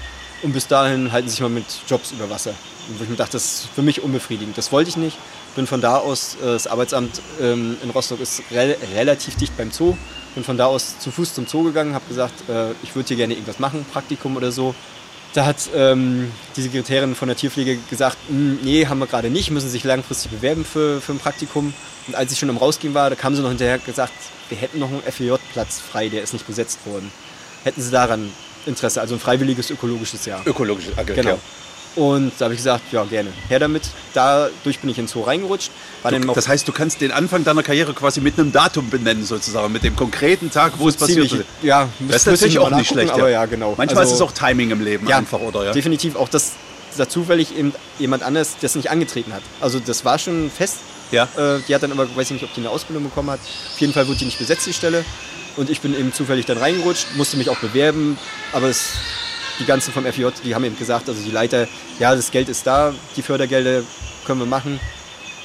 und 0.44 0.52
bis 0.52 0.68
dahin 0.68 1.12
halten 1.14 1.30
Sie 1.30 1.32
sich 1.36 1.42
mal 1.42 1.50
mit 1.50 1.66
Jobs 1.88 2.12
über 2.12 2.30
Wasser. 2.30 2.54
Und 2.90 3.02
ich 3.02 3.08
mir 3.08 3.16
dachte, 3.16 3.34
das 3.34 3.46
ist 3.46 3.68
für 3.74 3.82
mich 3.84 4.02
unbefriedigend. 4.02 4.58
Das 4.58 4.72
wollte 4.74 4.90
ich 4.90 4.98
nicht. 4.98 5.18
Bin 5.56 5.68
von 5.68 5.82
da 5.82 5.98
aus, 5.98 6.36
äh, 6.42 6.46
das 6.46 6.68
Arbeitsamt 6.68 7.22
ähm, 7.42 7.78
in 7.84 7.90
Rostock 7.90 8.22
ist 8.22 8.42
rel 8.52 8.78
relativ 8.96 9.36
dicht 9.36 9.56
beim 9.58 9.72
Zoo. 9.72 9.96
Bin 10.36 10.44
von 10.44 10.58
da 10.58 10.66
aus 10.68 10.98
zu 11.00 11.12
Fuß 11.12 11.34
zum 11.34 11.46
Zoo 11.46 11.64
gegangen, 11.64 11.94
habe 11.94 12.06
gesagt, 12.08 12.50
äh, 12.50 12.72
ich 12.84 12.96
würde 12.96 13.10
hier 13.10 13.18
gerne 13.18 13.34
irgendwas 13.34 13.60
machen, 13.60 13.86
Praktikum 13.92 14.38
oder 14.38 14.52
so. 14.52 14.74
Da 15.34 15.46
hat 15.46 15.70
ähm, 15.74 16.32
die 16.56 16.62
Sekretärin 16.62 17.16
von 17.16 17.28
der 17.28 17.38
Tierpflege 17.38 17.78
gesagt, 17.90 18.18
"Hm, 18.28 18.60
nee, 18.64 18.86
haben 18.86 19.00
wir 19.00 19.08
gerade 19.08 19.30
nicht, 19.30 19.50
müssen 19.52 19.70
sich 19.70 19.84
langfristig 19.84 20.32
bewerben 20.32 20.66
für, 20.66 21.00
für 21.02 21.14
ein 21.14 21.20
Praktikum. 21.20 21.74
Und 22.08 22.16
als 22.16 22.32
ich 22.32 22.40
schon 22.40 22.50
am 22.50 22.58
Rausgehen 22.58 22.94
war, 22.94 23.10
da 23.10 23.16
kam 23.16 23.36
sie 23.36 23.42
noch 23.42 23.50
hinterher 23.50 23.80
gesagt, 23.80 24.14
wir 24.50 24.58
hätten 24.58 24.80
noch 24.80 24.90
einen 24.90 25.02
FEJ-Platz 25.02 25.80
frei, 25.80 26.10
der 26.10 26.22
ist 26.24 26.34
nicht 26.34 26.48
besetzt 26.48 26.80
worden. 26.86 27.12
Hätten 27.64 27.82
sie 27.82 27.92
daran 27.92 28.32
Interesse, 28.66 29.00
also 29.02 29.16
ein 29.16 29.20
freiwilliges 29.20 29.70
ökologisches 29.70 30.26
Jahr. 30.26 30.46
Ökologische 30.46 30.92
Agriculture. 30.92 31.24
Genau. 31.24 31.40
Und 31.96 32.32
da 32.40 32.46
habe 32.46 32.54
ich 32.54 32.60
gesagt, 32.60 32.84
ja, 32.94 33.04
gerne, 33.04 33.32
her 33.50 33.60
damit. 33.60 33.84
Dadurch 34.14 34.80
bin 34.80 34.90
ich 34.90 34.98
ins 34.98 35.12
Zoo 35.12 35.24
reingerutscht. 35.24 35.72
Du, 36.10 36.20
das 36.34 36.48
heißt, 36.48 36.66
du 36.68 36.72
kannst 36.72 37.02
den 37.02 37.12
Anfang 37.12 37.44
deiner 37.44 37.64
Karriere 37.64 37.94
quasi 37.94 38.22
mit 38.22 38.40
einem 38.40 38.52
Datum 38.54 38.90
benennen, 38.90 39.26
sozusagen, 39.26 39.72
mit 39.74 39.84
dem 39.84 39.96
konkreten 39.96 40.50
Tag, 40.52 40.74
wo 40.78 40.88
es 40.88 40.96
passiert 40.96 41.32
ist. 41.32 41.44
ja, 41.62 41.90
Das 42.08 42.18
ist 42.18 42.26
natürlich 42.28 42.54
ich 42.54 42.60
auch 42.60 42.70
nicht 42.72 42.90
schlecht. 42.90 43.12
Aber 43.12 43.30
ja, 43.30 43.46
genau. 43.46 43.74
Manchmal 43.78 44.04
Also- 44.04 44.14
ist 44.14 44.22
es 44.22 44.22
auch 44.22 44.32
Timing 44.32 44.72
im 44.72 44.82
Leben 44.84 45.12
einfach, 45.12 45.40
oder? 45.40 45.66
Ja? 45.66 45.72
Definitiv 45.74 46.16
auch, 46.16 46.30
dass 46.30 46.54
da 46.98 47.08
zufällig 47.10 47.56
eben 47.58 47.74
jemand 48.00 48.24
anders 48.24 48.56
das 48.62 48.76
nicht 48.76 48.90
angetreten 48.90 49.34
hat. 49.34 49.42
Also 49.60 49.80
das 49.80 50.04
war 50.06 50.18
schon 50.20 50.50
fest, 50.50 50.78
Ja. 51.12 51.24
Äh, 51.38 51.60
die 51.68 51.76
hat 51.76 51.84
dann 51.84 51.92
aber, 51.92 52.04
weiß 52.16 52.28
ich 52.28 52.32
nicht, 52.32 52.44
ob 52.44 52.54
die 52.54 52.62
eine 52.62 52.70
Ausbildung 52.70 53.04
bekommen 53.04 53.32
hat. 53.32 53.40
Auf 53.74 53.80
jeden 53.82 53.92
Fall 53.94 54.08
wurde 54.08 54.20
die 54.20 54.26
nicht 54.26 54.40
besetzt, 54.40 54.66
die 54.66 54.74
Stelle. 54.74 55.04
Und 55.58 55.70
ich 55.70 55.82
bin 55.82 55.94
eben 55.94 56.14
zufällig 56.14 56.46
dann 56.46 56.58
reingerutscht, 56.58 57.08
musste 57.18 57.36
mich 57.36 57.50
auch 57.50 57.58
bewerben, 57.58 58.18
aber 58.54 58.68
es, 58.70 58.94
die 59.62 59.66
ganzen 59.68 59.94
vom 59.94 60.04
FJ, 60.06 60.26
die 60.44 60.56
haben 60.56 60.64
eben 60.64 60.78
gesagt, 60.78 61.08
also 61.08 61.22
die 61.22 61.32
Leiter, 61.32 61.68
ja, 62.00 62.16
das 62.16 62.32
Geld 62.32 62.50
ist 62.50 62.66
da, 62.66 62.94
die 63.16 63.22
Fördergelder 63.22 63.84
können 64.26 64.40
wir 64.40 64.46
machen. 64.48 64.80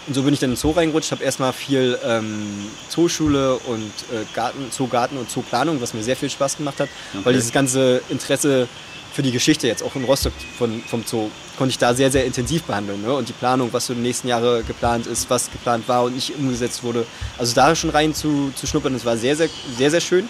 Und 0.06 0.14
so 0.14 0.22
bin 0.22 0.32
ich 0.32 0.40
dann 0.40 0.50
in 0.50 0.54
den 0.54 0.60
Zoo 0.60 0.70
reingerutscht, 0.70 1.10
habe 1.10 1.24
erstmal 1.24 1.52
viel 1.52 1.98
ähm, 2.04 2.66
Zooschule 2.88 3.54
und 3.66 3.90
äh, 4.12 4.24
Garten, 4.34 4.70
Zoogarten 4.70 5.18
und 5.18 5.28
Zooplanung, 5.30 5.80
was 5.80 5.94
mir 5.94 6.02
sehr 6.02 6.16
viel 6.16 6.30
Spaß 6.30 6.56
gemacht 6.58 6.78
hat, 6.80 6.88
Okay. 7.12 7.24
weil 7.24 7.32
dieses 7.34 7.52
ganze 7.52 8.00
Interesse 8.08 8.68
für 9.12 9.22
die 9.22 9.32
Geschichte 9.32 9.66
jetzt 9.66 9.82
auch 9.82 9.96
in 9.96 10.04
Rostock 10.04 10.32
von, 10.58 10.82
vom 10.82 11.02
Zoo 11.04 11.30
konnte 11.56 11.70
ich 11.70 11.78
da 11.78 11.94
sehr, 11.94 12.10
sehr 12.12 12.24
intensiv 12.26 12.62
behandeln. 12.64 13.02
Ne? 13.02 13.12
Und 13.14 13.28
die 13.28 13.32
Planung, 13.32 13.72
was 13.72 13.86
für 13.86 13.94
die 13.94 14.02
nächsten 14.02 14.28
Jahre 14.28 14.62
geplant 14.62 15.06
ist, 15.06 15.28
was 15.30 15.50
geplant 15.50 15.88
war 15.88 16.04
und 16.04 16.14
nicht 16.14 16.34
umgesetzt 16.38 16.82
wurde. 16.84 17.06
Also 17.38 17.54
da 17.54 17.74
schon 17.74 17.90
rein 17.90 18.14
zu, 18.14 18.52
zu 18.54 18.66
schnuppern, 18.66 18.92
das 18.92 19.04
war 19.04 19.16
sehr, 19.16 19.34
sehr, 19.34 19.48
sehr, 19.76 19.90
sehr 19.90 20.00
schön. 20.02 20.28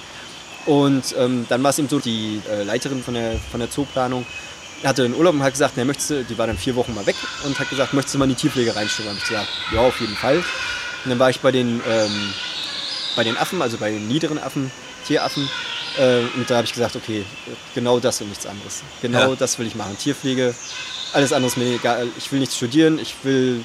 Und 0.66 1.14
ähm, 1.18 1.46
dann 1.48 1.62
war 1.62 1.70
es 1.70 1.78
eben 1.78 1.88
so, 1.88 1.98
die 2.00 2.40
äh, 2.50 2.64
Leiterin 2.64 3.02
von 3.02 3.14
der, 3.14 3.36
von 3.50 3.60
der 3.60 3.70
Zooplanung 3.70 4.26
hatte 4.84 5.04
einen 5.04 5.14
Urlaub 5.14 5.34
und 5.34 5.42
hat 5.42 5.52
gesagt, 5.52 5.74
na, 5.76 5.84
möchtest 5.84 6.10
du, 6.10 6.24
die 6.24 6.36
war 6.36 6.46
dann 6.46 6.58
vier 6.58 6.76
Wochen 6.76 6.94
mal 6.94 7.06
weg 7.06 7.16
und 7.44 7.58
hat 7.58 7.70
gesagt, 7.70 7.94
möchtest 7.94 8.14
du 8.14 8.18
mal 8.18 8.24
in 8.26 8.30
die 8.30 8.36
Tierpflege 8.36 8.74
reinschnuppern? 8.76 9.14
Hab 9.14 9.22
ich 9.22 9.28
gesagt, 9.28 9.48
ja, 9.72 9.80
auf 9.80 10.00
jeden 10.00 10.16
Fall. 10.16 10.36
Und 10.36 11.10
dann 11.10 11.18
war 11.18 11.30
ich 11.30 11.40
bei 11.40 11.52
den, 11.52 11.80
ähm, 11.88 12.32
bei 13.14 13.24
den 13.24 13.36
Affen, 13.36 13.62
also 13.62 13.78
bei 13.78 13.90
den 13.90 14.06
niederen 14.08 14.38
Affen, 14.38 14.70
Tieraffen. 15.06 15.48
Äh, 15.98 16.18
und 16.36 16.50
da 16.50 16.56
habe 16.56 16.66
ich 16.66 16.72
gesagt, 16.72 16.96
okay, 16.96 17.24
genau 17.74 18.00
das 18.00 18.20
und 18.20 18.28
nichts 18.28 18.44
anderes. 18.44 18.82
Genau 19.00 19.30
Ja. 19.30 19.36
das 19.36 19.58
will 19.58 19.66
ich 19.66 19.76
machen. 19.76 19.96
Tierpflege, 19.98 20.54
alles 21.12 21.32
andere 21.32 21.48
ist 21.50 21.56
mir 21.56 21.74
egal. 21.76 22.08
Ich 22.18 22.30
will 22.32 22.40
nichts 22.40 22.56
studieren, 22.56 22.98
ich 22.98 23.14
will 23.22 23.64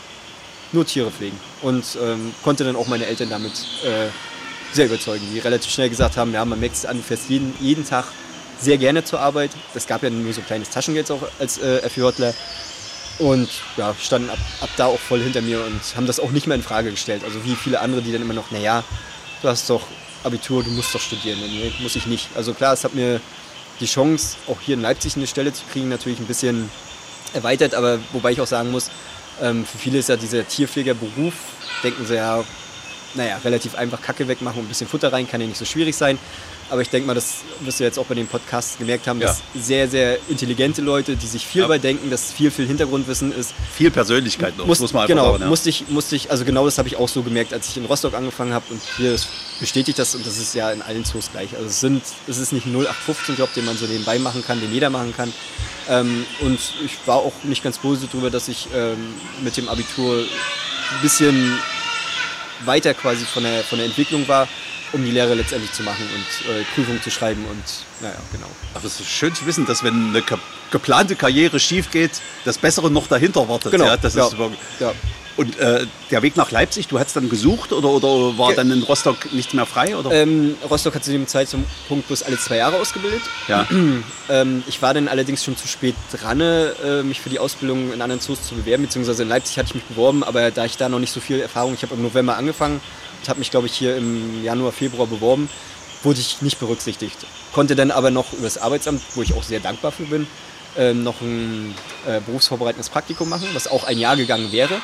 nur 0.72 0.86
Tiere 0.86 1.12
pflegen. 1.12 1.38
Und 1.62 1.84
ähm, 2.02 2.34
konnte 2.44 2.64
dann 2.64 2.76
auch 2.78 2.88
meine 2.88 3.06
Eltern 3.06 3.30
damit 3.30 3.52
äh, 3.84 4.08
sehr 4.74 4.86
überzeugen, 4.86 5.28
die 5.34 5.40
relativ 5.40 5.72
schnell 5.72 5.90
gesagt 5.90 6.18
haben, 6.18 6.34
ja, 6.34 6.44
man 6.46 6.60
merkt 6.60 6.76
es 6.76 6.86
an, 6.86 6.98
du 6.98 7.04
fährst 7.04 7.30
jeden, 7.30 7.54
jeden 7.60 7.86
Tag 7.86 8.06
sehr 8.60 8.78
gerne 8.78 9.04
zur 9.04 9.20
Arbeit. 9.20 9.52
Es 9.74 9.88
gab 9.88 10.04
ja 10.04 10.10
nur 10.10 10.34
so 10.34 10.42
kleines 10.42 10.70
Taschengeld 10.70 11.10
auch 11.12 11.22
als 11.40 11.58
äh, 11.58 11.90
FJler. 11.90 12.34
Und 13.20 13.50
ja, 13.78 13.94
standen 14.00 14.30
ab, 14.30 14.40
ab 14.62 14.70
da 14.78 14.86
auch 14.86 15.00
voll 15.00 15.22
hinter 15.22 15.42
mir 15.42 15.64
und 15.64 15.82
haben 15.96 16.08
das 16.08 16.20
auch 16.20 16.32
nicht 16.32 16.48
mehr 16.48 16.56
in 16.56 16.64
Frage 16.64 16.92
gestellt. 16.92 17.24
Also 17.24 17.44
wie 17.44 17.56
viele 17.56 17.80
andere, 17.80 18.02
die 18.02 18.12
dann 18.12 18.22
immer 18.22 18.34
noch, 18.34 18.52
naja, 18.52 18.84
du 19.42 19.48
hast 19.48 19.70
doch 19.70 19.82
Abitur, 20.24 20.64
du 20.64 20.72
musst 20.72 20.94
doch 20.96 21.02
studieren. 21.02 21.40
Nee, 21.40 21.72
muss 21.80 21.96
ich 21.96 22.06
nicht. 22.06 22.30
Also 22.36 22.54
klar, 22.54 22.74
es 22.74 22.84
hat 22.84 22.94
mir 22.94 23.20
die 23.80 23.86
Chance, 23.86 24.38
auch 24.48 24.62
hier 24.62 24.76
in 24.76 24.82
Leipzig 24.82 25.18
eine 25.18 25.28
Stelle 25.28 25.52
zu 25.54 25.64
kriegen, 25.72 25.90
natürlich 25.90 26.20
ein 26.20 26.28
bisschen 26.28 26.70
erweitert, 27.34 27.74
aber 27.74 28.00
wobei 28.12 28.32
ich 28.32 28.42
auch 28.42 28.48
sagen 28.48 28.72
muss, 28.72 28.90
ähm, 29.42 29.66
für 29.66 29.78
viele 29.78 30.00
ist 30.00 30.10
ja 30.10 30.18
dieser 30.18 30.48
Tierpflegerberuf, 30.48 31.34
denken 31.84 32.06
sie 32.06 32.16
ja, 32.16 32.44
naja, 33.15 33.38
relativ 33.43 33.76
einfach 33.76 34.02
Kacke 34.02 34.28
wegmachen 34.28 34.60
und 34.60 34.65
ein 34.65 34.69
bisschen 34.69 34.88
Futter 34.88 35.12
rein, 35.12 35.28
kann 35.30 35.41
ja 35.41 35.47
nicht 35.47 35.58
so 35.58 35.65
schwierig 35.65 35.95
sein. 35.95 36.17
Aber 36.69 36.82
ich 36.82 36.89
denke 36.89 37.06
mal, 37.06 37.13
das 37.13 37.39
wirst 37.60 37.82
du 37.82 37.84
jetzt 37.84 38.00
auch 38.00 38.06
bei 38.06 38.15
den 38.15 38.28
Podcasts 38.28 38.78
gemerkt 38.78 39.06
haben, 39.06 39.19
dass 39.19 39.41
sehr, 39.54 39.89
sehr 39.89 40.17
intelligente 40.30 40.82
Leute, 40.82 41.17
die 41.17 41.28
sich 41.28 41.45
viel 41.45 41.63
Ja. 41.63 41.78
denken, 41.78 42.10
dass 42.10 42.32
viel, 42.32 42.50
viel 42.50 42.65
Hintergrundwissen 42.65 43.34
ist, 43.34 43.54
Viel 43.76 43.91
Persönlichkeit 43.91 44.58
noch, 44.58 44.65
muss, 44.65 44.80
muss 44.80 44.93
man 44.93 45.04
einfach 45.04 45.13
genau, 45.13 45.32
sagen. 45.34 45.43
Ja. 45.43 45.50
musste 45.50 45.69
ich, 45.69 45.89
musste 45.89 46.15
ich, 46.15 46.32
also 46.32 46.45
genau 46.45 46.63
das 46.63 46.78
habe 46.78 46.88
ich 46.88 46.95
auch 46.95 47.10
so 47.10 47.24
gemerkt, 47.24 47.52
als 47.54 47.67
ich 47.67 47.76
in 47.76 47.84
Rostock 47.86 48.13
angefangen 48.13 48.54
habe 48.54 48.63
und 48.69 48.82
hier 48.95 49.17
bestätigt 49.60 50.00
das 50.00 50.15
und 50.15 50.26
das 50.26 50.38
ist 50.38 50.56
ja 50.56 50.71
in 50.71 50.82
allen 50.82 51.04
Zoos 51.04 51.30
gleich. 51.34 51.54
Also 51.56 51.65
es 51.67 51.82
sind, 51.82 52.04
es 52.28 52.38
ist 52.38 52.54
nicht 52.54 52.65
ein 52.65 52.74
0815-Job, 52.74 53.54
den 53.54 53.65
man 53.65 53.76
so 53.76 53.86
nebenbei 53.86 54.17
machen 54.19 54.41
kann, 54.45 54.62
den 54.62 54.71
jeder 54.74 54.89
machen 54.89 55.13
kann. 55.15 55.34
Ähm, 55.89 56.26
und 56.39 56.58
ich 56.86 56.97
war 57.06 57.17
auch 57.17 57.34
nicht 57.43 57.63
ganz 57.65 57.80
böse 57.80 58.08
darüber, 58.10 58.30
dass 58.30 58.47
ich 58.47 58.69
ähm, 58.74 59.13
mit 59.43 59.58
dem 59.58 59.67
Abitur 59.67 60.19
ein 60.19 61.02
bisschen 61.02 61.60
weiter 62.65 62.93
quasi 62.93 63.26
von 63.26 63.43
der, 63.43 63.63
von 63.63 63.78
der 63.80 63.88
Entwicklung 63.88 64.28
war, 64.28 64.47
um 64.93 65.04
die 65.04 65.12
Lehre 65.12 65.34
letztendlich 65.36 65.71
zu 65.71 65.84
machen 65.84 66.06
und 66.13 66.52
äh, 66.54 66.63
Prüfungen 66.76 67.02
zu 67.02 67.10
schreiben 67.10 67.45
und 67.45 67.63
naja, 68.02 68.15
genau. 68.32 68.47
Aber 68.74 68.86
es 68.86 69.00
ist 69.00 69.10
schön 69.10 69.34
zu 69.34 69.45
wissen, 69.45 69.65
dass 69.65 69.84
wenn 69.84 70.10
eine 70.10 70.21
ge- 70.21 70.38
geplante 70.71 71.15
Karriere 71.15 71.60
schief 71.60 71.91
geht, 71.91 72.12
das 72.45 72.58
Bessere 72.58 72.91
noch 72.91 73.08
dahinter 73.08 73.47
wartet. 73.47 73.71
Genau, 73.71 73.86
Ja, 73.86 73.97
das 73.97 74.15
ja, 74.15 74.26
ist 74.28 74.34
ja. 74.80 74.93
Und 75.38 75.58
äh, 75.60 75.86
der 76.10 76.22
Weg 76.22 76.36
nach 76.36 76.52
Leipzig, 76.52 76.88
du 76.88 77.00
hast 77.00 77.15
dann 77.15 77.30
gesucht 77.30 77.72
oder, 77.72 77.89
oder 77.89 78.38
war 78.38 78.54
dann 78.54 78.70
in 78.72 78.84
Rostock 78.84 79.32
nichts 79.34 79.54
mehr 79.54 79.65
frei? 79.65 79.96
Oder? 79.96 80.12
Ähm, 80.12 80.56
Rostock 80.70 80.96
hat 80.96 81.04
zu 81.04 81.12
dem 81.12 81.28
Zeitpunkt 81.28 82.08
bloß 82.08 82.24
alle 82.24 82.38
zwei 82.38 82.58
Jahre 82.58 82.78
ausgebildet. 82.78 83.22
ja. 83.48 83.67
Ähm, 84.30 84.63
ich 84.65 84.82
war 84.82 84.94
dann 84.94 85.10
allerdings 85.10 85.44
schon 85.44 85.58
zu 85.58 85.67
spät 85.67 85.96
dran, 86.13 86.39
äh, 86.39 87.04
mich 87.04 87.20
für 87.20 87.30
die 87.30 87.39
Ausbildung 87.39 87.91
in 87.91 88.02
anderen 88.02 88.22
Zoos 88.22 88.44
zu 88.44 88.56
bewerben, 88.56 88.84
beziehungsweise 88.84 89.24
in 89.24 89.30
Leipzig 89.30 89.58
hatte 89.58 89.70
ich 89.70 89.76
mich 89.76 89.84
beworben, 89.84 90.24
aber 90.24 90.52
da 90.52 90.63
ich 90.63 90.78
da 90.78 90.88
noch 90.88 91.00
nicht 91.00 91.12
so 91.12 91.20
viel 91.20 91.41
Erfahrung, 91.41 91.74
ich 91.74 91.84
habe 91.84 91.96
im 91.96 92.02
November 92.02 92.38
angefangen 92.38 92.80
und 93.22 93.30
habe 93.30 93.39
mich, 93.39 93.52
glaube 93.52 93.67
ich, 93.67 93.74
hier 93.74 93.98
im 93.98 94.41
Januar, 94.41 94.72
Februar 94.72 95.08
beworben, 95.08 95.50
wurde 96.04 96.20
ich 96.20 96.41
nicht 96.41 96.60
berücksichtigt. 96.60 97.17
Konnte 97.52 97.76
dann 97.76 97.91
aber 97.91 98.10
noch 98.10 98.32
über 98.34 98.44
das 98.44 98.58
Arbeitsamt, 98.58 99.02
wo 99.15 99.22
ich 99.22 99.34
auch 99.34 99.44
sehr 99.44 99.60
dankbar 99.60 99.91
für 99.91 100.04
bin, 100.04 100.28
ähm, 100.78 101.04
noch 101.04 101.20
ein 101.22 101.76
äh, 102.08 102.22
berufsvorbereitendes 102.22 102.89
Praktikum 102.89 103.30
machen, 103.30 103.48
was 103.54 103.67
auch 103.67 103.84
ein 103.84 103.98
Jahr 103.98 104.15
gegangen 104.15 104.52
wäre. 104.52 104.82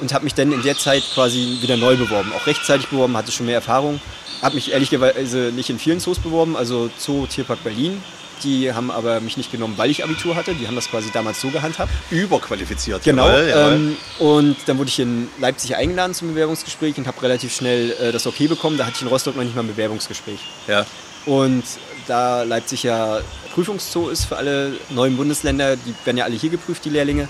Und 0.00 0.12
habe 0.14 0.24
mich 0.24 0.34
dann 0.34 0.52
in 0.52 0.62
der 0.62 0.76
Zeit 0.76 1.02
quasi 1.14 1.58
wieder 1.60 1.76
neu 1.76 1.96
beworben. 1.96 2.32
Auch 2.32 2.46
rechtzeitig 2.46 2.88
beworben, 2.88 3.16
hatte 3.16 3.32
schon 3.32 3.46
mehr 3.46 3.56
Erfahrung. 3.56 4.00
Habe 4.42 4.54
mich 4.54 4.72
ehrlicherweise 4.72 5.52
nicht 5.54 5.68
in 5.68 5.78
vielen 5.78 6.00
Zoos 6.00 6.18
beworben, 6.18 6.56
also 6.56 6.90
Zoo 6.98 7.26
Tierpark 7.26 7.62
Berlin. 7.62 8.02
Die 8.42 8.72
haben 8.72 8.90
aber 8.90 9.20
mich 9.20 9.36
nicht 9.36 9.52
genommen, 9.52 9.74
weil 9.76 9.90
ich 9.90 10.02
Abitur 10.02 10.34
hatte. 10.34 10.54
Die 10.54 10.66
haben 10.66 10.74
das 10.74 10.88
quasi 10.88 11.10
damals 11.12 11.42
so 11.42 11.50
gehandhabt. 11.50 11.92
Überqualifiziert. 12.10 13.04
Genau. 13.04 13.28
Jawohl. 13.28 13.74
Ähm, 13.74 13.96
und 14.18 14.56
dann 14.64 14.78
wurde 14.78 14.88
ich 14.88 14.98
in 14.98 15.28
Leipzig 15.38 15.76
eingeladen 15.76 16.14
zum 16.14 16.28
Bewerbungsgespräch 16.28 16.96
und 16.96 17.06
habe 17.06 17.20
relativ 17.20 17.54
schnell 17.54 17.90
äh, 18.00 18.12
das 18.12 18.26
Okay 18.26 18.46
bekommen. 18.48 18.78
Da 18.78 18.86
hatte 18.86 18.96
ich 18.96 19.02
in 19.02 19.08
Rostock 19.08 19.36
noch 19.36 19.44
nicht 19.44 19.54
mal 19.54 19.62
ein 19.62 19.68
Bewerbungsgespräch. 19.68 20.40
ja. 20.66 20.86
Und 21.26 21.64
da 22.06 22.44
Leipzig 22.44 22.82
ja 22.82 23.20
Prüfungszoo 23.52 24.08
ist 24.08 24.24
für 24.24 24.36
alle 24.36 24.72
neuen 24.88 25.18
Bundesländer, 25.18 25.76
die 25.76 25.94
werden 26.04 26.16
ja 26.16 26.24
alle 26.24 26.34
hier 26.34 26.50
geprüft, 26.50 26.84
die 26.86 26.90
Lehrlinge. 26.90 27.28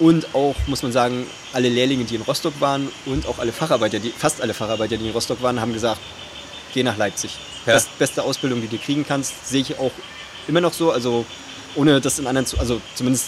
Und 0.00 0.34
auch, 0.34 0.54
muss 0.66 0.82
man 0.82 0.90
sagen, 0.92 1.26
alle 1.52 1.68
Lehrlinge, 1.68 2.04
die 2.04 2.16
in 2.16 2.22
Rostock 2.22 2.54
waren 2.60 2.88
und 3.06 3.26
auch 3.26 3.38
alle 3.38 3.52
Facharbeiter, 3.52 4.00
die, 4.00 4.10
fast 4.10 4.40
alle 4.40 4.52
Facharbeiter, 4.54 4.96
die 4.96 5.06
in 5.06 5.12
Rostock 5.12 5.40
waren, 5.42 5.60
haben 5.60 5.72
gesagt, 5.72 6.00
geh 6.72 6.82
nach 6.82 6.96
Leipzig. 6.96 7.36
Ja. 7.66 7.74
Das 7.74 7.86
beste 7.86 8.22
Ausbildung, 8.22 8.60
die 8.60 8.68
du 8.68 8.78
kriegen 8.78 9.06
kannst, 9.06 9.48
sehe 9.48 9.60
ich 9.60 9.78
auch 9.78 9.92
immer 10.48 10.60
noch 10.60 10.72
so. 10.72 10.90
Also 10.90 11.24
ohne 11.76 12.00
das 12.00 12.18
in 12.18 12.26
anderen, 12.26 12.46
zu- 12.46 12.58
also 12.58 12.80
zumindest 12.94 13.26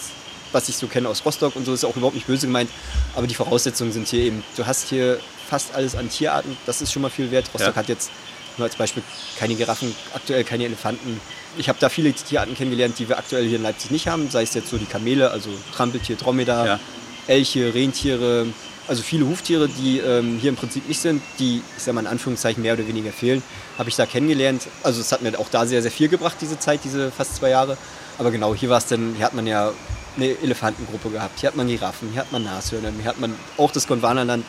was 0.53 0.69
ich 0.69 0.77
so 0.77 0.87
kenne 0.87 1.09
aus 1.09 1.25
Rostock 1.25 1.55
und 1.57 1.65
so, 1.67 1.75
ist 1.75 1.85
auch 1.85 1.97
überhaupt 1.97 2.15
nicht 2.15 2.27
böse 2.27 2.47
gemeint. 2.47 2.71
Aber 3.15 3.27
die 3.27 3.35
Voraussetzungen 3.35 3.93
sind 3.93 4.09
hier 4.09 4.23
eben, 4.23 4.43
du 4.57 4.65
hast 4.67 4.89
hier 4.89 5.19
fast 5.49 5.75
alles 5.75 5.95
an 5.97 6.09
Tierarten, 6.09 6.57
das 6.67 6.81
ist 6.81 6.93
schon 6.93 7.03
mal 7.03 7.11
viel 7.11 7.31
wert. 7.31 7.47
Rostock 7.53 7.75
Ja. 7.75 7.77
hat 7.77 7.89
jetzt 7.89 8.11
nur 8.59 8.67
als 8.67 8.77
Beispiel 8.77 9.03
keine 9.39 9.55
Giraffen, 9.55 9.95
aktuell 10.15 10.45
keine 10.45 10.65
Elefanten. 10.65 11.21
Ich 11.59 11.69
habe 11.69 11.79
da 11.81 11.89
viele 11.89 12.13
Tierarten 12.13 12.55
kennengelernt, 12.55 12.99
die 12.99 13.09
wir 13.09 13.19
aktuell 13.19 13.47
hier 13.47 13.57
in 13.57 13.63
Leipzig 13.63 13.91
nicht 13.91 14.09
haben, 14.09 14.31
sei 14.31 14.43
es 14.43 14.55
jetzt 14.55 14.69
so 14.69 14.77
die 14.77 14.85
Kamele, 14.87 15.31
also 15.31 15.51
Trampeltier, 15.75 16.17
Dromedar, 16.17 16.67
Ja. 16.67 16.81
Elche, 17.29 17.75
Rentiere, 17.75 18.47
also 18.89 19.03
viele 19.03 19.27
Huftiere, 19.27 19.69
die 19.69 19.99
ähm, 19.99 20.39
hier 20.41 20.51
im 20.51 20.57
Prinzip 20.57 20.87
nicht 20.87 21.01
sind, 21.01 21.21
die, 21.39 21.61
ich 21.77 21.83
sag 21.83 21.95
mal 21.95 22.03
in 22.03 22.07
Anführungszeichen, 22.07 22.63
mehr 22.63 22.75
oder 22.75 22.87
weniger 22.87 23.11
fehlen, 23.11 23.43
habe 23.79 23.89
ich 23.89 23.97
da 23.97 24.07
kennengelernt. 24.07 24.69
Also 24.83 25.01
es 25.01 25.11
hat 25.11 25.23
mir 25.23 25.37
auch 25.39 25.49
da 25.51 25.67
sehr, 25.67 25.83
sehr 25.83 25.91
viel 25.91 26.09
gebracht, 26.09 26.37
diese 26.41 26.59
Zeit, 26.59 26.81
diese 26.85 27.11
fast 27.11 27.37
zwei 27.37 27.51
Jahre. 27.51 27.77
Aber 28.19 28.31
genau, 28.31 28.55
hier 28.55 28.71
war 28.71 28.79
es 28.79 28.87
dann, 28.87 29.15
hier 29.17 29.27
hat 29.27 29.35
man 29.35 29.47
ja 29.47 29.73
eine 30.17 30.39
Elefantengruppe 30.39 31.11
gehabt, 31.11 31.41
hier 31.41 31.49
hat 31.49 31.57
man 31.57 31.67
Giraffen, 31.67 32.11
hier 32.13 32.21
hat 32.21 32.33
man 32.33 32.45
Nashörner, 32.45 32.93
hier 32.97 33.07
hat 33.07 33.21
man 33.21 33.35
auch 33.59 33.73
das 33.73 33.87
Gondwanaland 33.87 34.45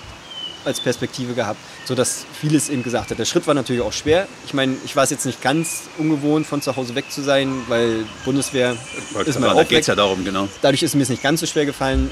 als 0.68 0.80
Perspektive 0.80 1.34
gehabt, 1.34 1.60
sodass 1.86 2.26
vieles 2.40 2.70
eben 2.70 2.84
gesagt 2.84 3.10
hat. 3.10 3.18
Der 3.18 3.26
Schritt 3.26 3.48
war 3.48 3.54
natürlich 3.54 3.82
auch 3.82 3.94
schwer. 3.94 4.28
Ich 4.46 4.54
meine, 4.54 4.76
ich 4.86 4.96
war 4.96 5.04
es 5.04 5.10
jetzt 5.10 5.26
nicht 5.26 5.42
ganz 5.42 5.84
ungewohnt, 5.98 6.46
von 6.46 6.62
zu 6.62 6.76
Hause 6.76 6.94
weg 6.94 7.06
zu 7.10 7.22
sein, 7.22 7.64
weil 7.68 8.06
Bundeswehr 8.26 8.76
Wollte 9.14 9.30
ist 9.30 9.36
sagen, 9.36 9.46
auch 9.48 9.56
da 9.56 9.64
geht 9.64 9.82
es 9.82 9.88
ja 9.88 9.96
darum, 9.96 10.24
genau. 10.24 10.48
Dadurch 10.62 10.84
ist 10.84 10.94
mir 10.96 11.04
es 11.04 11.10
nicht 11.10 11.24
ganz 11.24 11.40
so 11.40 11.46
schwer 11.48 11.66
gefallen. 11.66 12.12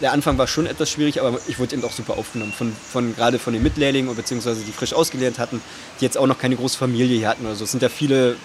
Der 0.00 0.12
Anfang 0.12 0.36
war 0.38 0.46
schon 0.46 0.66
etwas 0.66 0.90
schwierig, 0.90 1.20
aber 1.20 1.38
ich 1.46 1.58
wurde 1.58 1.74
eben 1.74 1.84
auch 1.84 1.92
super 1.92 2.18
aufgenommen. 2.18 2.52
Von, 2.56 2.74
von, 2.92 3.14
gerade 3.14 3.38
von 3.38 3.52
den 3.52 3.62
Mitlehrlingen, 3.62 4.14
beziehungsweise 4.14 4.62
die 4.62 4.72
frisch 4.72 4.92
ausgelernt 4.92 5.38
hatten, 5.38 5.60
die 6.00 6.04
jetzt 6.04 6.18
auch 6.18 6.26
noch 6.26 6.38
keine 6.38 6.56
große 6.56 6.76
Familie 6.76 7.16
hier 7.16 7.28
hatten 7.28 7.46
oder 7.46 7.54
so. 7.54 7.64
Es 7.64 7.70
sind 7.70 7.82
ja 7.82 7.88
viele, 7.88 8.36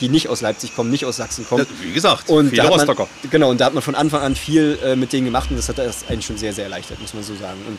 die 0.00 0.08
nicht 0.08 0.28
aus 0.28 0.40
Leipzig 0.40 0.74
kommen, 0.74 0.90
nicht 0.90 1.04
aus 1.04 1.16
Sachsen 1.16 1.46
kommen. 1.46 1.66
Wie 1.80 1.92
gesagt, 1.92 2.28
Und 2.28 2.50
viele 2.50 2.64
man, 2.64 2.72
Rostocker. 2.72 3.08
Genau, 3.30 3.50
und 3.50 3.60
da 3.60 3.66
hat 3.66 3.74
man 3.74 3.82
von 3.82 3.94
Anfang 3.94 4.22
an 4.22 4.34
viel 4.34 4.78
äh, 4.84 4.96
mit 4.96 5.12
denen 5.12 5.26
gemacht 5.26 5.50
und 5.50 5.56
das 5.56 5.68
hat 5.68 5.78
das 5.78 6.08
einen 6.08 6.22
schon 6.22 6.36
sehr, 6.36 6.52
sehr 6.52 6.64
erleichtert, 6.64 7.00
muss 7.00 7.14
man 7.14 7.22
so 7.22 7.34
sagen. 7.36 7.60
Und 7.68 7.78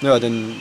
ja, 0.00 0.18
dann 0.18 0.54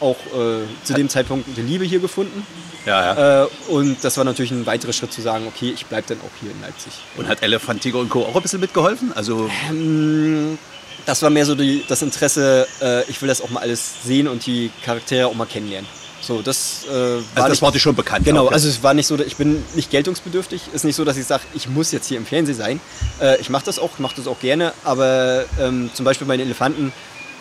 auch 0.00 0.16
äh, 0.26 0.64
zu 0.84 0.94
dem 0.94 1.08
Zeitpunkt 1.08 1.48
die 1.56 1.60
Liebe 1.62 1.84
hier 1.84 1.98
gefunden. 1.98 2.46
Ja, 2.86 3.14
ja. 3.14 3.42
Äh, 3.44 3.48
und 3.68 3.96
das 4.02 4.16
war 4.16 4.24
natürlich 4.24 4.52
ein 4.52 4.64
weiterer 4.64 4.92
Schritt 4.92 5.12
zu 5.12 5.20
sagen, 5.20 5.46
okay, 5.48 5.72
ich 5.74 5.86
bleibe 5.86 6.06
dann 6.08 6.18
auch 6.20 6.30
hier 6.40 6.50
in 6.52 6.60
Leipzig. 6.60 6.92
Und 7.16 7.26
hat 7.28 7.42
Elefant, 7.42 7.80
Tiger 7.80 7.98
und 7.98 8.08
Co. 8.08 8.22
auch 8.22 8.36
ein 8.36 8.42
bisschen 8.42 8.60
mitgeholfen? 8.60 9.12
Also, 9.14 9.50
Ähm, 9.70 10.56
das 11.04 11.22
war 11.22 11.30
mehr 11.30 11.46
so 11.46 11.54
die, 11.54 11.84
das 11.88 12.02
Interesse, 12.02 12.66
äh, 12.80 13.02
ich 13.10 13.20
will 13.22 13.28
das 13.28 13.40
auch 13.40 13.50
mal 13.50 13.60
alles 13.60 13.94
sehen 14.04 14.28
und 14.28 14.46
die 14.46 14.70
Charaktere 14.84 15.26
auch 15.26 15.34
mal 15.34 15.46
kennenlernen. 15.46 15.88
So, 16.20 16.42
das 16.42 16.84
äh, 16.86 16.90
war 16.90 16.98
also 16.98 17.22
das 17.34 17.50
nicht- 17.50 17.62
war 17.62 17.72
dir 17.72 17.78
schon 17.80 17.94
bekannt. 17.96 18.24
Genau, 18.24 18.46
ja. 18.46 18.50
also 18.52 18.68
es 18.68 18.82
war 18.82 18.92
nicht 18.94 19.06
so, 19.06 19.18
ich 19.18 19.36
bin 19.36 19.64
nicht 19.74 19.90
geltungsbedürftig. 19.90 20.62
Ist 20.74 20.84
nicht 20.84 20.96
so, 20.96 21.04
dass 21.04 21.16
ich 21.16 21.24
sage, 21.26 21.44
ich 21.54 21.68
muss 21.68 21.90
jetzt 21.92 22.06
hier 22.08 22.18
im 22.18 22.26
Fernsehen 22.26 22.56
sein. 22.56 22.80
Äh, 23.20 23.40
ich 23.40 23.50
mache 23.50 23.64
das 23.64 23.78
auch, 23.78 23.98
mache 23.98 24.16
das 24.16 24.26
auch 24.26 24.38
gerne. 24.40 24.72
Aber 24.84 25.44
ähm, 25.60 25.90
zum 25.94 26.04
Beispiel 26.04 26.26
bei 26.26 26.36
den 26.36 26.46
Elefanten, 26.46 26.92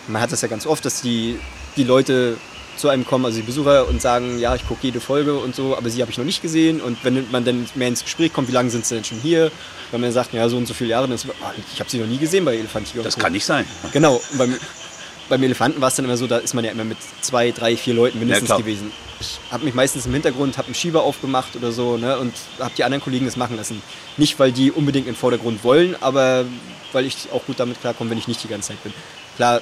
man 0.07 0.21
hat 0.21 0.31
das 0.31 0.41
ja 0.41 0.47
ganz 0.47 0.65
oft, 0.65 0.85
dass 0.85 1.01
die 1.01 1.39
die 1.75 1.83
Leute 1.83 2.37
zu 2.77 2.89
einem 2.89 3.05
kommen, 3.05 3.25
also 3.25 3.37
die 3.37 3.45
Besucher 3.45 3.87
und 3.87 4.01
sagen, 4.01 4.39
ja, 4.39 4.55
ich 4.55 4.67
gucke 4.67 4.81
jede 4.83 4.99
Folge 4.99 5.35
und 5.37 5.55
so, 5.55 5.75
aber 5.75 5.89
sie 5.89 6.01
habe 6.01 6.11
ich 6.11 6.17
noch 6.17 6.25
nicht 6.25 6.41
gesehen. 6.41 6.79
Und 6.79 7.03
wenn 7.03 7.29
man 7.31 7.43
dann 7.43 7.67
mehr 7.75 7.87
ins 7.87 8.03
Gespräch 8.03 8.31
kommt, 8.31 8.47
wie 8.47 8.53
lange 8.53 8.69
sind 8.69 8.85
sie 8.85 8.95
denn 8.95 9.03
schon 9.03 9.19
hier? 9.19 9.51
Wenn 9.91 10.01
man 10.01 10.11
sagt, 10.11 10.33
ja, 10.33 10.47
so 10.47 10.57
und 10.57 10.67
so 10.67 10.73
viele 10.73 10.91
Jahre, 10.91 11.07
dann 11.07 11.15
ist, 11.15 11.25
oh, 11.27 11.33
ich 11.73 11.79
habe 11.79 11.89
sie 11.89 11.97
noch 11.97 12.07
nie 12.07 12.17
gesehen 12.17 12.45
bei 12.45 12.55
Elefantiger. 12.55 13.03
Das 13.03 13.17
kann 13.17 13.31
nicht 13.31 13.45
sein. 13.45 13.65
Genau. 13.93 14.21
Beim, 14.37 14.55
beim 15.29 15.43
Elefanten 15.43 15.81
war 15.81 15.89
es 15.89 15.95
dann 15.95 16.05
immer 16.05 16.17
so, 16.17 16.27
da 16.27 16.37
ist 16.37 16.53
man 16.53 16.63
ja 16.63 16.71
immer 16.71 16.83
mit 16.83 16.97
zwei, 17.21 17.51
drei, 17.51 17.75
vier 17.75 17.93
Leuten 17.93 18.19
mindestens 18.19 18.49
Ja, 18.49 18.57
gewesen. 18.57 18.91
Ich 19.19 19.39
habe 19.49 19.65
mich 19.65 19.73
meistens 19.73 20.05
im 20.05 20.13
Hintergrund, 20.13 20.57
habe 20.57 20.67
einen 20.67 20.75
Schieber 20.75 21.01
aufgemacht 21.03 21.55
oder 21.55 21.71
so 21.71 21.97
ne, 21.97 22.19
und 22.19 22.33
habe 22.59 22.73
die 22.77 22.83
anderen 22.83 23.03
Kollegen 23.03 23.25
das 23.25 23.35
machen 23.35 23.57
lassen. 23.57 23.81
Nicht, 24.17 24.37
weil 24.39 24.51
die 24.51 24.71
unbedingt 24.71 25.07
in 25.07 25.13
den 25.13 25.19
Vordergrund 25.19 25.63
wollen, 25.63 25.95
aber 26.01 26.45
weil 26.91 27.05
ich 27.05 27.15
auch 27.33 27.43
gut 27.45 27.59
damit 27.59 27.81
klarkomme, 27.81 28.11
wenn 28.11 28.17
ich 28.17 28.27
nicht 28.27 28.43
die 28.43 28.47
ganze 28.47 28.69
Zeit 28.69 28.83
bin. 28.83 28.93
Klar, 29.35 29.61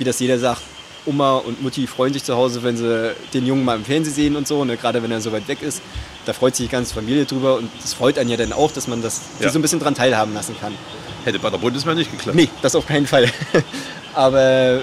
wie 0.00 0.04
das 0.04 0.18
jeder 0.18 0.38
sagt, 0.38 0.62
Oma 1.06 1.36
und 1.36 1.62
Mutti 1.62 1.86
freuen 1.86 2.12
sich 2.12 2.24
zu 2.24 2.34
Hause, 2.36 2.62
wenn 2.62 2.76
sie 2.76 3.14
den 3.32 3.46
Jungen 3.46 3.64
mal 3.64 3.76
im 3.76 3.84
Fernsehen 3.84 4.14
sehen 4.14 4.36
und 4.36 4.48
so, 4.48 4.64
ne, 4.64 4.76
gerade 4.76 5.02
wenn 5.02 5.10
er 5.10 5.20
so 5.20 5.30
weit 5.30 5.46
weg 5.46 5.62
ist. 5.62 5.80
Da 6.26 6.32
freut 6.32 6.56
sich 6.56 6.66
die 6.66 6.72
ganze 6.72 6.92
Familie 6.94 7.24
drüber 7.24 7.56
und 7.56 7.70
das 7.82 7.94
freut 7.94 8.18
einen 8.18 8.28
ja 8.30 8.36
dann 8.36 8.52
auch, 8.52 8.70
dass 8.72 8.86
man 8.88 9.00
das 9.02 9.20
Ja. 9.40 9.50
so 9.50 9.58
ein 9.58 9.62
bisschen 9.62 9.80
dran 9.80 9.94
teilhaben 9.94 10.34
lassen 10.34 10.54
kann. 10.60 10.74
Hätte 11.24 11.38
bei 11.38 11.48
der 11.50 11.58
Bundeswehr 11.58 11.94
nicht 11.94 12.10
geklappt. 12.10 12.36
Nee, 12.36 12.48
das 12.62 12.74
auf 12.74 12.86
keinen 12.86 13.06
Fall. 13.06 13.30
Aber 14.14 14.82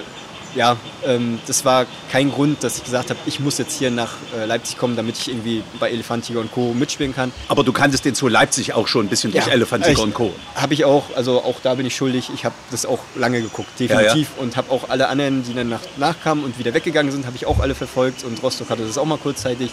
ja, 0.54 0.76
ähm, 1.04 1.38
das 1.46 1.64
war 1.64 1.86
kein 2.10 2.30
Grund, 2.30 2.64
dass 2.64 2.78
ich 2.78 2.84
gesagt 2.84 3.10
habe, 3.10 3.18
ich 3.26 3.40
muss 3.40 3.58
jetzt 3.58 3.78
hier 3.78 3.90
nach 3.90 4.12
äh, 4.36 4.44
Leipzig 4.44 4.78
kommen, 4.78 4.96
damit 4.96 5.18
ich 5.18 5.28
irgendwie 5.28 5.62
bei 5.78 5.90
Elefantiger 5.90 6.40
und 6.40 6.50
Co. 6.52 6.72
mitspielen 6.74 7.14
kann. 7.14 7.32
Aber 7.48 7.64
du 7.64 7.72
kanntest 7.72 8.04
den 8.04 8.14
Zoo 8.14 8.28
Leipzig 8.28 8.72
auch 8.72 8.88
schon 8.88 9.06
ein 9.06 9.08
bisschen 9.08 9.32
durch 9.32 9.46
Elefantiger 9.48 10.02
und 10.02 10.14
Co. 10.14 10.32
Habe 10.54 10.74
ich 10.74 10.84
auch, 10.84 11.04
also 11.16 11.42
auch 11.42 11.60
da 11.62 11.74
bin 11.74 11.86
ich 11.86 11.96
schuldig. 11.96 12.30
Ich 12.34 12.44
habe 12.44 12.54
das 12.70 12.86
auch 12.86 13.00
lange 13.14 13.40
geguckt, 13.40 13.68
definitiv. 13.78 14.30
Und 14.38 14.56
habe 14.56 14.70
auch 14.70 14.88
alle 14.88 15.08
anderen, 15.08 15.44
die 15.44 15.54
dann 15.54 15.68
nach, 15.68 15.80
nachkamen 15.96 16.44
und 16.44 16.58
wieder 16.58 16.74
weggegangen 16.74 17.12
sind, 17.12 17.26
habe 17.26 17.36
ich 17.36 17.46
auch 17.46 17.60
alle 17.60 17.74
verfolgt. 17.74 18.24
Und 18.24 18.42
Rostock 18.42 18.70
hatte 18.70 18.86
das 18.86 18.98
auch 18.98 19.04
mal 19.04 19.18
kurzzeitig. 19.18 19.70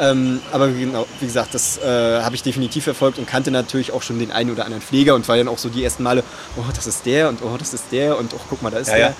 Ähm, 0.00 0.40
aber 0.52 0.68
genau, 0.68 1.06
wie 1.20 1.26
gesagt, 1.26 1.54
das 1.54 1.78
äh, 1.78 2.22
habe 2.22 2.34
ich 2.36 2.42
definitiv 2.42 2.84
verfolgt 2.84 3.18
und 3.18 3.26
kannte 3.26 3.50
natürlich 3.50 3.92
auch 3.92 4.02
schon 4.02 4.18
den 4.18 4.30
einen 4.30 4.50
oder 4.52 4.64
anderen 4.64 4.82
Pfleger 4.82 5.14
und 5.14 5.26
war 5.26 5.36
dann 5.36 5.48
auch 5.48 5.58
so 5.58 5.68
die 5.68 5.82
ersten 5.82 6.04
Male, 6.04 6.22
oh, 6.56 6.62
das 6.72 6.86
ist 6.86 7.04
der 7.04 7.28
und 7.28 7.42
oh, 7.42 7.56
das 7.58 7.74
ist 7.74 7.86
der 7.90 8.16
und 8.16 8.32
oh, 8.32 8.40
guck 8.48 8.62
mal, 8.62 8.70
da 8.70 8.78
ist 8.78 8.88
Ja, 8.88 8.94
der. 8.94 9.06
ja. 9.08 9.14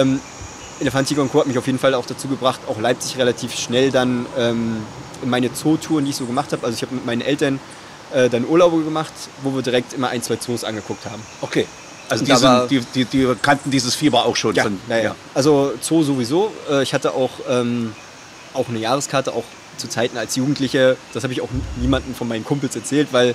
Ähm, 0.00 0.20
Elefantiger 0.80 1.22
und 1.22 1.30
Co. 1.32 1.40
hat 1.40 1.46
mich 1.46 1.58
auf 1.58 1.66
jeden 1.66 1.78
Fall 1.78 1.94
auch 1.94 2.06
dazu 2.06 2.28
gebracht, 2.28 2.60
auch 2.68 2.80
Leipzig 2.80 3.18
relativ 3.18 3.54
schnell 3.54 3.90
dann 3.90 4.26
ähm, 4.38 4.78
in 5.22 5.30
meine 5.30 5.52
Zootouren, 5.52 6.04
die 6.04 6.10
ich 6.10 6.16
so 6.16 6.26
gemacht 6.26 6.52
habe. 6.52 6.64
Also 6.64 6.76
ich 6.76 6.82
habe 6.82 6.94
mit 6.94 7.06
meinen 7.06 7.20
Eltern 7.20 7.60
äh, 8.12 8.28
dann 8.28 8.46
Urlaube 8.46 8.82
gemacht, 8.82 9.12
wo 9.42 9.54
wir 9.54 9.62
direkt 9.62 9.92
immer 9.92 10.08
ein, 10.08 10.22
zwei 10.22 10.36
Zoos 10.36 10.64
angeguckt 10.64 11.06
haben. 11.06 11.22
Okay. 11.40 11.66
Also 12.08 12.24
die, 12.24 12.34
sind, 12.36 12.70
die, 12.70 12.80
die, 12.94 13.04
die 13.06 13.34
kannten 13.40 13.70
dieses 13.70 13.94
Fieber 13.94 14.26
auch 14.26 14.36
schon. 14.36 14.54
Ja, 14.54 14.64
von, 14.64 14.78
naja. 14.88 15.14
Also 15.32 15.72
Zoo 15.80 16.02
sowieso. 16.02 16.52
Äh, 16.70 16.82
Ich 16.82 16.92
hatte 16.92 17.12
auch, 17.14 17.30
ähm, 17.48 17.94
auch 18.52 18.68
eine 18.68 18.78
Jahreskarte, 18.78 19.32
auch 19.32 19.44
zu 19.78 19.88
Zeiten 19.88 20.18
als 20.18 20.36
Jugendliche. 20.36 20.96
Das 21.14 21.22
habe 21.22 21.32
ich 21.32 21.40
auch 21.40 21.48
niemandem 21.76 22.14
von 22.14 22.28
meinen 22.28 22.44
Kumpels 22.44 22.76
erzählt, 22.76 23.08
weil 23.12 23.34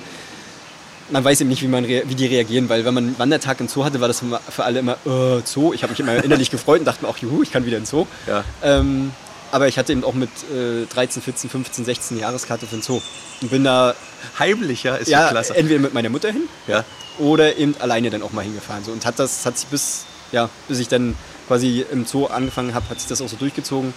man 1.10 1.24
weiß 1.24 1.40
eben 1.40 1.50
nicht, 1.50 1.62
wie, 1.62 1.68
man 1.68 1.86
wie 1.86 2.14
die 2.14 2.26
reagieren. 2.26 2.68
Weil 2.68 2.84
wenn 2.84 2.94
man 2.94 3.04
einen 3.04 3.18
Wandertag 3.18 3.60
im 3.60 3.68
Zoo 3.68 3.84
hatte, 3.84 4.00
war 4.00 4.08
das 4.08 4.22
für 4.50 4.64
alle 4.64 4.78
immer 4.78 4.94
äh, 5.06 5.40
Zoo. 5.44 5.72
Ich 5.72 5.82
habe 5.82 5.90
mich 5.92 6.00
immer 6.00 6.22
innerlich 6.22 6.50
gefreut 6.50 6.80
und 6.80 6.84
dachte 6.86 7.04
mir 7.04 7.08
auch, 7.10 7.18
juhu, 7.18 7.42
ich 7.42 7.50
kann 7.50 7.66
wieder 7.66 7.76
in 7.76 7.82
den 7.84 7.88
Zoo. 7.88 8.06
Ja. 8.26 8.44
Ähm, 8.62 9.12
aber 9.52 9.66
ich 9.68 9.78
hatte 9.78 9.92
eben 9.92 10.04
auch 10.04 10.14
mit 10.14 10.30
äh, 10.54 10.86
13, 10.92 11.22
14, 11.22 11.50
15, 11.50 11.84
16 11.84 12.18
Jahreskarte 12.18 12.66
für 12.66 12.76
den 12.76 12.82
Zoo. 12.82 13.00
Und 13.42 13.50
bin 13.50 13.64
da 13.64 13.94
Heimlich, 14.38 14.82
ja, 14.84 14.96
ist 14.96 15.08
ja, 15.08 15.22
ja, 15.22 15.28
klasse. 15.30 15.56
entweder 15.56 15.80
mit 15.80 15.94
meiner 15.94 16.10
Mutter 16.10 16.30
hin 16.30 16.42
Ja. 16.68 16.84
oder 17.18 17.56
eben 17.56 17.74
alleine 17.80 18.10
dann 18.10 18.22
auch 18.22 18.32
mal 18.32 18.42
hingefahren. 18.42 18.84
So. 18.84 18.92
Und 18.92 19.04
hat 19.06 19.18
das 19.18 19.44
hat 19.46 19.58
sich 19.58 19.66
bis, 19.68 20.04
ja, 20.30 20.48
bis 20.68 20.78
ich 20.78 20.88
dann 20.88 21.16
quasi 21.48 21.84
im 21.90 22.06
Zoo 22.06 22.26
angefangen 22.26 22.74
habe, 22.74 22.88
hat 22.90 23.00
sich 23.00 23.08
das 23.08 23.20
auch 23.22 23.28
so 23.28 23.36
durchgezogen. 23.36 23.92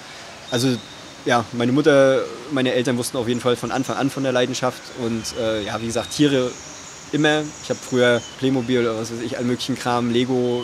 Also 0.50 0.76
ja, 1.26 1.46
meine 1.52 1.72
Mutter, 1.72 2.22
meine 2.52 2.74
Eltern 2.74 2.98
wussten 2.98 3.18
auf 3.18 3.28
jeden 3.28 3.40
Fall 3.40 3.56
von 3.56 3.72
Anfang 3.72 3.96
an 3.98 4.10
von 4.10 4.24
der 4.24 4.32
Leidenschaft. 4.32 4.82
Und 5.04 5.24
äh, 5.40 5.64
ja, 5.64 5.80
wie 5.82 5.86
gesagt, 5.86 6.12
Tiere 6.16 6.52
immer. 7.14 7.44
Ich 7.64 7.70
habe 7.70 7.80
früher 7.80 8.22
Playmobil 8.40 8.82
oder 8.82 8.98
was 9.00 9.12
weiß 9.12 9.22
ich, 9.24 9.38
all 9.38 9.44
möglichen 9.44 9.78
Kram, 9.78 10.12
Lego, 10.12 10.64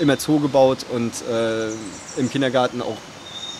immer 0.00 0.16
Zoo 0.18 0.40
gebaut 0.40 0.78
und 0.92 1.12
äh, 1.30 1.68
im 2.18 2.30
Kindergarten 2.30 2.82
auch 2.82 2.96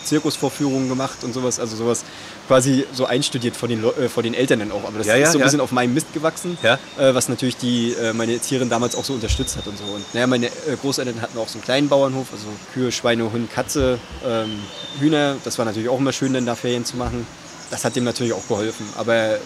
Zirkusvorführungen 0.05 0.89
gemacht 0.89 1.23
und 1.23 1.33
sowas. 1.35 1.61
Also 1.61 1.77
sowas 1.77 2.05
quasi 2.49 2.87
so 2.93 3.05
einstudiert 3.07 3.57
von 3.57 3.69
den, 3.69 3.85
äh, 3.85 4.09
von 4.09 4.25
den 4.25 4.35
Eltern 4.35 4.59
dann 4.61 4.73
auch. 4.73 4.85
Aber 4.85 4.99
das 4.99 5.07
Ja, 5.07 5.17
ja, 5.17 5.25
ist 5.27 5.33
so 5.33 5.39
ein 5.39 5.41
ja. 5.41 5.47
bisschen 5.47 5.61
auf 5.61 5.73
meinem 5.73 5.95
Mist 5.95 6.13
gewachsen, 6.13 6.59
äh, 6.99 7.15
was 7.15 7.29
natürlich 7.29 7.57
die, 7.57 7.93
äh, 7.93 8.13
meine 8.13 8.33
Erzieherin 8.35 8.69
damals 8.69 8.97
auch 8.97 9.05
so 9.05 9.13
unterstützt 9.13 9.57
hat 9.57 9.67
und 9.67 9.79
so. 9.79 9.85
Und 9.85 10.15
naja, 10.15 10.27
meine 10.27 10.47
äh, 10.47 10.51
Großeltern 10.81 11.21
hatten 11.21 11.39
auch 11.39 11.49
so 11.49 11.59
einen 11.59 11.65
kleinen 11.65 11.89
Bauernhof, 11.89 12.29
also 12.33 12.47
Kühe, 12.73 12.91
Schweine, 12.91 13.31
Hund, 13.31 13.53
Katze, 13.53 13.99
ähm, 14.27 14.59
Hühner. 14.99 15.37
Das 15.45 15.59
war 15.59 15.65
natürlich 15.65 15.89
auch 15.89 15.99
immer 15.99 16.13
schön, 16.13 16.33
dann 16.33 16.47
da 16.47 16.55
Ferien 16.55 16.85
zu 16.85 16.97
machen. 16.97 17.27
Das 17.71 17.85
hat 17.85 17.95
dem 17.95 18.05
natürlich 18.05 18.33
auch 18.33 18.49
geholfen. 18.49 18.87
Aber 18.97 19.39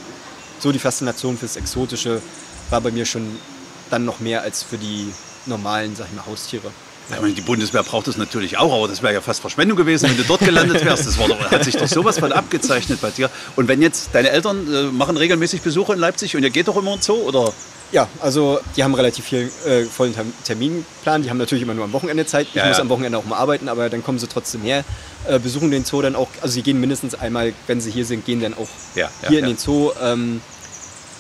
so 0.60 0.72
die 0.72 0.78
Faszination 0.78 1.36
fürs 1.36 1.56
Exotische 1.56 2.22
war 2.70 2.80
bei 2.80 2.90
mir 2.90 3.06
schon 3.06 3.26
dann 3.90 4.04
noch 4.04 4.20
mehr 4.20 4.42
als 4.42 4.62
für 4.62 4.78
die 4.78 5.12
normalen, 5.46 5.94
sag 5.96 6.06
ich 6.10 6.14
mal, 6.16 6.26
Haustiere. 6.26 6.70
Ja, 7.10 7.16
ich 7.16 7.22
meine, 7.22 7.34
die 7.34 7.42
Bundeswehr 7.42 7.82
braucht 7.82 8.06
das 8.06 8.16
natürlich 8.16 8.56
auch, 8.56 8.72
aber 8.74 8.88
das 8.88 9.02
wäre 9.02 9.12
ja 9.12 9.20
fast 9.20 9.40
Verschwendung 9.42 9.76
gewesen, 9.76 10.08
wenn 10.08 10.16
du 10.16 10.24
dort 10.24 10.40
gelandet 10.40 10.82
wärst. 10.86 11.06
Das 11.06 11.18
war 11.18 11.28
doch, 11.28 11.38
hat 11.50 11.62
sich 11.62 11.76
doch 11.76 11.86
sowas 11.86 12.18
von 12.18 12.32
abgezeichnet 12.32 12.98
bei 13.02 13.10
dir. 13.10 13.28
Und 13.56 13.68
wenn 13.68 13.82
jetzt 13.82 14.08
deine 14.14 14.30
Eltern 14.30 14.66
äh, 14.72 14.82
machen 14.84 15.18
regelmäßig 15.18 15.60
Besuche 15.60 15.92
in 15.92 15.98
Leipzig 15.98 16.34
und 16.34 16.42
ihr 16.42 16.48
geht 16.50 16.66
doch 16.68 16.76
immer 16.78 16.92
in 16.94 16.98
den 16.98 17.02
Zoo, 17.02 17.12
oder? 17.28 17.52
Ja, 17.92 18.08
also 18.20 18.58
die 18.74 18.82
haben 18.82 18.94
relativ 18.94 19.26
viel 19.26 19.50
äh, 19.66 19.84
vollen 19.84 20.14
Term- 20.14 20.32
Terminplan. 20.44 21.22
Die 21.22 21.28
haben 21.28 21.36
natürlich 21.36 21.62
immer 21.62 21.74
nur 21.74 21.84
am 21.84 21.92
Wochenende 21.92 22.24
Zeit. 22.24 22.46
Ich 22.48 22.54
Ja, 22.54 22.66
muss 22.68 22.78
ja. 22.78 22.82
am 22.82 22.88
Wochenende 22.88 23.18
auch 23.18 23.26
mal 23.26 23.36
arbeiten, 23.36 23.68
aber 23.68 23.90
dann 23.90 24.02
kommen 24.02 24.18
sie 24.18 24.26
trotzdem 24.26 24.62
her, 24.62 24.82
äh, 25.28 25.38
besuchen 25.38 25.70
den 25.70 25.84
Zoo 25.84 26.00
dann 26.00 26.16
auch. 26.16 26.28
Also 26.40 26.54
sie 26.54 26.62
gehen 26.62 26.80
mindestens 26.80 27.14
einmal, 27.14 27.52
wenn 27.66 27.82
sie 27.82 27.90
hier 27.90 28.06
sind, 28.06 28.24
gehen 28.24 28.40
dann 28.40 28.54
auch 28.54 28.68
hier 29.28 29.38
in 29.40 29.44
den 29.44 29.58
Zoo. 29.58 29.92
Ähm, 30.02 30.40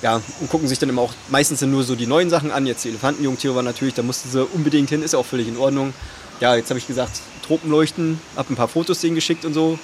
ja, 0.02 0.20
und 0.40 0.50
gucken 0.50 0.68
sich 0.68 0.78
dann 0.78 0.88
immer 0.88 1.02
auch 1.02 1.12
meistens 1.28 1.60
nur 1.62 1.82
so 1.84 1.94
die 1.94 2.06
neuen 2.06 2.30
Sachen 2.30 2.50
an. 2.50 2.66
Jetzt 2.66 2.84
die 2.84 2.90
Elefantenjungtiere 2.90 3.54
waren 3.54 3.64
natürlich, 3.64 3.94
da 3.94 4.02
mussten 4.02 4.30
sie 4.30 4.44
unbedingt 4.44 4.90
hin, 4.90 5.02
ist 5.02 5.12
ja 5.12 5.18
auch 5.18 5.26
völlig 5.26 5.48
in 5.48 5.56
Ordnung. 5.56 5.94
Ja, 6.40 6.56
jetzt 6.56 6.70
habe 6.70 6.78
ich 6.78 6.86
gesagt, 6.86 7.20
Tropenleuchten, 7.46 8.20
habe 8.36 8.52
ein 8.52 8.56
paar 8.56 8.68
Fotos 8.68 9.00
denen 9.00 9.14
geschickt 9.14 9.44
und 9.44 9.54
so. 9.54 9.78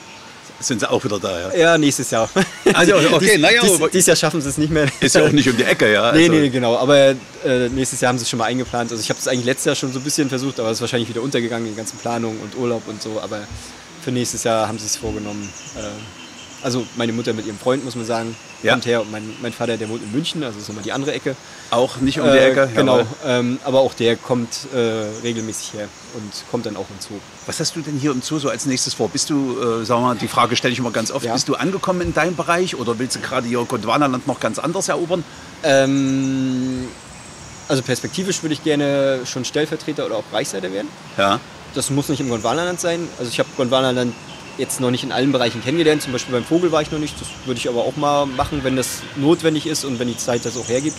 Sind 0.62 0.80
sie 0.80 0.90
auch 0.90 1.02
wieder 1.02 1.18
da, 1.18 1.40
ja? 1.40 1.56
Ja, 1.56 1.78
nächstes 1.78 2.10
Jahr. 2.10 2.28
Also, 2.74 2.94
okay, 2.96 3.38
naja, 3.38 3.62
dies, 3.62 3.80
dieses 3.92 4.06
Jahr 4.06 4.16
schaffen 4.16 4.42
sie 4.42 4.48
es 4.50 4.58
nicht 4.58 4.70
mehr. 4.70 4.86
Ist 5.00 5.14
ja 5.14 5.24
auch 5.24 5.32
nicht 5.32 5.48
um 5.48 5.56
die 5.56 5.64
Ecke, 5.64 5.90
ja? 5.90 6.12
Nee, 6.12 6.24
Also, 6.26 6.32
nee, 6.32 6.48
genau. 6.50 6.76
Aber 6.76 6.98
äh, 6.98 7.68
nächstes 7.70 8.02
Jahr 8.02 8.10
haben 8.10 8.18
sie 8.18 8.24
es 8.24 8.28
schon 8.28 8.38
mal 8.38 8.44
eingeplant. 8.44 8.90
Also 8.90 9.02
ich 9.02 9.08
habe 9.08 9.18
es 9.18 9.26
eigentlich 9.26 9.46
letztes 9.46 9.64
Jahr 9.64 9.74
schon 9.74 9.90
so 9.90 9.98
ein 10.00 10.04
bisschen 10.04 10.28
versucht, 10.28 10.60
aber 10.60 10.68
es 10.68 10.76
ist 10.76 10.80
wahrscheinlich 10.82 11.08
wieder 11.08 11.22
untergegangen, 11.22 11.66
die 11.66 11.74
ganzen 11.74 11.98
Planungen 11.98 12.38
und 12.40 12.58
Urlaub 12.58 12.86
und 12.88 13.00
so. 13.00 13.20
Aber 13.22 13.40
für 14.02 14.12
nächstes 14.12 14.44
Jahr 14.44 14.68
haben 14.68 14.78
sie 14.78 14.84
es 14.84 14.96
vorgenommen. 14.96 15.48
Äh, 15.76 15.80
also 16.62 16.86
meine 16.96 17.12
Mutter 17.12 17.32
mit 17.32 17.46
ihrem 17.46 17.58
Freund, 17.58 17.84
muss 17.84 17.94
man 17.96 18.04
sagen, 18.04 18.36
Ja. 18.62 18.72
kommt 18.72 18.84
her. 18.86 19.00
Und 19.00 19.10
mein, 19.10 19.22
mein 19.40 19.52
Vater, 19.52 19.76
der 19.76 19.88
wohnt 19.88 20.02
in 20.02 20.12
München, 20.12 20.42
also 20.44 20.58
ist 20.58 20.68
nochmal 20.68 20.84
die 20.84 20.92
andere 20.92 21.12
Ecke. 21.12 21.34
Auch 21.70 21.96
nicht 21.98 22.20
um 22.20 22.30
die 22.30 22.36
Äh, 22.36 22.50
Ecke? 22.50 22.68
genau. 22.74 22.98
jawohl. 22.98 23.06
Ähm, 23.26 23.58
aber 23.64 23.80
auch 23.80 23.94
der 23.94 24.16
kommt 24.16 24.48
äh, 24.74 24.78
regelmäßig 25.22 25.72
her 25.74 25.88
und 26.14 26.32
kommt 26.50 26.66
dann 26.66 26.76
auch 26.76 26.86
ins 26.94 27.06
Zoo. 27.08 27.14
Was 27.46 27.60
hast 27.60 27.74
du 27.76 27.80
denn 27.80 27.98
hier 27.98 28.10
im 28.10 28.20
Zoo 28.22 28.38
so 28.38 28.48
als 28.50 28.66
nächstes 28.66 28.94
vor? 28.94 29.08
Bist 29.08 29.30
du, 29.30 29.56
äh, 29.58 29.84
sagen 29.84 30.02
wir 30.02 30.08
mal, 30.08 30.14
die 30.16 30.28
Frage 30.28 30.56
stelle 30.56 30.72
ich 30.72 30.78
immer 30.78 30.90
ganz 30.90 31.10
oft, 31.10 31.24
Ja. 31.24 31.32
bist 31.32 31.48
du 31.48 31.54
angekommen 31.54 32.00
in 32.02 32.12
deinem 32.14 32.36
Bereich 32.36 32.76
oder 32.76 32.98
willst 32.98 33.16
du 33.16 33.20
gerade 33.20 33.46
hier 33.48 33.64
Gondwanaland 33.64 34.26
noch 34.26 34.40
ganz 34.40 34.58
anders 34.58 34.88
erobern? 34.88 35.24
Ähm, 35.62 36.88
also 37.68 37.82
perspektivisch 37.82 38.42
würde 38.42 38.54
ich 38.54 38.64
gerne 38.64 39.20
schon 39.24 39.44
Stellvertreter 39.44 40.04
oder 40.06 40.16
auch 40.16 40.24
Bereichsleiter 40.24 40.72
werden. 40.72 40.88
Ja. 41.16 41.38
Das 41.74 41.88
muss 41.90 42.08
nicht 42.08 42.20
im 42.20 42.28
Gondwanaland 42.28 42.80
sein. 42.80 43.06
Also 43.18 43.30
ich 43.30 43.38
habe 43.38 43.48
Gondwanaland 43.56 44.12
jetzt 44.58 44.80
noch 44.80 44.90
nicht 44.90 45.04
in 45.04 45.12
allen 45.12 45.32
Bereichen 45.32 45.62
kennengelernt. 45.62 46.02
Zum 46.02 46.12
Beispiel 46.12 46.34
beim 46.34 46.44
Vogel 46.44 46.72
war 46.72 46.82
ich 46.82 46.90
noch 46.90 46.98
nicht. 46.98 47.20
Das 47.20 47.28
würde 47.44 47.58
ich 47.58 47.68
aber 47.68 47.80
auch 47.82 47.96
mal 47.96 48.26
machen, 48.26 48.60
wenn 48.62 48.76
das 48.76 49.02
notwendig 49.16 49.66
ist 49.66 49.84
und 49.84 49.98
wenn 49.98 50.08
die 50.08 50.16
Zeit 50.16 50.44
das 50.44 50.56
auch 50.56 50.68
hergibt. 50.68 50.96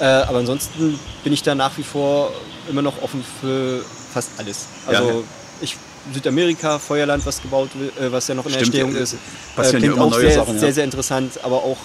Äh, 0.00 0.04
aber 0.04 0.38
ansonsten 0.38 0.98
bin 1.24 1.32
ich 1.32 1.42
da 1.42 1.54
nach 1.54 1.76
wie 1.78 1.82
vor 1.82 2.32
immer 2.68 2.82
noch 2.82 3.02
offen 3.02 3.24
für 3.40 3.84
fast 4.12 4.30
alles. 4.38 4.66
Also 4.86 5.02
Ja, 5.08 5.14
ja. 5.14 5.20
ich 5.60 5.76
Südamerika, 6.12 6.78
Feuerland, 6.78 7.24
was 7.26 7.40
gebaut 7.40 7.70
wird, 7.74 7.98
äh, 7.98 8.10
was 8.10 8.28
ja 8.28 8.34
noch 8.34 8.46
in 8.46 8.52
der 8.52 8.60
Stimmt, 8.60 8.74
Entstehung 8.74 8.96
äh, 8.96 9.02
ist. 9.02 9.16
passieren 9.54 9.82
klingt 9.82 9.98
auch 9.98 10.14
sehr, 10.14 10.32
Sachen, 10.32 10.54
ja. 10.54 10.60
sehr, 10.60 10.72
sehr 10.72 10.84
interessant, 10.84 11.40
aber 11.42 11.56
auch 11.56 11.76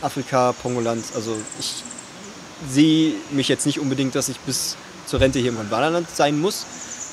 Afrika, 0.00 0.52
Pongoland. 0.62 1.04
Also 1.14 1.36
ich 1.58 1.82
sehe 2.70 3.14
mich 3.30 3.48
jetzt 3.48 3.66
nicht 3.66 3.80
unbedingt, 3.80 4.14
dass 4.14 4.28
ich 4.28 4.38
bis 4.40 4.76
zur 5.06 5.20
Rente 5.20 5.38
hier 5.38 5.50
im 5.50 5.56
Gondwanaland 5.56 6.08
sein 6.14 6.38
muss. 6.40 6.66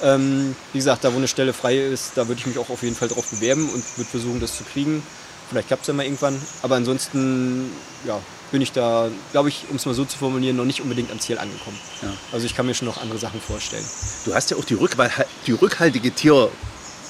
Ähm, 0.04 0.56
wie 0.74 0.78
gesagt, 0.78 1.04
da 1.04 1.14
wo 1.14 1.18
eine 1.18 1.28
Stelle 1.28 1.54
frei 1.54 1.78
ist, 1.78 2.12
da 2.16 2.28
würde 2.28 2.40
ich 2.40 2.48
mich 2.48 2.58
auch 2.58 2.70
auf 2.70 2.84
jeden 2.84 2.96
Fall 2.96 3.08
drauf 3.08 3.30
bewerben 3.30 3.70
und 3.70 3.84
würde 3.98 4.10
versuchen, 4.10 4.40
das 4.40 4.58
zu 4.58 4.64
kriegen. 4.64 5.02
Vielleicht 5.50 5.68
klappt 5.68 5.84
es 5.84 5.88
ja 5.88 5.94
mal 5.94 6.04
irgendwann. 6.04 6.40
Aber 6.64 6.76
ansonsten 6.76 7.72
ja, 8.06 8.20
bin 8.52 8.62
ich 8.62 8.72
da, 8.72 9.10
glaube 9.32 9.50
ich, 9.50 9.66
um 9.70 9.76
es 9.76 9.86
mal 9.86 9.94
so 9.94 10.06
zu 10.06 10.18
formulieren, 10.18 10.58
noch 10.58 10.66
nicht 10.66 10.82
unbedingt 10.82 11.12
am 11.12 11.20
Ziel 11.20 11.38
angekommen. 11.38 11.78
Ja. 12.02 12.10
Also 12.32 12.46
ich 12.46 12.56
kann 12.56 12.66
mir 12.66 12.74
schon 12.74 12.88
noch 12.88 13.02
andere 13.02 13.20
Sachen 13.20 13.42
vorstellen. 13.42 13.86
Du 14.26 14.34
hast 14.34 14.52
ja 14.52 14.58
auch 14.58 14.66
die, 14.66 14.76
Rückwal 14.76 15.12
die 15.46 15.52
rückhaltige 15.52 16.12
Tier, 16.12 16.50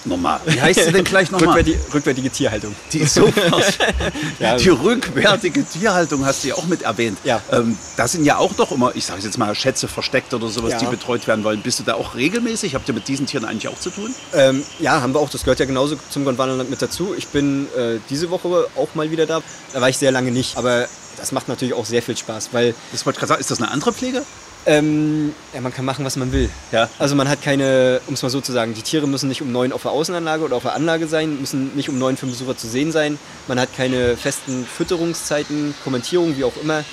nochmal. 0.06 0.39
Wie 0.45 0.60
heißt 0.62 0.84
sie 0.86 0.91
denn 0.91 1.03
gleich 1.03 1.32
nochmal? 1.32 1.49
Rückwärtige, 1.58 1.93
rückwärtige 1.93 2.30
Tierhaltung. 2.30 2.76
Die 2.91 2.99
ist 2.99 3.14
so 3.16 3.28
Ja. 4.39 4.56
Die 4.58 4.70
rückwärtige 4.70 5.64
Tierhaltung 5.66 6.26
hast 6.26 6.43
du 6.43 6.49
ja 6.49 6.56
auch 6.56 6.66
mit 6.66 6.82
erwähnt. 6.84 7.18
Ja. 7.24 7.41
Ähm, 7.51 7.78
da 7.97 8.08
sind 8.08 8.26
ja 8.26 8.38
auch 8.38 8.53
doch 8.53 8.72
immer, 8.72 8.95
ich 8.95 9.06
sage 9.06 9.22
jetzt 9.22 9.38
mal, 9.38 9.53
Schätze 9.56 9.88
versteckt 9.88 10.34
oder 10.34 10.47
sowas, 10.47 10.74
Ja. 10.74 10.80
die 10.80 10.86
betreut 10.86 11.26
werden 11.28 11.43
wollen. 11.43 11.62
Bist 11.62 11.80
du 11.80 11.84
da 11.84 11.95
auch 11.95 12.16
regelmäßig? 12.16 12.76
Habt 12.76 12.88
ihr 12.88 12.93
mit 12.93 13.08
diesen 13.08 13.26
Tieren 13.26 13.45
eigentlich 13.45 13.68
auch 13.68 13.80
zu 13.80 13.89
tun? 13.89 14.14
Ähm, 14.34 14.64
ja, 14.80 15.01
haben 15.01 15.14
wir 15.14 15.20
auch. 15.20 15.30
Das 15.30 15.43
gehört 15.43 15.60
ja 15.60 15.66
genauso 15.66 15.97
zum 16.10 16.26
Gondwanaland 16.26 16.70
mit 16.70 16.82
dazu. 16.82 17.14
Ich 17.18 17.28
bin 17.28 17.68
äh, 17.78 17.97
diese 18.10 18.30
Woche 18.30 18.68
auch 18.76 18.95
mal 18.95 19.12
wieder 19.12 19.26
da. 19.26 19.41
Da 19.74 19.82
war 19.82 19.89
ich 19.89 19.97
sehr 19.97 20.12
lange 20.12 20.32
nicht. 20.32 20.58
Aber 20.58 20.88
das 21.18 21.32
macht 21.32 21.47
natürlich 21.47 21.74
auch 21.74 21.86
sehr 21.86 22.01
viel 22.01 22.18
Spaß, 22.18 22.49
weil 22.51 22.76
Das 22.91 23.06
wollte 23.06 23.16
ich 23.18 23.20
gerade 23.22 23.30
sagen, 23.30 23.41
ist 23.41 23.51
das 23.51 23.60
eine 23.62 23.72
andere 23.72 23.93
Pflege? 23.93 24.24
Ähm, 24.66 25.34
ja, 25.53 25.61
man 25.61 25.74
kann 25.74 25.86
machen, 25.86 26.05
was 26.05 26.16
man 26.16 26.32
will. 26.32 26.49
Ja. 26.72 26.89
Also 26.97 27.16
man 27.16 27.30
hat 27.30 27.41
keine, 27.41 28.01
um 28.07 28.16
es 28.16 28.24
mal 28.24 28.30
so 28.30 28.41
zu 28.41 28.51
sagen, 28.51 28.74
die 28.74 28.82
Tiere 28.82 29.07
müssen 29.07 29.30
nicht 29.30 29.41
um 29.41 29.51
neun 29.51 29.72
auf 29.72 29.84
der 29.84 29.91
Außenanlage 29.91 30.43
oder 30.43 30.55
auf 30.55 30.63
der 30.63 30.74
Anlage 30.74 31.07
sein, 31.07 31.39
müssen 31.39 31.76
nicht 31.76 31.89
um 31.89 31.99
neun 31.99 32.18
für 32.18 32.26
den 32.26 32.32
Besucher 32.32 32.57
zu 32.57 32.68
sehen 32.68 32.91
sein. 32.91 33.20
Man 33.47 33.59
hat 33.59 33.76
keine 33.76 34.18
festen 34.18 34.66
Fütterungszeiten, 34.66 35.76
Kommentierung, 35.84 36.36
wie 36.38 36.43
auch 36.43 36.57
immer. 36.61 36.84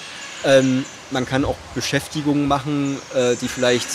Ähm, 0.44 0.84
man 1.10 1.24
kann 1.24 1.44
auch 1.44 1.56
Beschäftigungen 1.74 2.46
machen, 2.48 2.98
äh, 3.14 3.36
die 3.36 3.48
vielleicht 3.48 3.88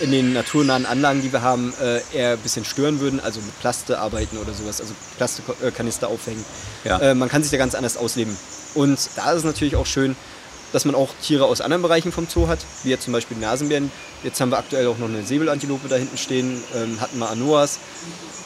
in 0.00 0.10
den 0.10 0.32
naturnahen 0.32 0.86
Anlagen, 0.86 1.22
die 1.22 1.32
wir 1.32 1.42
haben, 1.42 1.72
äh, 1.80 2.00
eher 2.12 2.32
ein 2.32 2.38
bisschen 2.38 2.64
stören 2.64 3.00
würden, 3.00 3.20
also 3.20 3.40
mit 3.40 3.58
Plaste 3.60 3.98
arbeiten 3.98 4.38
oder 4.38 4.52
sowas, 4.52 4.80
also 4.80 4.92
Plastikanister 5.16 6.08
aufhängen. 6.08 6.44
Ja. 6.84 6.98
Äh, 6.98 7.14
man 7.14 7.28
kann 7.28 7.42
sich 7.42 7.52
da 7.52 7.58
ganz 7.58 7.74
anders 7.74 7.96
ausleben. 7.96 8.36
Und 8.74 8.98
da 9.16 9.30
ist 9.30 9.38
es 9.38 9.44
natürlich 9.44 9.76
auch 9.76 9.86
schön, 9.86 10.16
dass 10.74 10.84
man 10.84 10.96
auch 10.96 11.10
Tiere 11.22 11.44
aus 11.44 11.60
anderen 11.60 11.82
Bereichen 11.82 12.10
vom 12.10 12.26
Zoo 12.28 12.48
hat, 12.48 12.58
wie 12.82 12.90
jetzt 12.90 13.04
zum 13.04 13.12
Beispiel 13.12 13.36
Nasenbären. 13.36 13.92
Jetzt 14.24 14.40
haben 14.40 14.50
wir 14.50 14.58
aktuell 14.58 14.88
auch 14.88 14.98
noch 14.98 15.06
eine 15.06 15.22
Säbelantilope 15.22 15.86
da 15.86 15.94
hinten 15.94 16.18
stehen, 16.18 16.60
ähm, 16.74 17.00
hatten 17.00 17.16
wir 17.16 17.30
Anoas. 17.30 17.78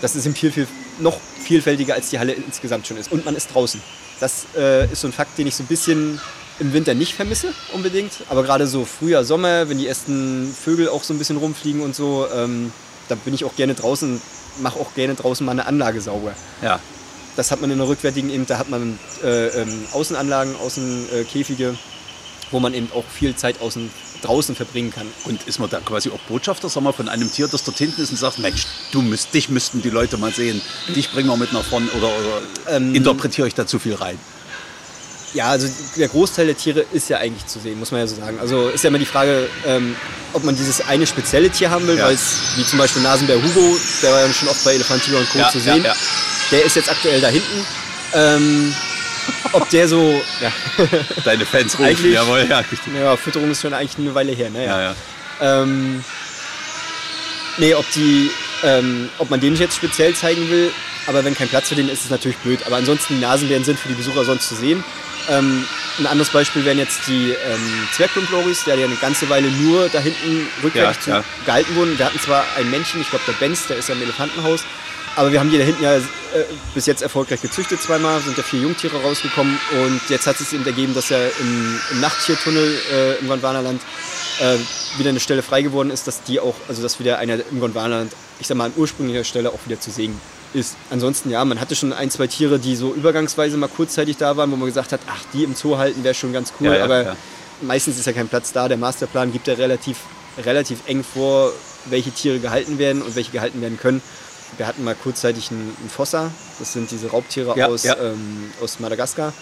Das 0.03 0.15
ist 0.15 0.27
im 0.27 0.35
viel, 0.35 0.53
viel, 0.53 0.69
noch 1.01 1.19
vielfältiger, 1.43 1.95
als 1.95 2.11
die 2.11 2.19
Halle 2.19 2.33
insgesamt 2.33 2.87
schon 2.87 2.99
ist. 2.99 3.11
Und 3.11 3.25
man 3.25 3.35
ist 3.35 3.55
draußen. 3.55 3.81
Das 4.21 4.45
äh, 4.59 4.93
ist 4.93 5.01
so 5.01 5.09
ein 5.09 5.13
Fakt, 5.15 5.39
den 5.39 5.47
ich 5.47 5.55
so 5.55 5.63
ein 5.63 5.69
bisschen 5.69 6.21
im 6.59 6.75
Winter 6.75 6.93
nicht 6.93 7.15
vermisse 7.15 7.55
unbedingt. 7.73 8.13
Aber 8.29 8.43
gerade 8.43 8.67
so 8.67 8.85
Frühjahr, 8.85 9.25
Sommer, 9.25 9.71
wenn 9.71 9.79
die 9.79 9.87
ersten 9.87 10.55
Vögel 10.55 10.91
auch 10.91 11.05
so 11.05 11.15
ein 11.15 11.19
bisschen 11.19 11.39
rumfliegen 11.39 11.81
und 11.81 11.97
so, 11.97 12.27
ähm, 12.35 12.73
da 13.09 13.15
bin 13.15 13.33
ich 13.33 13.47
auch 13.47 13.57
gerne 13.57 13.73
draußen, 13.73 14.21
mache 14.61 14.79
auch 14.79 14.93
gerne 14.93 15.15
draußen 15.15 15.47
mal 15.47 15.53
eine 15.53 15.65
Anlage 15.65 16.03
sauber. 16.03 16.35
Ja. 16.61 16.79
Das 17.37 17.53
hat 17.53 17.63
man 17.63 17.71
in 17.71 17.79
der 17.79 17.89
rückwärtigen 17.89 18.29
eben, 18.29 18.47
da 18.47 18.59
hat 18.59 18.69
man 18.69 18.99
äh, 19.25 19.47
ähm, 19.47 19.87
Außenanlagen, 19.93 20.57
Außenkäfige, 20.57 21.79
wo 22.51 22.61
man 22.61 22.75
eben 22.75 22.91
auch 22.95 23.05
viel 23.13 23.35
Zeit 23.37 23.61
außen, 23.61 23.91
draußen 24.23 24.55
verbringen 24.57 24.91
kann. 24.93 25.07
Und 25.25 25.43
ist 25.47 25.59
man 25.59 25.69
da 25.71 25.81
quasi 25.81 26.11
auch 26.11 26.19
Botschafter, 26.29 26.69
sagen 26.69 26.87
wir, 26.87 26.93
von 26.93 27.09
einem 27.09 27.31
Tier, 27.33 27.49
das 27.49 27.65
dort 27.65 27.79
hinten 27.79 28.01
ist 28.03 28.11
und 28.11 28.17
sagt, 28.19 28.39
Mensch, 28.39 28.67
du 28.93 29.03
müsst, 29.03 29.33
dich 29.35 29.49
müssten 29.49 29.83
die 29.83 29.91
Leute 29.91 30.17
mal 30.19 30.33
sehen. 30.33 30.61
Dich 30.95 31.11
bringen 31.11 31.29
wir 31.29 31.37
mit 31.37 31.53
nach 31.53 31.65
vorne 31.65 31.89
oder, 31.91 32.09
oder 32.09 32.77
Ähm, 32.77 32.95
interpretiere 32.95 33.47
ich 33.49 33.55
da 33.55 33.67
zu 33.67 33.79
viel 33.79 33.95
rein? 33.95 34.19
Ja, 35.35 35.49
also 35.51 35.69
der 35.99 36.09
Großteil 36.09 36.47
der 36.47 36.57
Tiere 36.57 36.87
ist 36.91 37.11
ja 37.11 37.19
eigentlich 37.19 37.47
zu 37.47 37.59
sehen, 37.61 37.79
muss 37.79 37.91
man 37.91 38.01
ja 38.01 38.07
so 38.07 38.17
sagen. 38.17 38.39
Also 38.41 38.71
ist 38.71 38.83
ja 38.83 38.89
immer 38.89 38.99
die 38.99 39.05
Frage, 39.05 39.47
ähm, 39.67 39.95
ob 40.33 40.43
man 40.43 40.57
dieses 40.57 40.81
eine 40.89 41.07
spezielle 41.07 41.51
Tier 41.51 41.69
haben 41.69 41.87
will, 41.87 41.99
Ja. 41.99 42.07
weil 42.07 42.15
es, 42.15 42.37
wie 42.57 42.65
zum 42.65 42.79
Beispiel 42.79 43.03
Nasenbär 43.03 43.37
Hugo, 43.37 43.77
der 44.03 44.11
war 44.13 44.21
ja 44.27 44.33
schon 44.33 44.49
oft 44.49 44.65
bei 44.65 44.73
Elefant, 44.73 45.05
Tiger 45.05 45.19
und 45.19 45.29
Co. 45.31 45.39
Ja, 45.39 45.51
zu 45.51 45.61
sehen. 45.61 45.85
ja. 45.85 45.95
Der 46.51 46.65
ist 46.65 46.77
jetzt 46.77 46.89
aktuell 46.91 47.21
da 47.21 47.29
hinten. 47.29 47.67
Ähm, 48.15 48.75
ob 49.53 49.69
der 49.71 49.89
so, 49.89 50.23
ja, 50.41 50.53
Deine 51.25 51.47
Fans 51.47 51.79
rufen, 51.79 52.13
jawohl, 52.13 52.47
ja. 52.49 52.63
ja, 53.01 53.17
Fütterung 53.17 53.51
ist 53.51 53.63
schon 53.63 53.75
eigentlich 53.75 53.99
eine 53.99 54.15
Weile 54.15 54.33
her, 54.33 54.51
ne? 54.51 54.65
ja, 54.65 54.81
ja. 54.81 54.95
Ähm, 55.41 56.05
nee, 57.59 57.75
ob 57.75 57.91
die, 57.93 58.31
ähm, 58.65 59.09
ob 59.19 59.31
man 59.31 59.41
den 59.41 59.55
jetzt 59.57 59.77
speziell 59.77 60.15
zeigen 60.15 60.51
will, 60.51 60.73
aber 61.07 61.25
wenn 61.25 61.35
kein 61.35 61.49
Platz 61.49 61.69
für 61.69 61.75
den 61.75 61.87
ist, 61.89 62.01
ist 62.01 62.05
es 62.07 62.11
natürlich 62.11 62.37
blöd. 62.39 62.61
Aber 62.67 62.77
ansonsten 62.77 63.15
die 63.15 63.21
Nasenbären 63.21 63.65
sind 63.65 63.79
für 63.79 63.89
die 63.89 63.95
Besucher 63.95 64.25
sonst 64.25 64.49
zu 64.49 64.55
sehen. 64.55 64.85
Ähm, 65.31 65.65
ein 65.99 66.07
anderes 66.07 66.31
Beispiel 66.31 66.65
wären 66.65 66.79
jetzt 66.79 67.07
die 67.07 67.31
ähm, 67.31 67.89
Zwergplumploris, 67.93 68.65
der 68.65 68.77
ja 68.77 68.87
eine 68.87 68.97
ganze 68.97 69.29
Weile 69.29 69.49
nur 69.51 69.89
da 69.89 70.01
hinten 70.01 70.47
rückwärtig 70.63 71.07
Ja, 71.07 71.19
ja. 71.19 71.25
gehalten 71.45 71.75
wurden. 71.77 71.99
Wir 71.99 72.07
hatten 72.07 72.21
zwar 72.21 72.45
ein 72.57 72.71
Männchen, 72.71 73.01
ich 73.01 73.11
glaube 73.11 73.25
der 73.27 73.33
Benz, 73.35 73.67
der 73.67 73.77
ist 73.79 73.89
ja 73.89 73.95
im 73.95 74.03
Elefantenhaus, 74.03 74.65
aber 75.19 75.33
wir 75.33 75.41
haben 75.41 75.51
die 75.51 75.59
da 75.59 75.65
hinten 75.65 75.83
ja 75.83 75.97
äh, 75.97 76.01
bis 76.75 76.87
jetzt 76.87 77.03
erfolgreich 77.03 77.43
gezüchtet 77.43 77.83
zweimal, 77.83 78.21
sind 78.21 78.37
ja 78.37 78.45
vier 78.45 78.61
Jungtiere 78.61 79.03
rausgekommen 79.03 79.59
und 79.73 80.01
jetzt 80.09 80.29
hat 80.29 80.39
es 80.39 80.51
sich 80.51 80.59
eben 80.59 80.67
ergeben, 80.67 80.95
dass 80.95 81.09
ja 81.09 81.19
im, 81.41 81.81
im 81.91 82.01
Nachttiertunnel 82.01 82.75
äh, 82.93 83.15
im 83.17 83.27
Gondwanaland 83.27 83.83
äh, 84.39 84.57
wieder 84.97 85.11
eine 85.11 85.19
Stelle 85.19 85.43
frei 85.43 85.63
geworden 85.63 85.91
ist, 85.91 86.07
dass 86.07 86.23
die 86.23 86.39
auch, 86.39 86.55
also 86.69 86.83
dass 86.83 87.01
wieder 87.01 87.19
einer 87.19 87.35
im 87.51 87.59
Gondwanaland, 87.59 88.13
ich 88.39 88.47
sag 88.47 88.57
mal 88.57 88.67
an 88.67 88.73
ursprünglicher 88.77 89.25
Stelle 89.25 89.51
auch 89.51 89.59
wieder 89.67 89.81
zu 89.81 89.91
sehen 89.91 90.21
ist. 90.55 90.77
Ansonsten 90.91 91.31
ja, 91.31 91.45
man 91.45 91.61
hatte 91.61 91.75
schon 91.75 91.93
ein, 91.93 92.11
zwei 92.11 92.29
Tiere, 92.29 92.61
die 92.61 92.77
so 92.77 92.95
übergangsweise 92.95 93.57
mal 93.57 93.69
kurzzeitig 93.69 94.19
da 94.19 94.37
waren, 94.37 94.53
wo 94.53 94.57
man 94.57 94.67
gesagt 94.67 94.93
hat, 94.93 95.01
ach, 95.09 95.25
die 95.33 95.43
im 95.43 95.57
Zoo 95.57 95.79
halten 95.79 96.05
wäre 96.05 96.15
schon 96.15 96.33
ganz 96.33 96.53
cool, 96.61 96.69
Ja, 96.69 96.77
ja, 96.77 96.85
aber 96.85 97.03
ja. 97.03 97.17
meistens 97.61 97.99
ist 97.99 98.07
ja 98.07 98.13
kein 98.13 98.29
Platz 98.29 98.53
da. 98.53 98.69
Der 98.69 98.79
Masterplan 98.79 99.33
gibt 99.33 99.49
ja 99.49 99.55
relativ, 99.55 99.99
relativ 100.45 100.79
eng 100.87 101.03
vor, 101.03 101.53
welche 101.87 102.13
Tiere 102.13 102.39
gehalten 102.39 102.79
werden 102.79 103.03
und 103.03 103.17
welche 103.17 103.33
gehalten 103.33 103.61
werden 103.61 103.79
können. 103.81 104.01
Wir 104.57 104.67
hatten 104.67 104.83
mal 104.83 104.95
kurzzeitig 104.95 105.51
einen, 105.51 105.77
einen 105.81 105.91
Fossa, 105.91 106.31
das 106.59 106.73
sind 106.73 106.91
diese 106.91 107.09
Raubtiere 107.11 107.57
Ja, 107.57 107.67
aus, 107.67 107.85
ja. 107.85 107.97
Ähm, 107.97 108.51
aus 108.63 108.81
Madagaskar. 108.81 109.33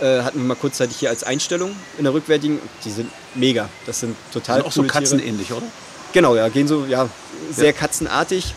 Äh, 0.00 0.22
hatten 0.22 0.38
wir 0.40 0.44
mal 0.44 0.54
kurzzeitig 0.56 0.96
hier 0.98 1.08
als 1.10 1.24
Einstellung 1.24 1.74
in 1.98 2.04
der 2.04 2.12
rückwärtigen. 2.12 2.58
Die 2.84 2.90
sind 2.90 3.10
mega. 3.34 3.68
Das 3.86 4.00
sind 4.00 4.16
total 4.32 4.56
Sind 4.56 4.66
auch 4.66 4.72
so 4.72 4.82
katzenähnlich, 4.82 5.52
oder? 5.52 5.66
Genau, 6.12 6.34
ja, 6.34 6.48
gehen 6.48 6.68
so, 6.68 6.84
ja, 6.86 7.08
sehr 7.50 7.66
Ja. 7.66 7.72
katzenartig, 7.72 8.54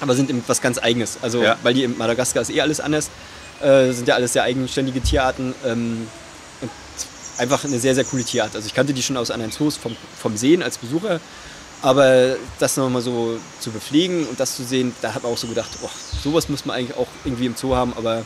aber 0.00 0.14
sind 0.14 0.30
eben 0.30 0.42
was 0.46 0.60
ganz 0.60 0.78
Eigenes. 0.78 1.18
Also, 1.22 1.44
weil 1.62 1.74
die 1.74 1.84
in 1.84 1.96
Madagaskar 1.98 2.42
ist 2.42 2.50
eh 2.50 2.60
alles 2.60 2.80
anders, 2.80 3.08
äh, 3.60 3.92
sind 3.92 4.08
ja 4.08 4.14
alles 4.14 4.32
sehr 4.32 4.42
eigenständige 4.44 5.00
Tierarten 5.00 5.54
ähm, 5.64 6.06
und 6.60 6.70
einfach 7.38 7.64
eine 7.64 7.78
sehr, 7.78 7.94
sehr 7.94 8.04
coole 8.04 8.24
Tierart. 8.24 8.54
Also, 8.54 8.66
ich 8.66 8.74
kannte 8.74 8.92
die 8.94 9.02
schon 9.02 9.16
aus 9.16 9.30
anderen 9.30 9.52
Zoos 9.52 9.76
vom, 9.76 9.96
vom 10.20 10.36
Sehen 10.36 10.62
als 10.62 10.78
Besucher, 10.78 11.20
aber 11.82 12.36
das 12.58 12.76
nochmal 12.76 13.02
so 13.02 13.38
zu 13.60 13.70
bepflegen 13.70 14.26
und 14.26 14.38
das 14.38 14.56
zu 14.56 14.62
sehen, 14.64 14.94
da 15.02 15.14
hat 15.14 15.24
man 15.24 15.32
auch 15.32 15.38
so 15.38 15.48
gedacht, 15.48 15.70
oh, 15.82 15.88
sowas 16.22 16.48
muss 16.48 16.64
man 16.64 16.76
eigentlich 16.76 16.96
auch 16.96 17.08
irgendwie 17.24 17.46
im 17.46 17.56
Zoo 17.56 17.74
haben, 17.74 17.92
aber. 17.96 18.22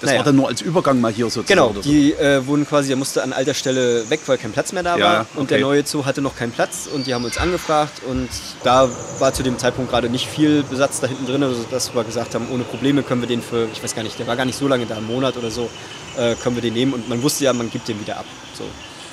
Das 0.00 0.08
naja. 0.08 0.20
war 0.20 0.24
dann 0.24 0.36
nur 0.36 0.48
als 0.48 0.62
Übergang 0.62 0.98
mal 0.98 1.12
hier 1.12 1.26
sozusagen. 1.26 1.46
Genau, 1.46 1.74
so. 1.74 1.82
die 1.82 2.14
äh, 2.14 2.46
wurden 2.46 2.66
quasi, 2.66 2.88
der 2.88 2.96
musste 2.96 3.22
an 3.22 3.34
alter 3.34 3.52
Stelle 3.52 4.08
weg, 4.08 4.20
weil 4.24 4.38
kein 4.38 4.50
Platz 4.50 4.72
mehr 4.72 4.82
da 4.82 4.96
Ja, 4.96 5.04
war. 5.04 5.26
Und 5.34 5.50
der 5.50 5.58
okay. 5.58 5.62
neue 5.62 5.86
Zoo 5.86 6.06
hatte 6.06 6.22
noch 6.22 6.36
keinen 6.36 6.52
Platz 6.52 6.88
und 6.90 7.06
die 7.06 7.12
haben 7.12 7.26
uns 7.26 7.36
angefragt 7.36 8.00
und 8.08 8.30
da 8.64 8.88
war 9.18 9.34
zu 9.34 9.42
dem 9.42 9.58
Zeitpunkt 9.58 9.90
gerade 9.90 10.08
nicht 10.08 10.26
viel 10.26 10.62
Besatz 10.62 11.00
da 11.00 11.06
hinten 11.06 11.26
drin, 11.26 11.42
also 11.42 11.66
dass 11.70 11.94
wir 11.94 12.02
gesagt 12.02 12.34
haben, 12.34 12.46
ohne 12.50 12.64
Probleme 12.64 13.02
können 13.02 13.20
wir 13.20 13.28
den 13.28 13.42
für, 13.42 13.68
ich 13.74 13.82
weiß 13.84 13.94
gar 13.94 14.02
nicht, 14.02 14.18
der 14.18 14.26
war 14.26 14.36
gar 14.36 14.46
nicht 14.46 14.56
so 14.56 14.66
lange 14.68 14.86
da, 14.86 14.96
einen 14.96 15.06
Monat 15.06 15.36
oder 15.36 15.50
so, 15.50 15.68
äh, 16.16 16.34
können 16.36 16.56
wir 16.56 16.62
den 16.62 16.72
nehmen 16.72 16.94
und 16.94 17.06
man 17.06 17.22
wusste 17.22 17.44
ja, 17.44 17.52
man 17.52 17.70
gibt 17.70 17.86
den 17.86 18.00
wieder 18.00 18.16
ab. 18.16 18.26
So. 18.56 18.64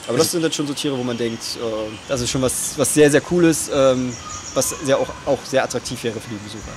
Aber 0.07 0.17
das 0.17 0.31
sind 0.31 0.41
dann 0.41 0.51
schon 0.51 0.67
so 0.67 0.73
Tiere, 0.73 0.97
wo 0.97 1.03
man 1.03 1.17
denkt, 1.17 1.43
äh, 1.57 1.91
das 2.07 2.21
ist 2.21 2.29
schon 2.29 2.41
was, 2.41 2.77
was 2.77 2.93
sehr, 2.93 3.11
sehr 3.11 3.21
Cooles, 3.21 3.69
ähm, 3.73 4.13
was 4.53 4.69
sehr 4.69 4.97
auch, 4.97 5.09
auch 5.25 5.39
sehr 5.43 5.63
attraktiv 5.63 6.01
wäre 6.03 6.19
für 6.19 6.29
die 6.29 6.35
Besucher. 6.35 6.71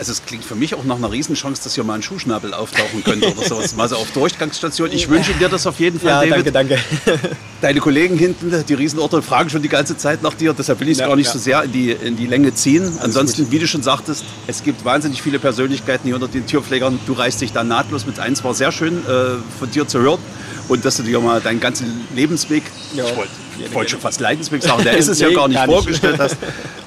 Also 0.00 0.12
es 0.12 0.24
klingt 0.24 0.46
für 0.46 0.54
mich 0.54 0.74
auch 0.74 0.82
nach 0.84 0.96
einer 0.96 1.12
Riesenchance, 1.12 1.62
dass 1.62 1.74
hier 1.74 1.84
mal 1.84 1.92
ein 1.92 2.02
Schuhschnabel 2.02 2.54
auftauchen 2.54 3.04
könnte 3.04 3.34
oder 3.36 3.46
sowas. 3.46 3.76
Mal 3.76 3.86
so 3.86 3.96
auf 3.96 4.10
Durchgangsstation. 4.12 4.90
Ich 4.92 5.10
wünsche 5.10 5.34
dir 5.34 5.50
das 5.50 5.66
auf 5.66 5.78
jeden 5.78 6.00
Fall, 6.00 6.26
Ja, 6.26 6.36
David. 6.36 6.54
danke, 6.54 6.78
danke. 7.04 7.36
Deine 7.60 7.80
Kollegen 7.80 8.16
hinten, 8.16 8.50
die 8.66 8.72
Riesenorte, 8.72 9.20
fragen 9.20 9.50
schon 9.50 9.60
die 9.60 9.68
ganze 9.68 9.98
Zeit 9.98 10.22
nach 10.22 10.32
dir. 10.32 10.54
Deshalb 10.54 10.80
will 10.80 10.88
ich 10.88 10.92
es 10.92 11.00
Ja, 11.00 11.06
gar 11.08 11.16
nicht 11.16 11.26
ja. 11.26 11.32
so 11.34 11.38
sehr 11.38 11.62
in 11.64 11.72
die, 11.72 11.90
in 11.90 12.16
die 12.16 12.26
Länge 12.26 12.54
ziehen. 12.54 12.90
Ansonsten, 13.02 13.50
wie 13.50 13.58
du 13.58 13.66
schon 13.68 13.82
sagtest, 13.82 14.24
es 14.46 14.62
gibt 14.62 14.86
wahnsinnig 14.86 15.20
viele 15.20 15.38
Persönlichkeiten 15.38 16.06
hier 16.06 16.14
unter 16.14 16.28
den 16.28 16.46
Tierpflegern. 16.46 16.98
Du 17.06 17.12
reißt 17.12 17.38
dich 17.42 17.52
da 17.52 17.62
nahtlos 17.62 18.06
mit 18.06 18.18
ein. 18.20 18.32
Es 18.32 18.42
war 18.42 18.54
sehr 18.54 18.72
schön 18.72 19.00
äh, 19.06 19.34
von 19.58 19.70
dir 19.70 19.86
zu 19.86 19.98
hören. 20.00 20.20
Und 20.68 20.82
dass 20.86 20.96
du 20.96 21.02
dir 21.02 21.20
mal 21.20 21.42
deinen 21.42 21.60
ganzen 21.60 22.06
Lebensweg, 22.16 22.62
Ja. 22.94 23.04
ich 23.04 23.16
wollte 23.16 23.30
ich 23.66 23.74
wollte 23.74 23.90
schon 23.92 24.00
fast 24.00 24.20
Leidensweg 24.20 24.62
sagen, 24.62 24.82
der 24.84 24.96
ist 24.96 25.08
es 25.08 25.20
ja 25.20 25.28
Nee, 25.28 25.34
gar 25.34 25.48
nicht 25.48 25.56
gar 25.56 25.66
nicht. 25.66 25.74
vorgestellt 25.76 26.18
hast. 26.18 26.36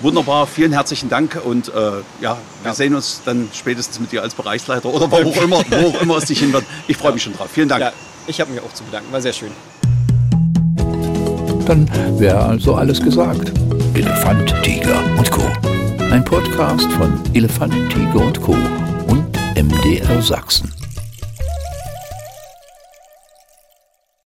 Wunderbar, 0.01 0.47
vielen 0.47 0.74
herzlichen 0.74 1.09
Dank 1.09 1.39
und 1.43 1.69
äh, 1.69 1.71
ja, 2.21 2.38
wir 2.63 2.74
sehen 2.74 2.95
uns 2.95 3.21
dann 3.26 3.47
spätestens 3.53 3.99
mit 3.99 4.11
dir 4.11 4.21
als 4.21 4.34
Bereichsleiter 4.36 4.89
oder 4.89 5.09
wo 5.11 5.15
auch 5.17 5.41
immer, 5.43 5.63
wo 5.69 5.88
auch 5.89 6.01
immer 6.01 6.17
es 6.17 6.26
dich 6.26 6.39
hin 6.39 6.51
wird. 6.53 6.63
Ich 6.88 6.97
freue 6.97 7.13
mich 7.13 7.24
schon 7.24 7.34
drauf. 7.34 7.49
Vielen 7.53 7.69
Dank. 7.69 7.82
Ja, 7.82 7.91
ich 8.28 8.39
habe 8.41 8.51
mich 8.51 8.61
auch 8.61 8.74
zu 8.74 8.84
bedanken, 8.84 9.11
war 9.11 9.21
sehr 9.21 9.34
schön. 9.34 9.51
Dann 11.65 11.89
wäre 12.19 12.39
also 12.43 12.76
alles 12.76 13.01
gesagt. 13.01 13.51
Elefant, 13.93 14.53
Tiger 14.63 15.01
und 15.17 15.32
Co. 15.32 15.41
Ein 16.11 16.24
Podcast 16.26 16.91
von 16.93 17.19
Elefant, 17.34 17.74
Tiger 17.89 18.26
und 18.26 18.41
Co. 18.41 18.55
und 19.07 19.26
MDR 19.55 20.21
Sachsen. 20.21 20.71